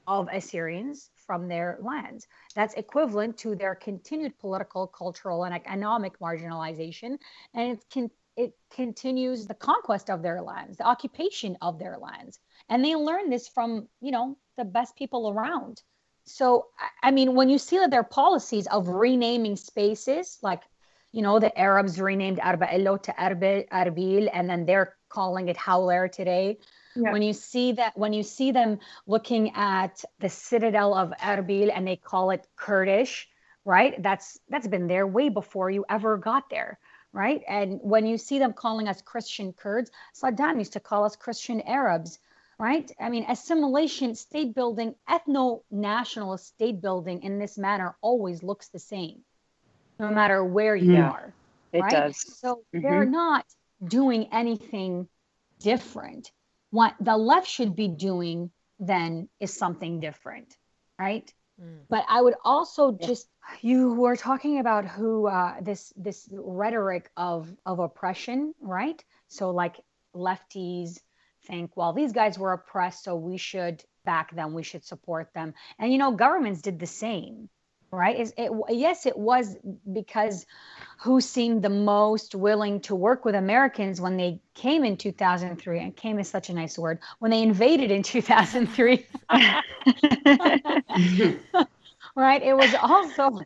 of 0.08 0.28
assyrians 0.32 1.10
from 1.26 1.48
their 1.48 1.78
lands. 1.82 2.28
That's 2.56 2.74
equivalent 2.74 3.38
to 3.40 3.56
their 3.56 3.76
continued 3.76 4.38
political, 4.40 4.88
cultural, 4.88 5.46
and 5.46 5.56
economic 5.56 6.20
marginalization. 6.20 7.18
And 7.54 7.72
it's 7.72 7.86
can 7.90 8.12
it 8.36 8.54
continues 8.72 9.46
the 9.46 9.54
conquest 9.54 10.10
of 10.10 10.22
their 10.22 10.42
lands, 10.42 10.78
the 10.78 10.88
occupation 10.88 11.58
of 11.62 11.80
their 11.80 11.98
lands. 11.98 12.40
And 12.70 12.84
they 12.84 12.96
learn 12.96 13.30
this 13.30 13.48
from, 13.48 13.88
you 14.02 14.12
know, 14.12 14.38
the 14.58 14.66
best 14.66 14.96
people 14.96 15.30
around. 15.30 15.82
So, 16.26 16.68
I 17.02 17.12
mean, 17.12 17.36
when 17.36 17.50
you 17.50 17.58
see 17.58 17.78
that 17.80 17.92
their 17.92 18.04
policies 18.04 18.68
of 18.68 18.88
renaming 18.88 19.56
spaces, 19.56 20.40
like, 20.42 20.62
you 21.12 21.22
know, 21.22 21.40
the 21.40 21.56
Arabs 21.58 22.00
renamed 22.00 22.40
Arba'illo 22.40 23.02
to 23.04 23.12
Arbil, 23.14 24.30
and 24.34 24.50
then 24.50 24.66
they're 24.66 24.96
calling 25.10 25.50
it 25.50 25.58
Hawler 25.58 26.08
today 26.08 26.58
yeah. 26.96 27.12
when 27.12 27.22
you 27.22 27.34
see 27.34 27.72
that 27.74 27.98
when 27.98 28.14
you 28.14 28.24
see 28.24 28.52
them 28.52 28.80
looking 29.08 29.52
at 29.56 30.04
the 30.20 30.30
citadel 30.30 30.94
of 30.94 31.12
erbil 31.22 31.72
and 31.74 31.88
they 31.88 31.96
call 31.96 32.32
it 32.32 32.46
kurdish 32.56 33.28
right 33.66 34.02
that's 34.02 34.40
that's 34.50 34.68
been 34.68 34.88
there 34.88 35.08
way 35.08 35.30
before 35.30 35.70
you 35.70 35.86
ever 35.90 36.18
got 36.18 36.50
there 36.50 36.80
right? 37.14 37.42
And 37.48 37.80
when 37.82 38.06
you 38.06 38.18
see 38.18 38.40
them 38.40 38.54
calling 38.54 38.88
us 38.88 39.02
christian 39.02 39.54
kurds 39.54 39.92
saddam 40.14 40.58
used 40.58 40.74
to 40.74 40.80
call 40.80 41.06
us 41.06 41.16
christian 41.16 41.62
arabs 41.62 42.20
right? 42.60 42.92
I 43.00 43.10
mean 43.10 43.26
assimilation 43.28 44.16
state 44.16 44.54
building 44.54 44.96
ethno 45.10 45.62
nationalist 45.72 46.48
state 46.48 46.82
building 46.82 47.24
in 47.24 47.40
this 47.40 47.58
manner 47.58 47.96
always 48.02 48.44
looks 48.44 48.70
the 48.70 48.80
same 48.80 49.22
no 50.00 50.10
matter 50.10 50.44
where 50.44 50.76
you 50.76 50.94
yeah, 50.94 51.10
are 51.10 51.34
it 51.74 51.84
does. 51.90 52.40
So 52.40 52.64
mm-hmm. 52.74 52.82
they're 52.82 53.06
not 53.06 53.46
doing 53.84 54.30
anything 54.32 55.08
different. 55.60 56.32
What 56.70 56.94
the 57.00 57.18
left 57.18 57.48
should 57.48 57.76
be 57.76 57.88
doing 57.88 58.52
then 58.80 59.30
is 59.40 59.54
something 59.54 60.00
different 60.00 60.56
right. 61.00 61.32
But 61.90 62.06
i 62.10 62.22
would 62.22 62.36
also 62.44 62.92
just 62.92 63.28
you 63.62 63.94
were 63.94 64.16
talking 64.16 64.60
about 64.60 64.86
who 64.86 65.28
uh, 65.28 65.56
this 65.62 65.94
this 65.96 66.30
rhetoric 66.32 67.10
of 67.18 67.54
of 67.66 67.80
oppression 67.80 68.54
right? 68.62 69.04
So 69.28 69.52
like 69.52 69.80
lefties 70.16 71.00
think 71.46 71.76
well 71.76 71.94
these 71.94 72.14
guys 72.14 72.40
were 72.40 72.54
oppressed 72.54 73.04
so 73.04 73.16
we 73.16 73.38
should 73.38 73.84
back 74.06 74.34
them 74.36 74.54
we 74.54 74.64
should 74.64 74.84
support 74.84 75.30
them. 75.34 75.54
And 75.80 75.92
you 75.92 75.98
know 75.98 76.12
governments 76.12 76.62
did 76.62 76.80
the 76.80 76.88
same 76.88 77.50
right? 77.94 78.20
Is 78.20 78.34
it 78.38 78.52
yes 78.70 79.06
it 79.06 79.18
was 79.18 79.56
because 79.92 80.46
who 81.00 81.22
seemed 81.22 81.64
the 81.64 81.70
most 81.70 82.34
willing 82.34 82.80
to 82.82 82.96
work 82.96 83.26
with 83.26 83.36
americans 83.36 84.00
when 84.00 84.18
they 84.18 84.40
came 84.54 84.86
in 84.86 84.96
2003 84.96 85.80
and 85.80 85.96
came 85.96 86.20
is 86.20 86.30
such 86.30 86.50
a 86.50 86.54
nice 86.54 86.80
word 86.80 87.00
when 87.20 87.32
they 87.32 87.42
invaded 87.42 87.92
in 87.92 88.02
2003 88.02 89.06
right? 92.16 92.44
It 92.44 92.56
was 92.56 92.74
also 92.82 93.42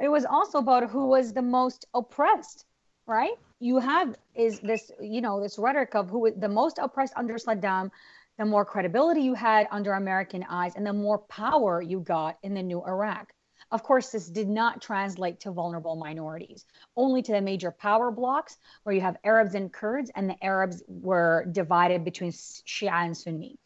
it 0.00 0.08
was 0.08 0.24
also 0.24 0.58
about 0.58 0.90
who 0.90 1.06
was 1.06 1.32
the 1.32 1.42
most 1.42 1.86
oppressed 1.94 2.64
right? 3.06 3.34
You 3.60 3.78
have 3.78 4.16
is 4.34 4.60
this 4.60 4.90
you 5.00 5.20
know 5.20 5.40
this 5.40 5.58
rhetoric 5.58 5.94
of 5.94 6.10
who 6.10 6.20
was 6.20 6.34
the 6.36 6.48
most 6.48 6.78
oppressed 6.78 7.12
under 7.16 7.34
saddam 7.34 7.90
the 8.38 8.44
more 8.44 8.64
credibility 8.64 9.20
you 9.20 9.34
had 9.34 9.68
under 9.70 9.92
american 9.92 10.44
eyes 10.48 10.74
and 10.74 10.84
the 10.84 10.92
more 10.92 11.18
power 11.18 11.80
you 11.80 12.00
got 12.00 12.36
in 12.42 12.52
the 12.52 12.62
new 12.62 12.82
iraq 12.84 13.32
of 13.70 13.82
course, 13.82 14.10
this 14.10 14.28
did 14.28 14.48
not 14.48 14.82
translate 14.82 15.40
to 15.40 15.50
vulnerable 15.50 15.96
minorities, 15.96 16.64
only 16.96 17.22
to 17.22 17.32
the 17.32 17.40
major 17.40 17.70
power 17.70 18.10
blocks 18.10 18.56
where 18.82 18.94
you 18.94 19.00
have 19.00 19.16
Arabs 19.24 19.54
and 19.54 19.72
Kurds, 19.72 20.10
and 20.14 20.28
the 20.28 20.42
Arabs 20.44 20.82
were 20.86 21.46
divided 21.50 22.04
between 22.04 22.32
Shia 22.32 22.92
and 22.92 23.16
Sunni, 23.16 23.58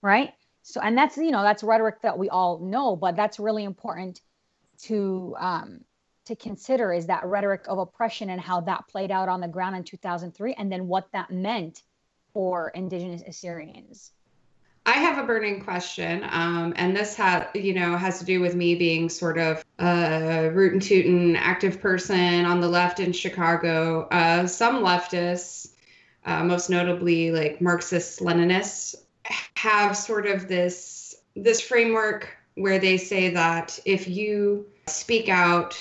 right? 0.00 0.32
So, 0.62 0.80
and 0.80 0.96
that's, 0.96 1.16
you 1.16 1.30
know, 1.30 1.42
that's 1.42 1.62
rhetoric 1.62 2.02
that 2.02 2.18
we 2.18 2.28
all 2.28 2.58
know, 2.60 2.96
but 2.96 3.16
that's 3.16 3.38
really 3.38 3.64
important 3.64 4.20
to, 4.82 5.34
um, 5.38 5.80
to 6.26 6.36
consider 6.36 6.92
is 6.92 7.06
that 7.06 7.24
rhetoric 7.24 7.64
of 7.68 7.78
oppression 7.78 8.30
and 8.30 8.40
how 8.40 8.60
that 8.60 8.86
played 8.88 9.10
out 9.10 9.28
on 9.28 9.40
the 9.40 9.48
ground 9.48 9.76
in 9.76 9.84
2003, 9.84 10.54
and 10.54 10.70
then 10.70 10.86
what 10.86 11.10
that 11.12 11.30
meant 11.30 11.82
for 12.32 12.70
indigenous 12.74 13.22
Assyrians. 13.26 14.12
I 14.84 14.92
have 14.92 15.18
a 15.18 15.22
burning 15.22 15.62
question, 15.62 16.24
um, 16.28 16.72
and 16.74 16.96
this 16.96 17.14
has, 17.14 17.46
you 17.54 17.72
know, 17.72 17.96
has 17.96 18.18
to 18.18 18.24
do 18.24 18.40
with 18.40 18.56
me 18.56 18.74
being 18.74 19.08
sort 19.08 19.38
of 19.38 19.64
a 19.78 20.50
root 20.52 20.72
and 20.72 20.82
tootin' 20.82 21.36
active 21.36 21.80
person 21.80 22.44
on 22.44 22.60
the 22.60 22.68
left 22.68 22.98
in 22.98 23.12
Chicago. 23.12 24.08
Uh, 24.10 24.46
some 24.48 24.82
leftists, 24.82 25.68
uh, 26.26 26.42
most 26.42 26.68
notably 26.68 27.30
like 27.30 27.60
Marxist 27.60 28.18
Leninists, 28.20 28.96
have 29.54 29.96
sort 29.96 30.26
of 30.26 30.48
this 30.48 31.14
this 31.36 31.60
framework 31.60 32.36
where 32.56 32.80
they 32.80 32.98
say 32.98 33.30
that 33.30 33.78
if 33.84 34.08
you 34.08 34.66
speak 34.88 35.28
out 35.28 35.76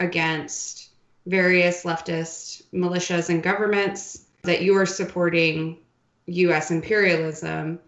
against 0.00 0.90
various 1.26 1.84
leftist 1.84 2.64
militias 2.74 3.30
and 3.30 3.42
governments, 3.42 4.24
that 4.42 4.62
you 4.62 4.76
are 4.76 4.84
supporting 4.84 5.78
U.S. 6.26 6.72
imperialism 6.72 7.78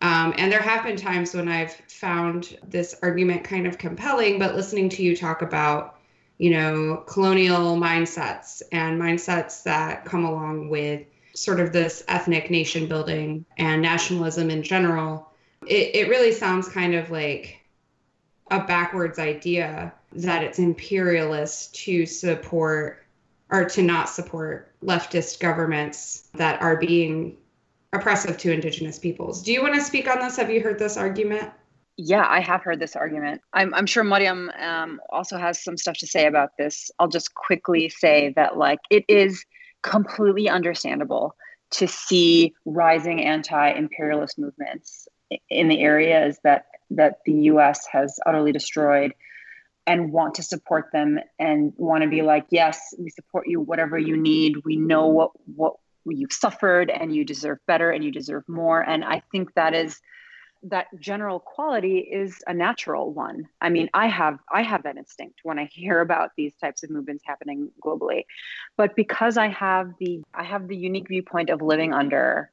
Um, 0.00 0.34
and 0.38 0.50
there 0.50 0.62
have 0.62 0.84
been 0.84 0.96
times 0.96 1.34
when 1.34 1.48
I've 1.48 1.74
found 1.88 2.58
this 2.66 2.96
argument 3.02 3.44
kind 3.44 3.66
of 3.66 3.76
compelling, 3.76 4.38
but 4.38 4.54
listening 4.54 4.88
to 4.90 5.02
you 5.02 5.14
talk 5.14 5.42
about, 5.42 5.98
you 6.38 6.50
know, 6.50 7.04
colonial 7.06 7.76
mindsets 7.76 8.62
and 8.72 9.00
mindsets 9.00 9.62
that 9.64 10.06
come 10.06 10.24
along 10.24 10.70
with 10.70 11.02
sort 11.34 11.60
of 11.60 11.72
this 11.72 12.02
ethnic 12.08 12.50
nation 12.50 12.86
building 12.86 13.44
and 13.58 13.82
nationalism 13.82 14.50
in 14.50 14.62
general, 14.62 15.30
it, 15.66 15.94
it 15.94 16.08
really 16.08 16.32
sounds 16.32 16.68
kind 16.68 16.94
of 16.94 17.10
like 17.10 17.60
a 18.50 18.60
backwards 18.60 19.18
idea 19.18 19.92
that 20.12 20.42
it's 20.42 20.58
imperialist 20.58 21.74
to 21.74 22.06
support 22.06 23.04
or 23.50 23.64
to 23.64 23.82
not 23.82 24.08
support 24.08 24.72
leftist 24.82 25.40
governments 25.40 26.28
that 26.34 26.60
are 26.62 26.76
being 26.76 27.36
oppressive 27.92 28.38
to 28.38 28.52
indigenous 28.52 28.98
peoples. 28.98 29.42
Do 29.42 29.52
you 29.52 29.62
want 29.62 29.74
to 29.74 29.80
speak 29.80 30.08
on 30.08 30.20
this? 30.20 30.36
Have 30.36 30.50
you 30.50 30.60
heard 30.60 30.78
this 30.78 30.96
argument? 30.96 31.50
Yeah, 31.96 32.24
I 32.26 32.40
have 32.40 32.62
heard 32.62 32.80
this 32.80 32.96
argument. 32.96 33.42
I'm, 33.52 33.74
I'm 33.74 33.86
sure 33.86 34.04
Mariam 34.04 34.50
um, 34.58 35.00
also 35.10 35.36
has 35.36 35.62
some 35.62 35.76
stuff 35.76 35.98
to 35.98 36.06
say 36.06 36.26
about 36.26 36.56
this. 36.56 36.90
I'll 36.98 37.08
just 37.08 37.34
quickly 37.34 37.88
say 37.88 38.32
that, 38.36 38.56
like, 38.56 38.78
it 38.90 39.04
is 39.08 39.44
completely 39.82 40.48
understandable 40.48 41.34
to 41.72 41.86
see 41.86 42.54
rising 42.64 43.24
anti-imperialist 43.24 44.38
movements 44.38 45.08
in 45.48 45.68
the 45.68 45.80
areas 45.80 46.38
that 46.42 46.66
that 46.90 47.18
the 47.24 47.32
US 47.32 47.86
has 47.86 48.18
utterly 48.26 48.50
destroyed 48.50 49.14
and 49.86 50.12
want 50.12 50.34
to 50.34 50.42
support 50.42 50.86
them 50.92 51.20
and 51.38 51.72
want 51.76 52.02
to 52.02 52.08
be 52.08 52.22
like 52.22 52.46
yes 52.50 52.94
we 52.98 53.08
support 53.10 53.46
you 53.46 53.60
whatever 53.60 53.96
you 53.96 54.16
need 54.16 54.56
we 54.64 54.76
know 54.76 55.06
what 55.06 55.30
what 55.54 55.74
you've 56.06 56.32
suffered 56.32 56.90
and 56.90 57.14
you 57.14 57.24
deserve 57.24 57.58
better 57.66 57.90
and 57.90 58.04
you 58.04 58.10
deserve 58.10 58.48
more. 58.48 58.80
And 58.80 59.04
i 59.04 59.22
think 59.32 59.54
that 59.54 59.74
is 59.74 60.00
that 60.62 60.88
general 60.98 61.40
quality 61.40 61.98
is 61.98 62.44
a 62.46 62.52
natural 62.52 63.12
one. 63.12 63.48
I 63.60 63.70
mean 63.70 63.88
i 63.94 64.06
have 64.08 64.38
i 64.52 64.62
have 64.62 64.82
that 64.84 64.96
instinct 64.96 65.40
when 65.42 65.58
i 65.58 65.64
hear 65.72 66.00
about 66.00 66.30
these 66.36 66.54
types 66.56 66.82
of 66.82 66.90
movements 66.90 67.24
happening 67.26 67.70
globally. 67.84 68.24
But 68.76 68.96
because 68.96 69.36
i 69.36 69.48
have 69.48 69.92
the 69.98 70.22
i 70.34 70.44
have 70.44 70.68
the 70.68 70.76
unique 70.76 71.08
viewpoint 71.08 71.50
of 71.50 71.62
living 71.62 71.92
under 71.92 72.50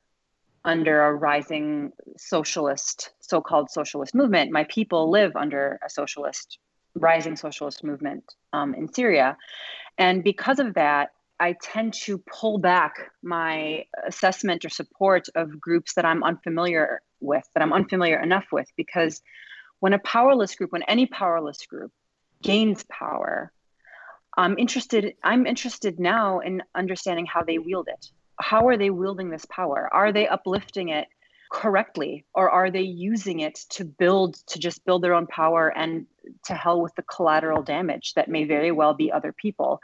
under 0.65 1.03
a 1.03 1.13
rising 1.13 1.93
socialist 2.17 3.11
so-called 3.21 3.69
socialist 3.69 4.13
movement 4.13 4.51
my 4.51 4.65
people 4.65 5.09
live 5.09 5.35
under 5.35 5.79
a 5.85 5.89
socialist 5.89 6.59
rising 6.99 7.35
socialist 7.35 7.83
movement 7.83 8.23
um, 8.53 8.73
in 8.73 8.91
syria. 8.91 9.37
And 9.97 10.23
because 10.23 10.59
of 10.59 10.75
that 10.75 11.11
I 11.39 11.55
tend 11.61 11.93
to 12.05 12.17
pull 12.17 12.57
back 12.57 13.11
my 13.21 13.85
assessment 14.05 14.65
or 14.65 14.69
support 14.69 15.27
of 15.35 15.59
groups 15.59 15.93
that 15.93 16.05
I'm 16.05 16.23
unfamiliar 16.23 17.01
with, 17.19 17.43
that 17.53 17.61
I'm 17.61 17.73
unfamiliar 17.73 18.21
enough 18.21 18.45
with, 18.51 18.67
because 18.75 19.21
when 19.79 19.93
a 19.93 19.99
powerless 19.99 20.55
group, 20.55 20.71
when 20.71 20.83
any 20.83 21.05
powerless 21.05 21.65
group 21.67 21.91
gains 22.41 22.83
power, 22.89 23.51
I'm 24.35 24.57
interested. 24.57 25.13
I'm 25.23 25.45
interested 25.45 25.99
now 25.99 26.39
in 26.39 26.63
understanding 26.75 27.25
how 27.25 27.43
they 27.43 27.57
wield 27.57 27.87
it. 27.87 28.07
How 28.39 28.67
are 28.67 28.77
they 28.77 28.89
wielding 28.89 29.29
this 29.29 29.45
power? 29.45 29.89
Are 29.91 30.11
they 30.11 30.27
uplifting 30.27 30.89
it 30.89 31.07
correctly 31.51 32.25
or 32.33 32.49
are 32.49 32.69
they 32.69 32.81
using 32.81 33.39
it 33.39 33.55
to 33.69 33.85
build 33.85 34.35
to 34.47 34.59
just 34.59 34.83
build 34.85 35.01
their 35.01 35.13
own 35.13 35.27
power 35.27 35.69
and 35.69 36.05
to 36.45 36.53
hell 36.53 36.81
with 36.81 36.93
the 36.95 37.03
collateral 37.03 37.63
damage 37.63 38.13
that 38.15 38.29
may 38.29 38.43
very 38.43 38.71
well 38.71 38.93
be 38.93 39.11
other 39.11 39.31
people? 39.31 39.79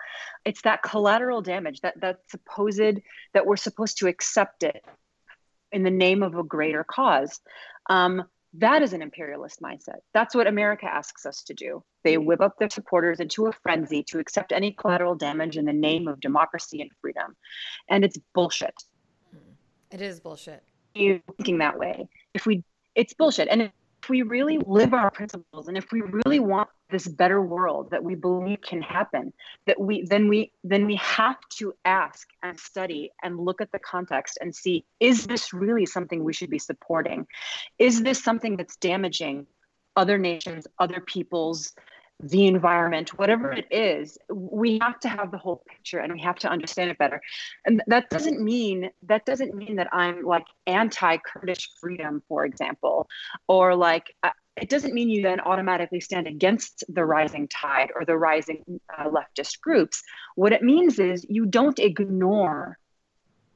It's 0.45 0.61
that 0.63 0.83
collateral 0.83 1.41
damage 1.41 1.81
that 1.81 1.99
that 2.01 2.19
supposed 2.29 2.99
that 3.33 3.45
we're 3.45 3.55
supposed 3.55 3.97
to 3.99 4.07
accept 4.07 4.63
it 4.63 4.83
in 5.71 5.83
the 5.83 5.91
name 5.91 6.23
of 6.23 6.35
a 6.35 6.43
greater 6.43 6.83
cause. 6.83 7.39
Um, 7.89 8.23
that 8.57 8.83
is 8.83 8.93
an 8.93 9.01
imperialist 9.01 9.61
mindset. 9.61 9.99
That's 10.13 10.35
what 10.35 10.45
america 10.45 10.85
asks 10.85 11.25
us 11.25 11.43
to 11.43 11.53
do. 11.53 11.83
They 12.03 12.17
whip 12.17 12.41
up 12.41 12.59
their 12.59 12.69
supporters 12.69 13.19
into 13.19 13.47
a 13.47 13.51
frenzy 13.51 14.03
to 14.09 14.19
accept 14.19 14.51
any 14.51 14.73
collateral 14.73 15.15
damage 15.15 15.57
in 15.57 15.65
the 15.65 15.73
name 15.73 16.07
of 16.07 16.19
democracy 16.19 16.81
and 16.81 16.91
freedom. 17.01 17.35
And 17.89 18.03
it's 18.03 18.17
bullshit. 18.35 18.75
It 19.91 20.01
is 20.01 20.19
bullshit 20.19 20.63
thinking 20.93 21.59
that 21.59 21.77
way. 21.77 22.07
If 22.33 22.45
we, 22.45 22.63
it's 22.95 23.13
bullshit. 23.13 23.47
And 23.49 23.61
if 23.61 24.09
we 24.09 24.21
really 24.21 24.57
live 24.57 24.93
our 24.93 25.09
principles, 25.11 25.67
and 25.67 25.77
if 25.77 25.91
we 25.91 26.01
really 26.01 26.39
want 26.39 26.69
this 26.89 27.07
better 27.07 27.41
world 27.41 27.91
that 27.91 28.03
we 28.03 28.15
believe 28.15 28.61
can 28.61 28.81
happen, 28.81 29.33
that 29.65 29.79
we 29.79 30.03
then 30.03 30.27
we 30.27 30.51
then 30.63 30.85
we 30.85 30.95
have 30.97 31.37
to 31.57 31.73
ask 31.85 32.27
and 32.43 32.59
study 32.59 33.11
and 33.23 33.39
look 33.39 33.61
at 33.61 33.71
the 33.71 33.79
context 33.79 34.37
and 34.41 34.53
see: 34.53 34.85
is 34.99 35.25
this 35.25 35.53
really 35.53 35.85
something 35.85 36.23
we 36.23 36.33
should 36.33 36.49
be 36.49 36.59
supporting? 36.59 37.25
Is 37.79 38.03
this 38.03 38.21
something 38.21 38.57
that's 38.57 38.75
damaging 38.75 39.47
other 39.95 40.17
nations, 40.17 40.67
other 40.79 40.99
peoples? 40.99 41.73
The 42.21 42.47
environment, 42.47 43.17
whatever 43.17 43.51
it 43.51 43.67
is, 43.71 44.17
we 44.29 44.79
have 44.79 44.99
to 45.01 45.09
have 45.09 45.31
the 45.31 45.37
whole 45.37 45.63
picture 45.67 45.99
and 45.99 46.13
we 46.13 46.21
have 46.21 46.37
to 46.37 46.49
understand 46.49 46.89
it 46.89 46.97
better. 46.97 47.21
And 47.65 47.81
that 47.87 48.09
doesn't 48.09 48.41
mean 48.41 48.89
that 49.07 49.25
doesn't 49.25 49.55
mean 49.55 49.75
that 49.75 49.89
I'm 49.91 50.23
like 50.23 50.45
anti-Kurdish 50.67 51.69
freedom, 51.81 52.23
for 52.27 52.45
example, 52.45 53.07
or 53.47 53.75
like 53.75 54.13
uh, 54.23 54.29
it 54.55 54.69
doesn't 54.69 54.93
mean 54.93 55.09
you 55.09 55.23
then 55.23 55.39
automatically 55.39 55.99
stand 55.99 56.27
against 56.27 56.83
the 56.87 57.03
rising 57.03 57.47
tide 57.47 57.89
or 57.95 58.05
the 58.05 58.17
rising 58.17 58.63
uh, 58.97 59.09
leftist 59.09 59.59
groups. 59.61 60.01
What 60.35 60.53
it 60.53 60.61
means 60.61 60.99
is 60.99 61.25
you 61.27 61.45
don't 61.45 61.79
ignore 61.79 62.77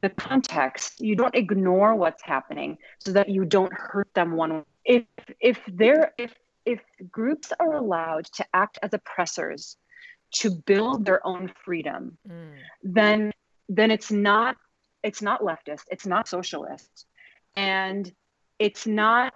the 0.02 0.10
context. 0.10 1.00
You 1.00 1.16
don't 1.16 1.36
ignore 1.36 1.96
what's 1.96 2.24
happening 2.24 2.78
so 3.00 3.12
that 3.14 3.30
you 3.30 3.46
don't 3.46 3.74
hurt 3.74 4.10
them 4.14 4.36
one. 4.36 4.64
If 4.84 5.06
if 5.40 5.60
they're 5.68 6.14
if 6.18 6.34
if 6.68 6.82
groups 7.10 7.54
are 7.60 7.76
allowed 7.76 8.26
to 8.26 8.46
act 8.54 8.78
as 8.84 8.94
oppressors 8.94 9.78
to 10.34 10.52
build 10.52 11.06
their 11.06 11.26
own 11.26 11.50
freedom, 11.64 12.18
mm. 12.30 12.52
then 12.84 13.32
then 13.70 13.90
it's 13.90 14.12
not 14.12 14.58
it's 15.02 15.22
not 15.22 15.42
leftist, 15.42 15.84
it's 15.90 16.06
not 16.06 16.28
socialist, 16.28 17.06
and 17.56 18.12
it's 18.60 18.86
not 18.86 19.34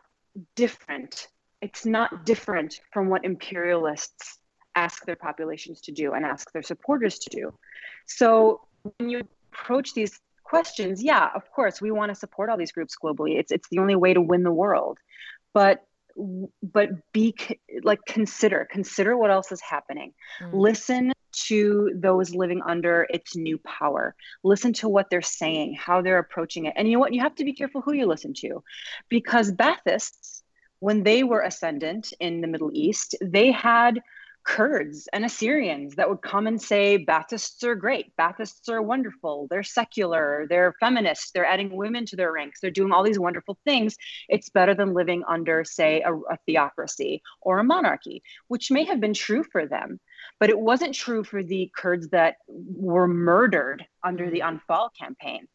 different. 0.56 1.30
It's 1.62 1.86
not 1.86 2.26
different 2.26 2.82
from 2.92 3.08
what 3.08 3.24
imperialists 3.24 4.40
ask 4.76 5.06
their 5.06 5.16
populations 5.16 5.80
to 5.82 5.92
do 5.92 6.14
and 6.14 6.26
ask 6.26 6.52
their 6.52 6.64
supporters 6.64 7.20
to 7.20 7.30
do. 7.30 7.54
So 8.08 8.62
when 8.98 9.10
you 9.10 9.22
approach 9.54 9.94
these 9.94 10.20
questions, 10.44 11.02
yeah, 11.02 11.30
of 11.34 11.50
course, 11.52 11.80
we 11.80 11.92
want 11.92 12.10
to 12.10 12.16
support 12.16 12.50
all 12.50 12.58
these 12.58 12.74
groups 12.74 12.96
globally. 13.02 13.40
It's 13.40 13.54
it's 13.54 13.70
the 13.70 13.80
only 13.80 13.96
way 13.96 14.14
to 14.14 14.22
win 14.22 14.44
the 14.44 14.52
world. 14.52 14.98
But 15.54 15.86
but 16.62 16.90
be 17.12 17.36
like 17.84 18.00
consider 18.08 18.68
consider 18.70 19.18
what 19.18 19.32
else 19.32 19.52
is 19.52 19.62
happening. 19.62 20.14
Mm. 20.42 20.50
listen 20.54 21.14
to 21.48 21.92
those 21.96 22.36
living 22.36 22.62
under 22.66 23.08
its 23.10 23.36
new 23.36 23.58
power. 23.60 24.16
Listen 24.44 24.74
to 24.74 24.90
what 24.90 25.10
they're 25.10 25.22
saying 25.22 25.78
how 25.80 26.02
they're 26.02 26.20
approaching 26.20 26.66
it. 26.66 26.74
And 26.76 26.88
you 26.88 26.96
know 26.96 27.00
what? 27.00 27.14
You 27.14 27.22
have 27.22 27.36
to 27.36 27.46
be 27.46 27.54
careful 27.54 27.82
who 27.82 27.94
you 27.94 28.06
listen 28.06 28.34
to. 28.42 28.64
Because 29.10 29.52
Baathists 29.52 30.42
when 30.80 31.04
they 31.04 31.24
were 31.24 31.42
ascendant 31.42 32.12
in 32.20 32.42
the 32.42 32.48
middle 32.48 32.72
east 32.74 33.16
they 33.22 33.52
had 33.52 34.02
Kurds 34.44 35.08
and 35.14 35.24
Assyrians 35.24 35.96
that 35.96 36.10
would 36.10 36.22
come 36.22 36.48
and 36.48 36.62
say 36.62 37.04
Baathists 37.06 37.64
are 37.64 37.76
great, 37.76 38.16
Baathists 38.18 38.70
are 38.70 38.82
wonderful, 38.82 39.48
they're 39.50 39.64
secular, 39.64 40.48
they're 40.50 40.74
feminists, 40.80 41.32
they're 41.32 41.46
adding 41.46 41.76
women 41.76 42.06
to 42.08 42.16
their 42.16 42.32
ranks, 42.32 42.60
they're 42.60 42.72
doing 42.72 42.92
all 42.92 43.04
these 43.04 43.20
wonderful 43.20 43.58
things. 43.66 43.98
It's 44.30 44.50
better 44.50 44.74
than 44.74 44.94
living 44.94 45.24
under, 45.28 45.64
say, 45.64 46.02
a, 46.02 46.14
a 46.14 46.38
theocracy 46.46 47.22
or 47.42 47.60
a 47.60 47.64
monarchy, 47.64 48.24
which 48.48 48.72
may 48.72 48.84
have 48.86 49.00
been 49.00 49.14
true 49.14 49.44
for 49.44 49.68
them, 49.68 50.00
but 50.40 50.50
it 50.50 50.60
wasn't 50.60 50.96
true 50.96 51.24
for 51.24 51.44
the 51.44 51.72
Kurds 51.76 52.10
that 52.10 52.38
were 52.48 53.08
murdered 53.08 53.86
under 54.04 54.30
the 54.30 54.42
Anfal 54.42 54.90
campaign 55.00 55.48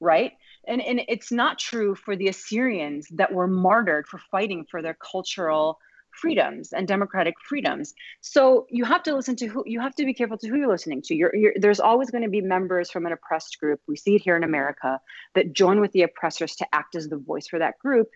right? 0.00 0.32
And, 0.66 0.80
and 0.80 1.02
it's 1.08 1.30
not 1.30 1.58
true 1.58 1.94
for 1.94 2.16
the 2.16 2.28
Assyrians 2.28 3.06
that 3.12 3.32
were 3.32 3.46
martyred 3.46 4.06
for 4.06 4.18
fighting 4.30 4.64
for 4.70 4.80
their 4.80 4.94
cultural 4.94 5.78
freedoms 6.20 6.72
and 6.72 6.86
democratic 6.86 7.34
freedoms. 7.48 7.94
So 8.20 8.66
you 8.70 8.84
have 8.84 9.02
to 9.04 9.14
listen 9.14 9.36
to 9.36 9.46
who 9.46 9.62
you 9.66 9.80
have 9.80 9.94
to 9.96 10.04
be 10.04 10.14
careful 10.14 10.38
to 10.38 10.48
who 10.48 10.56
you're 10.56 10.68
listening 10.68 11.02
to. 11.02 11.14
You're, 11.14 11.34
you're, 11.34 11.54
there's 11.56 11.80
always 11.80 12.10
going 12.10 12.24
to 12.24 12.30
be 12.30 12.40
members 12.40 12.90
from 12.90 13.06
an 13.06 13.12
oppressed 13.12 13.58
group. 13.60 13.80
We 13.88 13.96
see 13.96 14.16
it 14.16 14.22
here 14.22 14.36
in 14.36 14.44
America 14.44 15.00
that 15.34 15.52
join 15.52 15.80
with 15.80 15.92
the 15.92 16.02
oppressors 16.02 16.56
to 16.56 16.66
act 16.72 16.94
as 16.94 17.08
the 17.08 17.16
voice 17.16 17.48
for 17.48 17.58
that 17.58 17.78
group. 17.78 18.08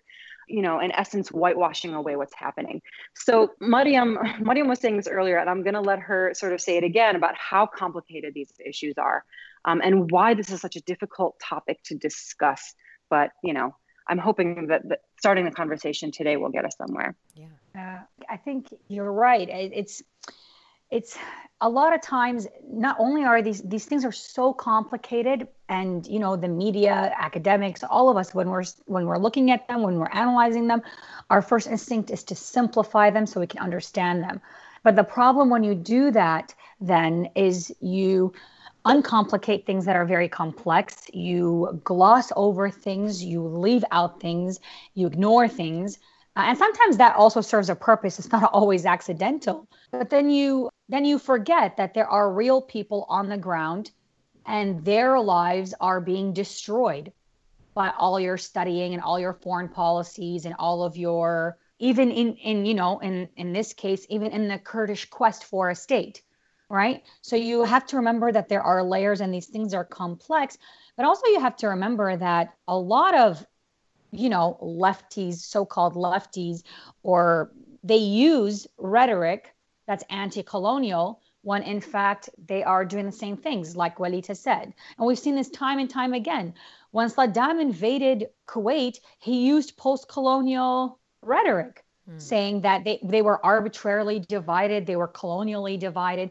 You 0.46 0.60
know, 0.60 0.78
in 0.78 0.92
essence, 0.92 1.30
whitewashing 1.30 1.94
away 1.94 2.16
what's 2.16 2.34
happening. 2.34 2.82
So 3.14 3.52
Mariam, 3.60 4.18
Mariam 4.40 4.68
was 4.68 4.78
saying 4.78 4.98
this 4.98 5.08
earlier, 5.08 5.38
and 5.38 5.48
I'm 5.48 5.62
going 5.62 5.74
to 5.74 5.80
let 5.80 6.00
her 6.00 6.32
sort 6.34 6.52
of 6.52 6.60
say 6.60 6.76
it 6.76 6.84
again 6.84 7.16
about 7.16 7.34
how 7.34 7.64
complicated 7.66 8.34
these 8.34 8.52
issues 8.64 8.98
are, 8.98 9.24
um, 9.64 9.80
and 9.82 10.10
why 10.10 10.34
this 10.34 10.50
is 10.50 10.60
such 10.60 10.76
a 10.76 10.82
difficult 10.82 11.40
topic 11.40 11.82
to 11.84 11.94
discuss. 11.94 12.74
But 13.08 13.30
you 13.42 13.54
know, 13.54 13.74
I'm 14.06 14.18
hoping 14.18 14.66
that, 14.68 14.88
that 14.88 15.00
starting 15.18 15.44
the 15.44 15.50
conversation 15.50 16.10
today 16.10 16.36
will 16.36 16.50
get 16.50 16.64
us 16.64 16.76
somewhere. 16.76 17.14
Yeah, 17.34 17.46
uh, 17.76 17.98
I 18.28 18.36
think 18.36 18.68
you're 18.88 19.12
right. 19.12 19.48
It's 19.48 20.02
it's 20.90 21.16
a 21.60 21.68
lot 21.68 21.94
of 21.94 22.02
times 22.02 22.46
not 22.68 22.96
only 22.98 23.24
are 23.24 23.40
these 23.40 23.62
these 23.62 23.86
things 23.86 24.04
are 24.04 24.12
so 24.12 24.52
complicated 24.52 25.48
and 25.68 26.06
you 26.06 26.18
know 26.18 26.36
the 26.36 26.48
media 26.48 27.14
academics 27.18 27.82
all 27.82 28.10
of 28.10 28.16
us 28.16 28.34
when 28.34 28.50
we're 28.50 28.64
when 28.86 29.06
we're 29.06 29.18
looking 29.18 29.50
at 29.50 29.66
them 29.68 29.82
when 29.82 29.98
we're 29.98 30.10
analyzing 30.12 30.66
them 30.66 30.82
our 31.30 31.40
first 31.40 31.66
instinct 31.66 32.10
is 32.10 32.22
to 32.24 32.34
simplify 32.34 33.08
them 33.10 33.24
so 33.24 33.40
we 33.40 33.46
can 33.46 33.60
understand 33.60 34.22
them 34.22 34.40
but 34.82 34.94
the 34.94 35.04
problem 35.04 35.48
when 35.48 35.64
you 35.64 35.74
do 35.74 36.10
that 36.10 36.54
then 36.80 37.30
is 37.34 37.72
you 37.80 38.32
uncomplicate 38.84 39.64
things 39.66 39.84
that 39.86 39.96
are 39.96 40.04
very 40.04 40.28
complex. 40.28 41.06
You 41.12 41.80
gloss 41.84 42.32
over 42.36 42.70
things 42.70 43.24
you 43.24 43.42
leave 43.42 43.84
out 43.90 44.20
things 44.20 44.60
you 44.94 45.06
ignore 45.06 45.48
things. 45.48 45.98
Uh, 46.36 46.44
and 46.48 46.58
sometimes 46.58 46.96
that 46.96 47.16
also 47.16 47.40
serves 47.40 47.70
a 47.70 47.76
purpose. 47.76 48.18
It's 48.18 48.32
not 48.32 48.50
always 48.52 48.86
accidental. 48.86 49.68
But 49.90 50.10
then 50.10 50.30
you 50.30 50.70
then 50.88 51.04
you 51.04 51.18
forget 51.18 51.76
that 51.76 51.94
there 51.94 52.08
are 52.08 52.32
real 52.32 52.60
people 52.60 53.06
on 53.08 53.28
the 53.28 53.38
ground 53.38 53.90
and 54.46 54.84
their 54.84 55.18
lives 55.18 55.74
are 55.80 56.00
being 56.00 56.32
destroyed 56.34 57.12
by 57.74 57.90
all 57.98 58.20
your 58.20 58.36
studying 58.36 58.92
and 58.92 59.02
all 59.02 59.18
your 59.18 59.32
foreign 59.32 59.68
policies 59.68 60.44
and 60.44 60.54
all 60.58 60.82
of 60.84 60.96
your 60.96 61.56
even 61.78 62.10
in 62.10 62.34
in 62.36 62.66
you 62.66 62.74
know 62.74 62.98
in 62.98 63.28
in 63.36 63.52
this 63.52 63.72
case 63.72 64.06
even 64.10 64.30
in 64.30 64.48
the 64.48 64.58
kurdish 64.58 65.08
quest 65.10 65.44
for 65.44 65.70
a 65.70 65.74
state 65.74 66.22
right 66.68 67.02
so 67.22 67.36
you 67.36 67.64
have 67.64 67.86
to 67.86 67.96
remember 67.96 68.32
that 68.32 68.48
there 68.48 68.62
are 68.62 68.82
layers 68.82 69.20
and 69.20 69.32
these 69.32 69.46
things 69.46 69.74
are 69.74 69.84
complex 69.84 70.58
but 70.96 71.06
also 71.06 71.26
you 71.28 71.40
have 71.40 71.56
to 71.56 71.68
remember 71.68 72.16
that 72.16 72.54
a 72.68 72.76
lot 72.76 73.14
of 73.14 73.46
you 74.10 74.28
know 74.28 74.58
lefties 74.62 75.34
so-called 75.34 75.94
lefties 75.94 76.62
or 77.02 77.52
they 77.82 77.96
use 77.96 78.66
rhetoric 78.78 79.54
that's 79.86 80.04
anti-colonial 80.08 81.20
when 81.44 81.62
in 81.62 81.80
fact 81.80 82.30
they 82.46 82.62
are 82.64 82.84
doing 82.84 83.06
the 83.06 83.12
same 83.12 83.36
things 83.36 83.76
like 83.76 84.00
Walid 84.00 84.24
said. 84.36 84.72
And 84.96 85.06
we've 85.06 85.18
seen 85.18 85.36
this 85.36 85.50
time 85.50 85.78
and 85.78 85.90
time 85.90 86.14
again. 86.14 86.54
When 86.90 87.10
Saddam 87.10 87.60
invaded 87.60 88.28
Kuwait, 88.48 88.98
he 89.18 89.46
used 89.46 89.76
post-colonial 89.76 90.98
rhetoric, 91.20 91.83
hmm. 92.08 92.18
saying 92.18 92.60
that 92.62 92.84
they, 92.84 92.98
they 93.02 93.22
were 93.22 93.44
arbitrarily 93.44 94.20
divided, 94.20 94.86
they 94.86 94.96
were 94.96 95.08
colonially 95.08 95.78
divided. 95.78 96.30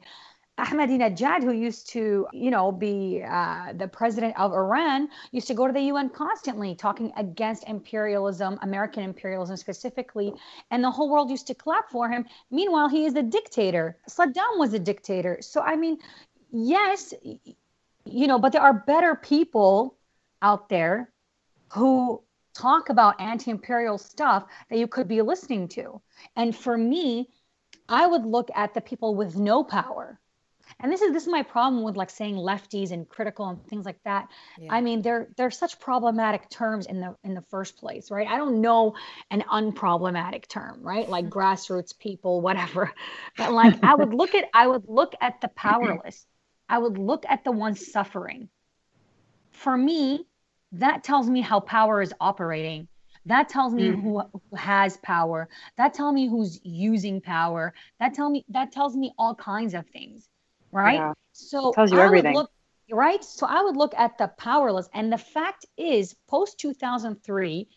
Ahmadinejad, 0.60 1.42
who 1.42 1.52
used 1.52 1.90
to, 1.90 2.28
you 2.32 2.52
know, 2.52 2.72
be 2.72 3.24
uh, 3.28 3.74
the 3.74 3.88
president 3.88 4.40
of 4.40 4.54
Iran, 4.54 5.10
used 5.32 5.48
to 5.48 5.56
go 5.56 5.66
to 5.66 5.74
the 5.74 5.82
UN 5.82 6.10
constantly 6.10 6.76
talking 6.76 7.12
against 7.18 7.68
imperialism, 7.68 8.60
American 8.62 9.04
imperialism 9.04 9.58
specifically, 9.58 10.32
and 10.70 10.84
the 10.84 10.92
whole 10.92 11.10
world 11.10 11.32
used 11.32 11.48
to 11.48 11.56
clap 11.56 11.90
for 11.90 12.08
him. 12.08 12.26
Meanwhile, 12.52 12.90
he 12.90 13.06
is 13.06 13.16
a 13.16 13.24
dictator. 13.24 13.98
Saddam 14.08 14.60
was 14.60 14.74
a 14.74 14.80
dictator. 14.80 15.40
So, 15.42 15.60
I 15.62 15.76
mean, 15.76 15.98
yes, 16.52 17.16
you 18.06 18.28
know, 18.28 18.38
but 18.38 18.52
there 18.52 18.62
are 18.62 18.84
better 18.86 19.16
people 19.16 19.98
out 20.44 20.70
there 20.70 21.12
who 21.70 22.22
talk 22.54 22.90
about 22.90 23.20
anti 23.20 23.52
imperial 23.52 23.98
stuff 23.98 24.46
that 24.70 24.78
you 24.78 24.88
could 24.88 25.08
be 25.08 25.22
listening 25.22 25.68
to. 25.70 26.02
And 26.36 26.56
for 26.56 26.78
me, 26.78 27.30
I 27.90 28.06
would 28.08 28.26
look 28.26 28.50
at 28.56 28.74
the 28.74 28.82
people 28.82 29.16
with 29.16 29.36
no 29.36 29.64
power. 29.64 30.20
And 30.80 30.92
this 30.92 31.02
is 31.02 31.14
this 31.14 31.24
is 31.24 31.30
my 31.30 31.44
problem 31.44 31.84
with 31.84 31.98
like 31.98 32.10
saying 32.10 32.36
lefties 32.36 32.92
and 32.92 33.08
critical 33.08 33.48
and 33.48 33.66
things 33.68 33.86
like 33.86 34.02
that. 34.06 34.30
Yeah. 34.58 34.74
i 34.74 34.82
mean 34.82 35.02
they're 35.02 35.28
they're 35.38 35.52
such 35.52 35.80
problematic 35.80 36.50
terms 36.50 36.86
in 36.86 37.00
the 37.00 37.16
in 37.24 37.34
the 37.34 37.44
first 37.50 37.78
place 37.78 38.10
right? 38.10 38.28
I 38.28 38.38
don't 38.38 38.62
know 38.62 38.96
an 39.30 39.42
unproblematic 39.42 40.48
term 40.48 40.82
right? 40.82 41.08
Like 41.08 41.30
grassroots 41.38 41.98
people 41.98 42.42
whatever. 42.42 42.92
But 43.38 43.52
like 43.52 43.84
i 43.84 43.94
would 43.94 44.14
look 44.14 44.34
at 44.36 44.46
i 44.54 44.68
would 44.68 44.88
look 44.88 45.14
at 45.22 45.42
the 45.42 45.50
powerless. 45.50 46.26
I 46.70 46.78
would 46.80 46.98
look 46.98 47.26
at 47.28 47.44
the 47.44 47.52
ones 47.52 47.92
suffering. 47.92 48.50
For 49.52 49.78
me 49.78 50.26
that 50.74 51.04
tells 51.04 51.30
me 51.30 51.42
how 51.42 51.60
power 51.60 52.02
is 52.02 52.14
operating 52.20 52.88
that 53.26 53.48
tells 53.48 53.74
me 53.74 53.88
mm. 53.90 54.02
who, 54.02 54.22
who 54.50 54.56
has 54.56 54.98
power 54.98 55.48
that 55.78 55.94
tells 55.94 56.14
me 56.14 56.28
who's 56.28 56.60
using 56.64 57.22
power 57.22 57.74
that 58.00 58.14
tell 58.14 58.30
me 58.30 58.44
that 58.50 58.72
tells 58.72 58.96
me 58.96 59.14
all 59.18 59.34
kinds 59.36 59.74
of 59.74 59.88
things 59.88 60.28
right? 60.74 60.96
Yeah. 60.96 61.14
So 61.32 61.72
tells 61.72 61.92
you 61.92 62.00
I 62.00 62.06
everything. 62.06 62.34
Look, 62.34 62.52
right? 62.92 63.24
So 63.24 63.46
I 63.46 63.62
would 63.62 63.78
look 63.78 63.94
at 63.96 64.18
the 64.18 64.28
powerless. 64.38 64.90
And 64.94 65.14
the 65.14 65.18
fact 65.18 65.66
is, 65.78 66.16
post 66.28 66.60
2003, 66.60 67.70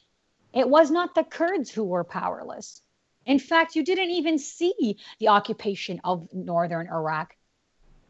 it 0.54 0.68
was 0.68 0.90
not 0.90 1.14
the 1.14 1.22
Kurds 1.22 1.70
who 1.70 1.84
were 1.84 2.02
powerless. 2.02 2.80
In 3.26 3.38
fact, 3.38 3.76
you 3.76 3.84
didn't 3.84 4.10
even 4.10 4.38
see 4.38 4.96
the 5.20 5.28
occupation 5.28 6.00
of 6.02 6.28
northern 6.32 6.88
Iraq. 6.88 7.34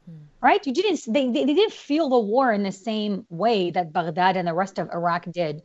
Hmm. 0.07 0.17
Right? 0.41 0.67
You 0.67 0.73
didn't 0.73 1.01
they, 1.09 1.31
they, 1.31 1.45
they 1.45 1.55
didn't 1.55 1.73
feel 1.73 2.09
the 2.09 2.19
war 2.19 2.53
in 2.53 2.63
the 2.63 2.73
same 2.73 3.27
way 3.29 3.71
that 3.71 3.93
Baghdad 3.93 4.37
and 4.37 4.49
the 4.49 4.55
rest 4.55 4.79
of 4.79 4.91
Iraq 4.91 5.27
did. 5.33 5.63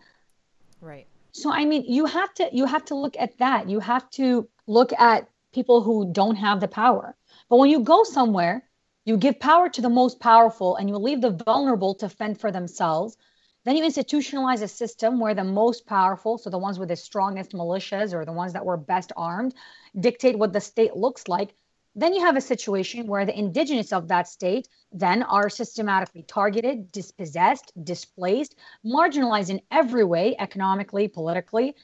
Right. 0.81 1.07
So 1.31 1.51
I 1.51 1.65
mean, 1.65 1.85
you 1.87 2.05
have 2.05 2.33
to 2.35 2.49
you 2.51 2.65
have 2.65 2.85
to 2.85 2.95
look 2.95 3.15
at 3.17 3.37
that. 3.37 3.69
You 3.69 3.79
have 3.79 4.09
to 4.11 4.49
look 4.67 4.91
at 4.93 5.29
people 5.53 5.81
who 5.81 6.11
don't 6.11 6.35
have 6.35 6.59
the 6.59 6.67
power. 6.67 7.15
But 7.49 7.57
when 7.57 7.69
you 7.69 7.81
go 7.81 8.03
somewhere 8.03 8.63
you 9.05 9.17
give 9.17 9.39
power 9.39 9.67
to 9.69 9.81
the 9.81 9.89
most 9.89 10.19
powerful 10.19 10.75
and 10.75 10.87
you 10.87 10.97
leave 10.97 11.21
the 11.21 11.31
vulnerable 11.31 11.95
to 11.95 12.09
fend 12.09 12.39
for 12.39 12.51
themselves. 12.51 13.17
Then 13.63 13.75
you 13.75 13.83
institutionalize 13.83 14.61
a 14.61 14.67
system 14.67 15.19
where 15.19 15.33
the 15.33 15.43
most 15.43 15.85
powerful, 15.85 16.37
so 16.37 16.49
the 16.49 16.57
ones 16.57 16.79
with 16.79 16.89
the 16.89 16.95
strongest 16.95 17.51
militias 17.51 18.13
or 18.13 18.25
the 18.25 18.31
ones 18.31 18.53
that 18.53 18.65
were 18.65 18.77
best 18.77 19.11
armed, 19.17 19.53
dictate 19.99 20.37
what 20.37 20.53
the 20.53 20.61
state 20.61 20.95
looks 20.95 21.27
like. 21.27 21.53
Then 21.95 22.13
you 22.13 22.21
have 22.21 22.37
a 22.37 22.41
situation 22.41 23.07
where 23.07 23.25
the 23.25 23.37
indigenous 23.37 23.91
of 23.91 24.07
that 24.07 24.27
state 24.27 24.67
then 24.91 25.23
are 25.23 25.49
systematically 25.49 26.23
targeted, 26.23 26.91
dispossessed, 26.91 27.71
displaced, 27.83 28.55
marginalized 28.85 29.49
in 29.49 29.61
every 29.69 30.03
way, 30.03 30.35
economically, 30.39 31.07
politically. 31.07 31.75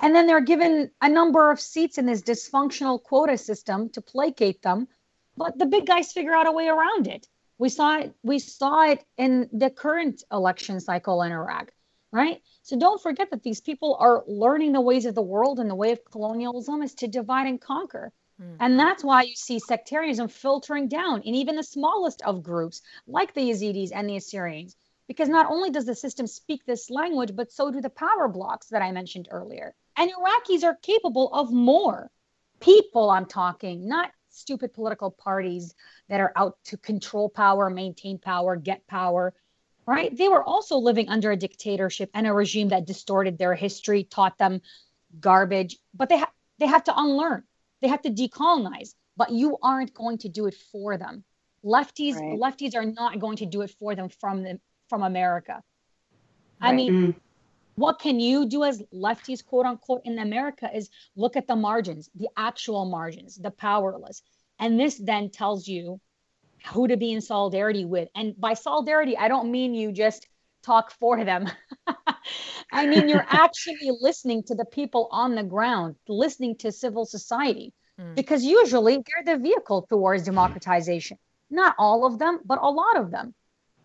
And 0.00 0.14
then 0.14 0.26
they're 0.26 0.40
given 0.40 0.90
a 1.00 1.08
number 1.08 1.50
of 1.50 1.60
seats 1.60 1.98
in 1.98 2.06
this 2.06 2.22
dysfunctional 2.22 3.02
quota 3.02 3.38
system 3.38 3.90
to 3.90 4.00
placate 4.00 4.62
them 4.62 4.88
but 5.38 5.56
the 5.56 5.66
big 5.66 5.86
guys 5.86 6.12
figure 6.12 6.34
out 6.34 6.48
a 6.48 6.52
way 6.52 6.68
around 6.68 7.06
it. 7.06 7.26
We 7.58 7.68
saw 7.68 7.98
it, 7.98 8.12
we 8.22 8.40
saw 8.40 8.90
it 8.90 9.04
in 9.16 9.48
the 9.52 9.70
current 9.70 10.24
election 10.32 10.80
cycle 10.80 11.22
in 11.22 11.32
Iraq, 11.32 11.70
right? 12.12 12.42
So 12.62 12.78
don't 12.78 13.00
forget 13.00 13.30
that 13.30 13.42
these 13.42 13.60
people 13.60 13.96
are 14.00 14.24
learning 14.26 14.72
the 14.72 14.80
ways 14.80 15.06
of 15.06 15.14
the 15.14 15.22
world 15.22 15.60
and 15.60 15.70
the 15.70 15.76
way 15.76 15.92
of 15.92 16.04
colonialism 16.04 16.82
is 16.82 16.94
to 16.96 17.08
divide 17.08 17.46
and 17.46 17.60
conquer. 17.60 18.12
Mm. 18.40 18.56
And 18.60 18.78
that's 18.78 19.02
why 19.02 19.22
you 19.22 19.34
see 19.34 19.58
sectarianism 19.58 20.28
filtering 20.28 20.88
down 20.88 21.22
in 21.22 21.34
even 21.34 21.56
the 21.56 21.62
smallest 21.62 22.22
of 22.22 22.42
groups, 22.42 22.82
like 23.06 23.34
the 23.34 23.50
Yazidis 23.50 23.90
and 23.94 24.08
the 24.08 24.16
Assyrians, 24.16 24.76
because 25.06 25.28
not 25.28 25.50
only 25.50 25.70
does 25.70 25.86
the 25.86 25.94
system 25.94 26.26
speak 26.26 26.64
this 26.64 26.90
language, 26.90 27.34
but 27.34 27.50
so 27.50 27.70
do 27.70 27.80
the 27.80 27.90
power 27.90 28.28
blocks 28.28 28.68
that 28.68 28.82
I 28.82 28.92
mentioned 28.92 29.28
earlier. 29.30 29.74
And 29.96 30.10
Iraqis 30.10 30.64
are 30.64 30.76
capable 30.82 31.32
of 31.32 31.52
more. 31.52 32.10
People, 32.60 33.10
I'm 33.10 33.26
talking, 33.26 33.88
not 33.88 34.10
stupid 34.30 34.72
political 34.72 35.10
parties 35.10 35.74
that 36.08 36.20
are 36.20 36.32
out 36.36 36.58
to 36.64 36.76
control 36.76 37.28
power, 37.28 37.70
maintain 37.70 38.18
power, 38.18 38.56
get 38.56 38.86
power, 38.86 39.34
right? 39.86 40.16
They 40.16 40.28
were 40.28 40.44
also 40.44 40.76
living 40.76 41.08
under 41.08 41.32
a 41.32 41.36
dictatorship 41.36 42.10
and 42.14 42.26
a 42.26 42.32
regime 42.32 42.68
that 42.68 42.86
distorted 42.86 43.38
their 43.38 43.54
history, 43.54 44.04
taught 44.04 44.38
them 44.38 44.60
garbage, 45.18 45.78
but 45.94 46.08
they 46.08 46.18
ha- 46.18 46.32
they 46.58 46.66
have 46.66 46.84
to 46.84 46.92
unlearn. 46.96 47.44
They 47.80 47.88
have 47.88 48.02
to 48.02 48.10
decolonize, 48.10 48.94
but 49.16 49.30
you 49.30 49.56
aren't 49.62 49.94
going 49.94 50.18
to 50.18 50.28
do 50.28 50.46
it 50.46 50.54
for 50.72 50.96
them. 50.96 51.24
Lefties 51.64 52.14
right. 52.14 52.38
lefties 52.38 52.74
are 52.74 52.84
not 52.84 53.18
going 53.18 53.38
to 53.38 53.46
do 53.46 53.62
it 53.62 53.70
for 53.78 53.94
them 53.94 54.08
from 54.08 54.42
the, 54.42 54.60
from 54.88 55.02
America. 55.02 55.62
Right. 56.60 56.70
I 56.70 56.72
mean, 56.72 56.92
mm 56.92 57.14
what 57.78 58.00
can 58.00 58.18
you 58.18 58.44
do 58.44 58.64
as 58.64 58.82
lefties 58.92 59.44
quote 59.44 59.64
unquote 59.64 60.02
in 60.04 60.18
america 60.18 60.68
is 60.74 60.90
look 61.14 61.36
at 61.36 61.46
the 61.46 61.54
margins 61.54 62.10
the 62.16 62.28
actual 62.36 62.84
margins 62.84 63.36
the 63.36 63.52
powerless 63.52 64.22
and 64.58 64.80
this 64.80 64.96
then 64.98 65.30
tells 65.30 65.68
you 65.68 66.00
who 66.72 66.88
to 66.88 66.96
be 66.96 67.12
in 67.12 67.20
solidarity 67.20 67.84
with 67.84 68.08
and 68.16 68.38
by 68.40 68.52
solidarity 68.52 69.16
i 69.16 69.28
don't 69.28 69.50
mean 69.50 69.74
you 69.74 69.92
just 69.92 70.26
talk 70.64 70.90
for 70.90 71.24
them 71.24 71.48
i 72.72 72.86
mean 72.86 73.08
you're 73.08 73.26
actually 73.28 73.90
listening 74.00 74.42
to 74.42 74.54
the 74.54 74.64
people 74.64 75.08
on 75.10 75.34
the 75.34 75.42
ground 75.42 75.94
listening 76.08 76.56
to 76.56 76.72
civil 76.72 77.04
society 77.04 77.72
mm. 78.00 78.14
because 78.14 78.44
usually 78.44 78.96
they're 78.96 79.36
the 79.36 79.42
vehicle 79.42 79.86
towards 79.88 80.24
democratization 80.24 81.18
not 81.50 81.74
all 81.78 82.06
of 82.06 82.18
them 82.18 82.40
but 82.44 82.58
a 82.60 82.70
lot 82.70 82.96
of 82.96 83.10
them 83.10 83.34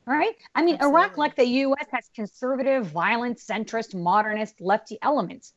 right? 0.05 0.33
I 0.53 0.63
mean, 0.63 0.75
Absolutely. 0.75 0.99
Iraq, 0.99 1.17
like 1.17 1.35
the 1.35 1.45
US, 1.45 1.85
has 1.91 2.09
conservative, 2.15 2.87
violent, 2.87 3.37
centrist, 3.37 3.95
modernist, 3.95 4.59
lefty 4.59 4.97
elements, 5.01 5.53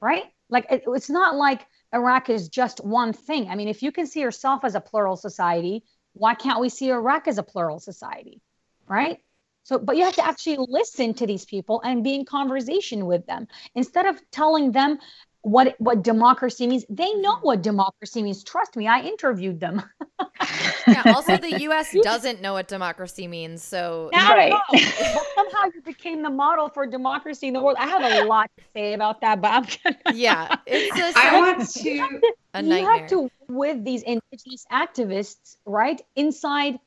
right? 0.00 0.24
Like, 0.48 0.66
it, 0.70 0.84
it's 0.86 1.10
not 1.10 1.36
like 1.36 1.66
Iraq 1.92 2.30
is 2.30 2.48
just 2.48 2.84
one 2.84 3.12
thing. 3.12 3.48
I 3.48 3.56
mean, 3.56 3.68
if 3.68 3.82
you 3.82 3.92
can 3.92 4.06
see 4.06 4.20
yourself 4.20 4.64
as 4.64 4.74
a 4.74 4.80
plural 4.80 5.16
society, 5.16 5.84
why 6.12 6.34
can't 6.34 6.60
we 6.60 6.68
see 6.68 6.90
Iraq 6.90 7.28
as 7.28 7.38
a 7.38 7.42
plural 7.42 7.80
society, 7.80 8.40
right? 8.88 9.18
So, 9.70 9.78
but 9.78 9.96
you 9.96 10.02
have 10.02 10.16
to 10.16 10.26
actually 10.26 10.56
listen 10.58 11.14
to 11.14 11.26
these 11.28 11.44
people 11.44 11.80
and 11.84 12.02
be 12.02 12.12
in 12.16 12.24
conversation 12.24 13.06
with 13.06 13.24
them 13.26 13.46
instead 13.76 14.04
of 14.04 14.20
telling 14.32 14.72
them 14.72 14.98
what 15.42 15.76
what 15.78 16.02
democracy 16.02 16.66
means. 16.66 16.84
They 16.90 17.14
know 17.14 17.36
mm-hmm. 17.36 17.46
what 17.46 17.62
democracy 17.62 18.20
means. 18.20 18.42
Trust 18.42 18.74
me, 18.74 18.88
I 18.88 19.02
interviewed 19.02 19.60
them. 19.60 19.80
Yeah. 20.88 21.02
Also, 21.14 21.36
the 21.36 21.60
U.S. 21.60 21.94
doesn't 22.02 22.42
know 22.42 22.54
what 22.54 22.66
democracy 22.66 23.28
means, 23.28 23.62
so 23.62 24.10
Not 24.12 24.36
Right. 24.36 24.52
But 24.72 25.26
somehow 25.36 25.70
you 25.72 25.82
became 25.82 26.24
the 26.24 26.30
model 26.30 26.68
for 26.68 26.84
democracy 26.84 27.46
in 27.46 27.54
the 27.54 27.62
world. 27.62 27.76
I 27.78 27.86
have 27.86 28.02
a 28.02 28.26
lot 28.26 28.50
to 28.58 28.64
say 28.74 28.94
about 28.94 29.20
that, 29.20 29.40
but 29.40 29.52
I'm 29.52 29.66
gonna. 29.84 29.96
yeah, 30.18 30.56
it's 30.66 30.98
a, 30.98 31.12
I 31.16 31.38
want 31.38 31.70
to. 31.70 32.20
a 32.54 32.62
you 32.62 32.68
nightmare. 32.68 32.98
have 32.98 33.08
to 33.10 33.30
with 33.46 33.84
these 33.84 34.02
indigenous 34.02 34.66
activists 34.72 35.58
right 35.64 36.02
inside 36.16 36.80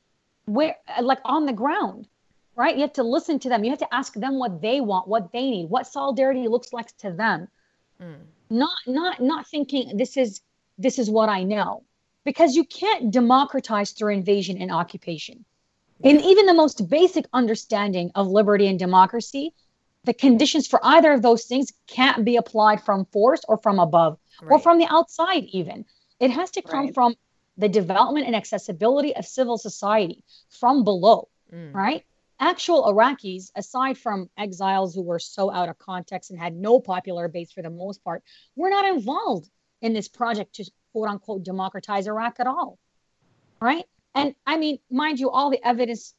where 0.44 0.76
like 1.00 1.20
on 1.24 1.46
the 1.46 1.54
ground 1.54 2.08
right? 2.56 2.74
You 2.76 2.82
have 2.82 2.92
to 2.94 3.02
listen 3.02 3.38
to 3.40 3.48
them. 3.48 3.64
You 3.64 3.70
have 3.70 3.78
to 3.80 3.94
ask 3.94 4.14
them 4.14 4.38
what 4.38 4.60
they 4.62 4.80
want 4.80 5.08
what 5.08 5.32
they 5.32 5.50
need 5.50 5.66
what 5.70 5.86
solidarity 5.86 6.48
looks 6.48 6.72
like 6.72 6.96
to 6.98 7.10
them. 7.10 7.48
Mm. 8.00 8.16
not 8.50 8.76
not 8.86 9.22
not 9.22 9.46
thinking 9.46 9.96
this 9.96 10.16
is 10.16 10.40
this 10.78 10.98
is 10.98 11.08
what 11.08 11.28
i 11.28 11.42
know. 11.44 11.84
Because 12.24 12.56
you 12.56 12.64
can't 12.64 13.10
democratize 13.12 13.90
through 13.92 14.14
invasion 14.14 14.56
and 14.60 14.72
occupation. 14.72 15.44
In 16.02 16.20
even 16.20 16.46
the 16.46 16.54
most 16.54 16.88
basic 16.88 17.26
understanding 17.32 18.10
of 18.14 18.26
liberty 18.28 18.66
and 18.66 18.78
democracy 18.78 19.52
the 20.04 20.12
conditions 20.14 20.66
for 20.66 20.78
either 20.82 21.12
of 21.12 21.22
those 21.22 21.44
things 21.44 21.72
can't 21.86 22.24
be 22.26 22.36
applied 22.36 22.82
from 22.82 23.06
force 23.06 23.40
or 23.48 23.56
from 23.56 23.78
above 23.78 24.18
or 24.50 24.58
from 24.58 24.78
the 24.78 24.86
outside 24.90 25.44
even. 25.44 25.84
It 26.20 26.30
has 26.30 26.50
to 26.52 26.62
come 26.62 26.86
Right. 26.86 26.94
from 26.94 27.14
the 27.56 27.68
development 27.68 28.26
and 28.26 28.36
accessibility 28.36 29.14
of 29.16 29.24
civil 29.24 29.56
society 29.58 30.22
from 30.50 30.84
below 30.84 31.28
Mm. 31.52 31.72
right 31.74 32.04
actual 32.40 32.84
iraqis 32.84 33.50
aside 33.54 33.96
from 33.96 34.28
exiles 34.36 34.94
who 34.94 35.02
were 35.02 35.18
so 35.18 35.50
out 35.50 35.68
of 35.68 35.78
context 35.78 36.30
and 36.30 36.38
had 36.38 36.54
no 36.54 36.80
popular 36.80 37.28
base 37.28 37.52
for 37.52 37.62
the 37.62 37.70
most 37.70 38.02
part 38.02 38.22
were 38.56 38.70
not 38.70 38.86
involved 38.86 39.48
in 39.82 39.92
this 39.92 40.08
project 40.08 40.54
to 40.54 40.70
quote 40.92 41.08
unquote 41.08 41.44
democratize 41.44 42.06
iraq 42.06 42.40
at 42.40 42.46
all 42.46 42.78
right? 43.60 43.84
And 44.14 44.34
i 44.46 44.56
mean 44.56 44.78
mind 44.90 45.18
you 45.20 45.30
all 45.30 45.50
the 45.50 45.64
evidence 45.66 46.14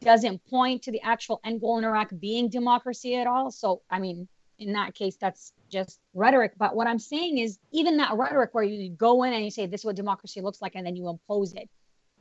doesn't 0.00 0.44
point 0.46 0.82
to 0.82 0.92
the 0.92 1.02
actual 1.02 1.40
end 1.44 1.60
goal 1.60 1.78
in 1.78 1.84
iraq 1.84 2.10
being 2.18 2.48
democracy 2.48 3.16
at 3.16 3.26
all. 3.26 3.50
So 3.50 3.82
i 3.90 3.98
mean 3.98 4.28
in 4.58 4.72
that 4.74 4.94
case 4.94 5.16
that's 5.16 5.52
just 5.70 5.98
rhetoric. 6.14 6.52
But 6.58 6.74
what 6.74 6.86
i'm 6.86 6.98
saying 6.98 7.38
is 7.38 7.58
even 7.72 7.96
that 7.98 8.16
rhetoric 8.16 8.50
where 8.52 8.64
you 8.64 8.90
go 8.90 9.22
in 9.22 9.32
and 9.32 9.44
you 9.44 9.50
say 9.50 9.66
this 9.66 9.82
is 9.82 9.84
what 9.84 9.96
democracy 9.96 10.40
looks 10.40 10.60
like 10.60 10.74
and 10.74 10.86
then 10.86 10.96
you 10.96 11.08
impose 11.08 11.54
it 11.54 11.68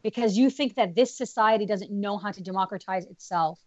because 0.04 0.38
you 0.38 0.50
think 0.50 0.76
that 0.76 0.96
this 0.96 1.18
society 1.18 1.66
doesn't 1.66 1.92
know 1.92 2.18
how 2.18 2.32
to 2.32 2.42
democratize 2.42 3.06
itself 3.06 3.60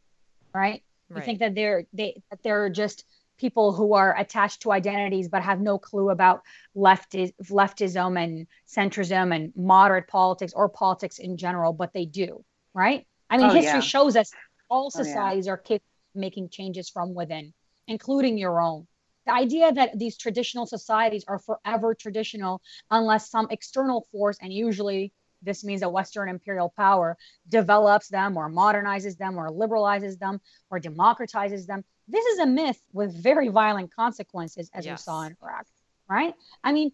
right 0.55 0.83
you 1.15 1.17
think 1.27 1.39
that 1.41 1.55
they're 1.55 1.85
they 1.93 2.23
that 2.31 2.43
they're 2.43 2.71
just 2.71 3.05
people 3.39 3.73
who 3.73 3.95
are 3.95 4.17
attached 4.19 4.63
to 4.63 4.71
identities 4.73 5.29
but 5.29 5.43
have 5.43 5.61
no 5.61 5.79
clue 5.79 6.11
about 6.11 6.41
lefti- 6.77 7.35
leftism 7.51 8.23
and 8.23 8.47
centrism 8.69 9.35
and 9.35 9.53
moderate 9.57 10.07
politics 10.09 10.53
or 10.55 10.69
politics 10.69 11.19
in 11.19 11.37
general 11.37 11.73
but 11.73 11.93
they 11.93 12.05
do 12.07 12.45
right 12.75 13.07
i 13.31 13.37
mean 13.37 13.51
Oh, 13.51 13.55
history 13.55 13.81
yeah. 13.81 13.81
shows 13.81 14.17
us 14.17 14.31
all 14.71 14.91
Oh, 14.95 14.99
yeah. 14.99 15.05
societies 15.05 15.49
are 15.49 15.57
capable 15.59 15.85
of 16.15 16.21
making 16.21 16.49
changes 16.51 16.89
from 16.89 17.15
within 17.15 17.53
including 17.89 18.39
your 18.39 18.61
own 18.61 18.87
the 19.27 19.33
idea 19.33 19.73
that 19.73 19.99
these 19.99 20.17
traditional 20.17 20.67
societies 20.67 21.25
are 21.29 21.39
forever 21.39 21.95
traditional 21.95 22.61
unless 22.91 23.31
some 23.31 23.47
external 23.51 24.07
force 24.13 24.39
and 24.41 24.53
usually 24.53 25.13
this 25.43 25.65
means 25.65 25.83
a 25.83 25.89
western 25.89 26.29
imperial 26.29 26.73
power 26.77 27.17
develops 27.49 28.09
them 28.09 28.37
or 28.37 28.51
modernizes 28.51 29.17
them 29.17 29.39
or 29.39 29.51
liberalizes 29.51 30.19
them 30.19 30.41
or 30.71 30.81
democratizes 30.81 31.67
them. 31.67 31.85
This 32.09 32.25
is 32.27 32.39
a 32.41 32.47
myth 32.47 32.81
with 32.93 33.15
very 33.15 33.49
violent 33.49 33.95
consequences 33.95 34.71
as 34.75 34.87
we 34.87 34.97
saw 34.97 35.23
in 35.23 35.37
iraq 35.43 35.67
right? 36.09 36.35
I 36.63 36.73
mean 36.73 36.93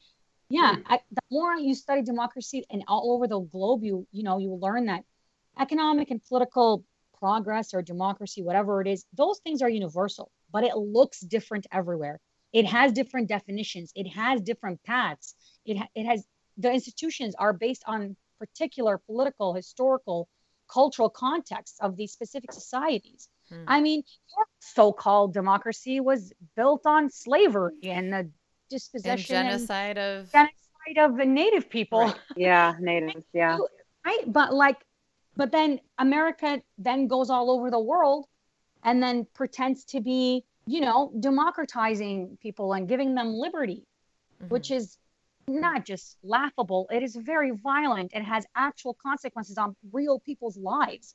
yeah 0.49 0.77
mm-hmm. 0.77 0.93
I, 0.93 1.01
the 1.11 1.23
more 1.31 1.55
you 1.57 1.75
study 1.75 2.03
democracy 2.03 2.65
and 2.71 2.85
all 2.89 3.13
over 3.13 3.27
the 3.27 3.41
globe 3.41 3.85
you 3.85 4.07
you 4.13 4.23
know 4.23 4.39
you 4.39 4.55
learn 4.55 4.87
that 4.87 5.05
economic 5.59 6.11
and 6.11 6.25
political 6.25 6.85
progress 7.19 7.75
or 7.75 7.83
democracy 7.83 8.43
whatever 8.43 8.81
it 8.81 8.87
is 8.87 9.05
those 9.13 9.41
things 9.41 9.61
are 9.61 9.69
universal 9.69 10.31
but 10.53 10.65
it 10.65 10.77
looks 10.77 11.21
different 11.21 11.67
everywhere. 11.73 12.21
It 12.53 12.67
has 12.67 12.93
different 12.93 13.29
definitions. 13.29 13.93
It 13.95 14.09
has 14.09 14.41
different 14.41 14.83
paths. 14.85 15.35
It, 15.67 15.79
ha- 15.79 15.89
it 15.95 16.07
has 16.07 16.25
the 16.57 16.73
institutions 16.73 17.35
are 17.39 17.53
based 17.53 17.85
on 17.87 18.17
particular 18.39 18.99
political 18.99 19.55
historical 19.55 20.29
cultural 20.73 21.11
contexts 21.11 21.79
of 21.81 21.97
these 21.97 22.13
specific 22.13 22.53
societies 22.53 23.29
Hmm. 23.51 23.65
i 23.67 23.81
mean 23.81 24.03
your 24.37 24.47
so-called 24.61 25.33
democracy 25.33 26.01
was 26.01 26.33
built 26.55 26.85
on 26.85 27.09
slavery 27.11 27.79
and 27.85 28.13
the 28.13 28.17
and 28.19 28.33
dispossession 28.69 29.37
and 29.37 29.47
genocide 29.49 29.97
of 29.97 30.31
genocide 30.31 30.99
of 30.99 31.17
the 31.17 31.25
native 31.25 31.71
people 31.71 32.01
Right. 32.01 32.21
Yeah, 32.37 32.75
natives. 32.79 33.25
Yeah. 33.33 33.57
right 34.05 34.25
but 34.27 34.53
like 34.53 34.79
but 35.37 35.51
then 35.51 35.81
america 35.99 36.61
then 36.77 37.07
goes 37.09 37.31
all 37.31 37.51
over 37.51 37.71
the 37.71 37.81
world 37.93 38.27
and 38.83 39.03
then 39.03 39.27
pretends 39.35 39.85
to 39.93 40.01
be 40.01 40.45
you 40.67 40.81
know 40.83 41.11
democratizing 41.21 42.37
people 42.43 42.75
and 42.75 42.87
giving 42.89 43.15
them 43.15 43.33
liberty 43.33 43.85
Mhm. 44.43 44.51
which 44.51 44.71
is 44.71 44.99
not 45.49 45.85
just 45.85 46.17
laughable 46.23 46.89
it 46.93 47.03
is 47.03 47.17
very 47.17 47.51
violent 47.51 48.13
and 48.15 48.25
has 48.25 48.45
actual 48.55 48.97
consequences 49.03 49.59
on 49.59 49.75
real 49.93 50.21
people's 50.21 50.57
lives. 50.57 51.15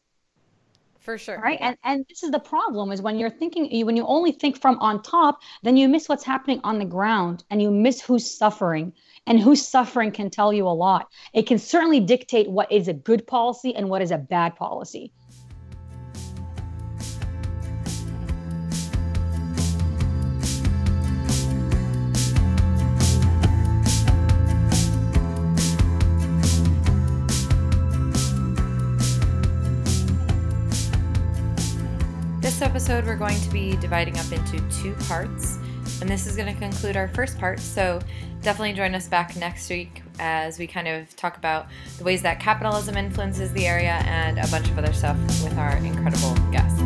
For 1.00 1.18
sure. 1.18 1.38
right? 1.38 1.58
And 1.62 1.78
and 1.84 2.06
this 2.08 2.24
is 2.24 2.32
the 2.32 2.40
problem 2.40 2.92
is 2.94 3.02
when 3.02 3.20
you're 3.20 3.30
thinking 3.30 3.70
you- 3.70 3.86
when 3.86 3.98
you 3.98 4.06
only 4.06 4.32
think 4.32 4.58
from 4.58 4.80
on 4.80 5.02
top 5.02 5.42
then 5.62 5.76
you 5.76 5.90
miss 5.90 6.08
what's 6.08 6.24
happening 6.24 6.62
on 6.64 6.80
the 6.80 6.86
ground 6.86 7.44
and 7.50 7.62
you 7.62 7.72
miss 7.72 8.02
who's 8.02 8.30
suffering. 8.30 8.94
And 9.26 9.40
who's 9.40 9.66
suffering 9.66 10.12
can 10.12 10.30
tell 10.30 10.52
you 10.52 10.68
a 10.68 10.70
lot. 10.70 11.08
It 11.34 11.48
can 11.48 11.58
certainly 11.58 12.02
dictate 12.02 12.50
what 12.50 12.72
is 12.72 12.88
a 12.90 12.94
good 12.94 13.26
policy 13.26 13.74
and 13.76 13.90
what 13.90 14.02
is 14.02 14.12
a 14.12 14.18
bad 14.18 14.56
policy 14.56 15.14
episode, 32.94 33.10
we're 33.10 33.18
going 33.18 33.40
to 33.42 33.50
be 33.50 33.76
dividing 33.78 34.16
up 34.20 34.32
into 34.32 34.60
two 34.70 34.94
parts, 35.08 35.58
and 36.00 36.08
this 36.08 36.28
is 36.28 36.36
going 36.36 36.54
to 36.54 36.60
conclude 36.60 36.96
our 36.96 37.08
first 37.08 37.40
part. 37.40 37.60
So, 37.60 38.00
definitely 38.44 38.74
join 38.74 38.94
us 38.94 39.08
back 39.08 39.36
next 39.36 39.68
week 39.68 40.04
as 40.20 40.60
we 40.60 40.68
kind 40.68 40.88
of 40.88 41.16
talk 41.16 41.36
about 41.38 41.70
the 41.98 42.04
ways 42.04 42.22
that 42.22 42.40
capitalism 42.40 42.96
influences 42.96 43.52
the 43.54 43.66
area 43.66 43.94
and 44.06 44.38
a 44.38 44.48
bunch 44.50 44.70
of 44.70 44.78
other 44.78 44.94
stuff 44.94 45.18
with 45.44 45.58
our 45.58 45.76
incredible 45.78 46.36
guests. 46.52 46.80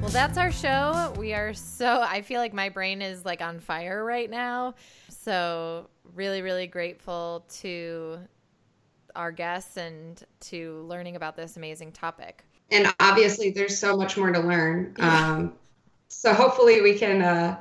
Well, 0.00 0.10
that's 0.12 0.38
our 0.38 0.52
show. 0.52 1.12
We 1.18 1.34
are 1.34 1.52
so, 1.52 2.00
I 2.00 2.22
feel 2.22 2.40
like 2.40 2.54
my 2.54 2.68
brain 2.68 3.02
is 3.02 3.24
like 3.24 3.42
on 3.42 3.58
fire 3.58 4.04
right 4.04 4.30
now. 4.30 4.76
So, 5.08 5.88
really, 6.14 6.42
really 6.42 6.68
grateful 6.68 7.44
to 7.62 8.20
our 9.16 9.32
guests 9.32 9.76
and 9.76 10.22
to 10.40 10.82
learning 10.88 11.16
about 11.16 11.36
this 11.36 11.56
amazing 11.56 11.90
topic. 11.92 12.44
and 12.70 12.92
obviously 13.00 13.50
there's 13.50 13.78
so 13.78 13.96
much 13.96 14.16
more 14.16 14.30
to 14.32 14.40
learn 14.40 14.94
Yeah. 14.98 15.32
um, 15.34 15.52
so 16.08 16.32
hopefully 16.32 16.80
we 16.82 16.98
can 16.98 17.22
uh, 17.22 17.56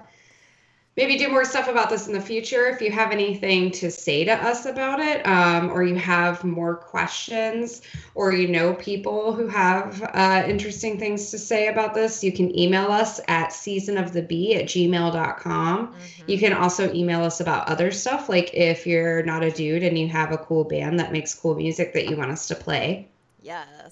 maybe 0.97 1.17
do 1.17 1.27
more 1.29 1.43
stuff 1.43 1.67
about 1.67 1.89
this 1.89 2.07
in 2.07 2.13
the 2.13 2.21
future 2.21 2.67
if 2.67 2.81
you 2.81 2.89
have 2.89 3.11
anything 3.11 3.69
to 3.69 3.91
say 3.91 4.23
to 4.23 4.31
us 4.31 4.65
about 4.65 4.99
it 4.99 5.25
um, 5.27 5.69
or 5.71 5.83
you 5.83 5.95
have 5.95 6.43
more 6.43 6.75
questions 6.75 7.81
or 8.15 8.31
you 8.33 8.47
know 8.47 8.73
people 8.75 9.33
who 9.33 9.47
have 9.47 10.01
uh, 10.13 10.43
interesting 10.47 10.97
things 10.97 11.31
to 11.31 11.37
say 11.37 11.67
about 11.67 11.93
this 11.93 12.23
you 12.23 12.31
can 12.31 12.57
email 12.57 12.91
us 12.91 13.19
at 13.27 13.49
seasonofthebee 13.49 14.55
at 14.55 14.65
gmail.com 14.65 15.87
Mhm. 15.87 16.29
you 16.29 16.37
can 16.39 16.53
also 16.53 16.91
email 16.93 17.23
us 17.23 17.39
about 17.41 17.67
other 17.67 17.91
stuff 17.91 18.29
like 18.29 18.53
if 18.53 18.87
you're 18.87 19.23
not 19.23 19.43
a 19.43 19.51
dude 19.51 19.83
and 19.83 19.97
you 19.99 20.07
have 20.07 20.31
a 20.31 20.37
cool 20.37 20.63
band 20.63 20.99
that 20.99 21.11
makes 21.11 21.33
cool 21.33 21.55
music 21.55 21.93
that 21.93 22.07
you 22.09 22.15
want 22.15 22.31
us 22.31 22.47
to 22.47 22.55
play 22.55 23.07
Yes. 23.41 23.91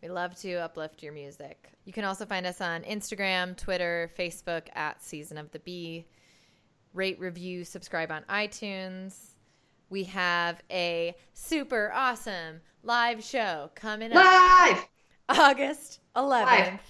We 0.00 0.08
love 0.08 0.36
to 0.42 0.54
uplift 0.54 1.02
your 1.02 1.12
music. 1.12 1.72
You 1.84 1.92
can 1.92 2.04
also 2.04 2.24
find 2.24 2.46
us 2.46 2.60
on 2.60 2.82
Instagram, 2.84 3.56
Twitter, 3.56 4.08
Facebook 4.16 4.68
at 4.76 5.02
Season 5.02 5.36
of 5.36 5.50
the 5.50 5.58
Bee. 5.58 6.06
Rate, 6.98 7.20
review, 7.20 7.62
subscribe 7.62 8.10
on 8.10 8.24
iTunes. 8.28 9.14
We 9.88 10.02
have 10.04 10.60
a 10.68 11.14
super 11.32 11.92
awesome 11.94 12.60
live 12.82 13.22
show 13.22 13.70
coming 13.76 14.10
up 14.10 14.16
live 14.16 14.88
August 15.28 16.00
11th. 16.16 16.44
Live. 16.44 16.80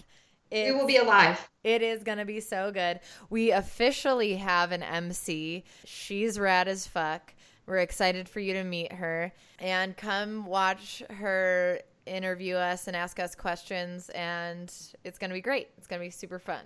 we 0.50 0.72
will 0.72 0.86
be 0.86 0.96
alive 0.96 1.50
It 1.62 1.82
is 1.82 2.04
going 2.04 2.16
to 2.16 2.24
be 2.24 2.40
so 2.40 2.72
good. 2.72 3.00
We 3.28 3.50
officially 3.50 4.36
have 4.36 4.72
an 4.72 4.82
MC. 4.82 5.64
She's 5.84 6.38
rad 6.38 6.68
as 6.68 6.86
fuck. 6.86 7.34
We're 7.66 7.76
excited 7.76 8.30
for 8.30 8.40
you 8.40 8.54
to 8.54 8.64
meet 8.64 8.90
her 8.90 9.30
and 9.58 9.94
come 9.94 10.46
watch 10.46 11.02
her 11.10 11.80
interview 12.06 12.54
us 12.54 12.86
and 12.86 12.96
ask 12.96 13.20
us 13.20 13.34
questions. 13.34 14.08
And 14.14 14.72
it's 15.04 15.18
going 15.18 15.28
to 15.28 15.34
be 15.34 15.42
great. 15.42 15.68
It's 15.76 15.86
going 15.86 16.00
to 16.00 16.06
be 16.06 16.10
super 16.10 16.38
fun. 16.38 16.62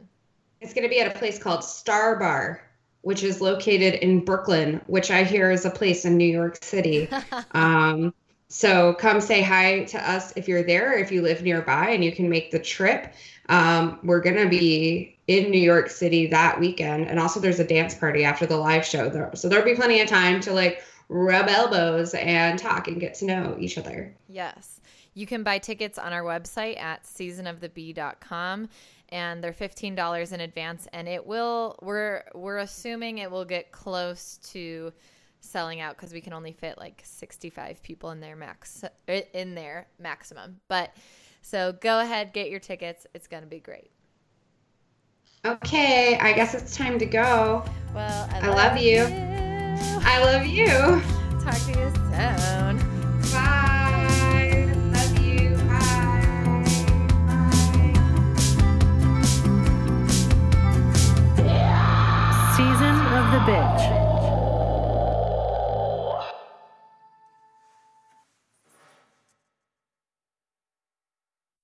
It's 0.60 0.72
going 0.72 0.84
to 0.84 0.88
be 0.88 1.00
at 1.00 1.12
a 1.12 1.18
place 1.18 1.40
called 1.40 1.64
Star 1.64 2.20
Bar. 2.20 2.62
Which 3.02 3.22
is 3.22 3.40
located 3.40 3.94
in 3.94 4.24
Brooklyn, 4.24 4.80
which 4.86 5.10
I 5.10 5.24
hear 5.24 5.50
is 5.50 5.64
a 5.64 5.70
place 5.70 6.04
in 6.04 6.16
New 6.16 6.24
York 6.24 6.62
City. 6.62 7.08
um, 7.52 8.14
so 8.48 8.94
come 8.94 9.20
say 9.20 9.42
hi 9.42 9.84
to 9.84 10.10
us 10.10 10.32
if 10.36 10.46
you're 10.46 10.62
there, 10.62 10.96
if 10.98 11.10
you 11.10 11.22
live 11.22 11.42
nearby 11.42 11.90
and 11.90 12.04
you 12.04 12.12
can 12.12 12.28
make 12.28 12.50
the 12.50 12.58
trip. 12.58 13.12
Um, 13.48 13.98
we're 14.02 14.20
going 14.20 14.36
to 14.36 14.48
be 14.48 15.18
in 15.26 15.50
New 15.50 15.60
York 15.60 15.90
City 15.90 16.26
that 16.28 16.60
weekend. 16.60 17.08
And 17.08 17.18
also, 17.18 17.40
there's 17.40 17.60
a 17.60 17.66
dance 17.66 17.94
party 17.94 18.24
after 18.24 18.46
the 18.46 18.56
live 18.56 18.84
show. 18.84 19.08
There. 19.08 19.30
So 19.34 19.48
there'll 19.48 19.64
be 19.64 19.74
plenty 19.74 20.00
of 20.00 20.08
time 20.08 20.40
to 20.42 20.52
like 20.52 20.82
rub 21.08 21.48
elbows 21.48 22.14
and 22.14 22.58
talk 22.58 22.88
and 22.88 23.00
get 23.00 23.14
to 23.14 23.24
know 23.24 23.56
each 23.58 23.78
other. 23.78 24.14
Yes. 24.28 24.80
You 25.14 25.26
can 25.26 25.42
buy 25.42 25.58
tickets 25.58 25.98
on 25.98 26.12
our 26.12 26.22
website 26.22 26.80
at 26.80 27.04
seasonofthebee.com 27.04 28.68
and 29.12 29.44
they're 29.44 29.52
$15 29.52 30.32
in 30.32 30.40
advance 30.40 30.88
and 30.92 31.06
it 31.06 31.24
will 31.24 31.78
we're 31.82 32.24
we're 32.34 32.58
assuming 32.58 33.18
it 33.18 33.30
will 33.30 33.44
get 33.44 33.70
close 33.70 34.38
to 34.38 34.92
selling 35.40 35.80
out 35.80 35.96
because 35.96 36.12
we 36.12 36.20
can 36.20 36.32
only 36.32 36.52
fit 36.52 36.78
like 36.78 37.02
65 37.04 37.82
people 37.82 38.10
in 38.10 38.20
there 38.20 38.34
max 38.34 38.84
in 39.06 39.54
there 39.54 39.86
maximum. 40.00 40.60
But 40.66 40.96
so 41.42 41.74
go 41.80 42.00
ahead 42.00 42.32
get 42.32 42.50
your 42.50 42.60
tickets. 42.60 43.06
It's 43.14 43.28
going 43.28 43.42
to 43.42 43.48
be 43.48 43.60
great. 43.60 43.90
Okay 45.44 46.16
i 46.18 46.32
guess 46.32 46.54
it's 46.54 46.74
time 46.76 46.98
to 46.98 47.06
go. 47.06 47.64
Well 47.94 48.28
i, 48.32 48.38
I 48.38 48.46
love, 48.48 48.56
love 48.56 48.76
you. 48.78 48.92
you. 48.92 50.00
I 50.04 50.24
love 50.24 50.46
you. 50.46 50.66
Talk 51.44 51.58
to 51.66 51.78
you 51.78 51.92
soon. 51.94 53.32
Bye 53.32 54.01
the 63.32 63.38
bitch. 63.38 64.01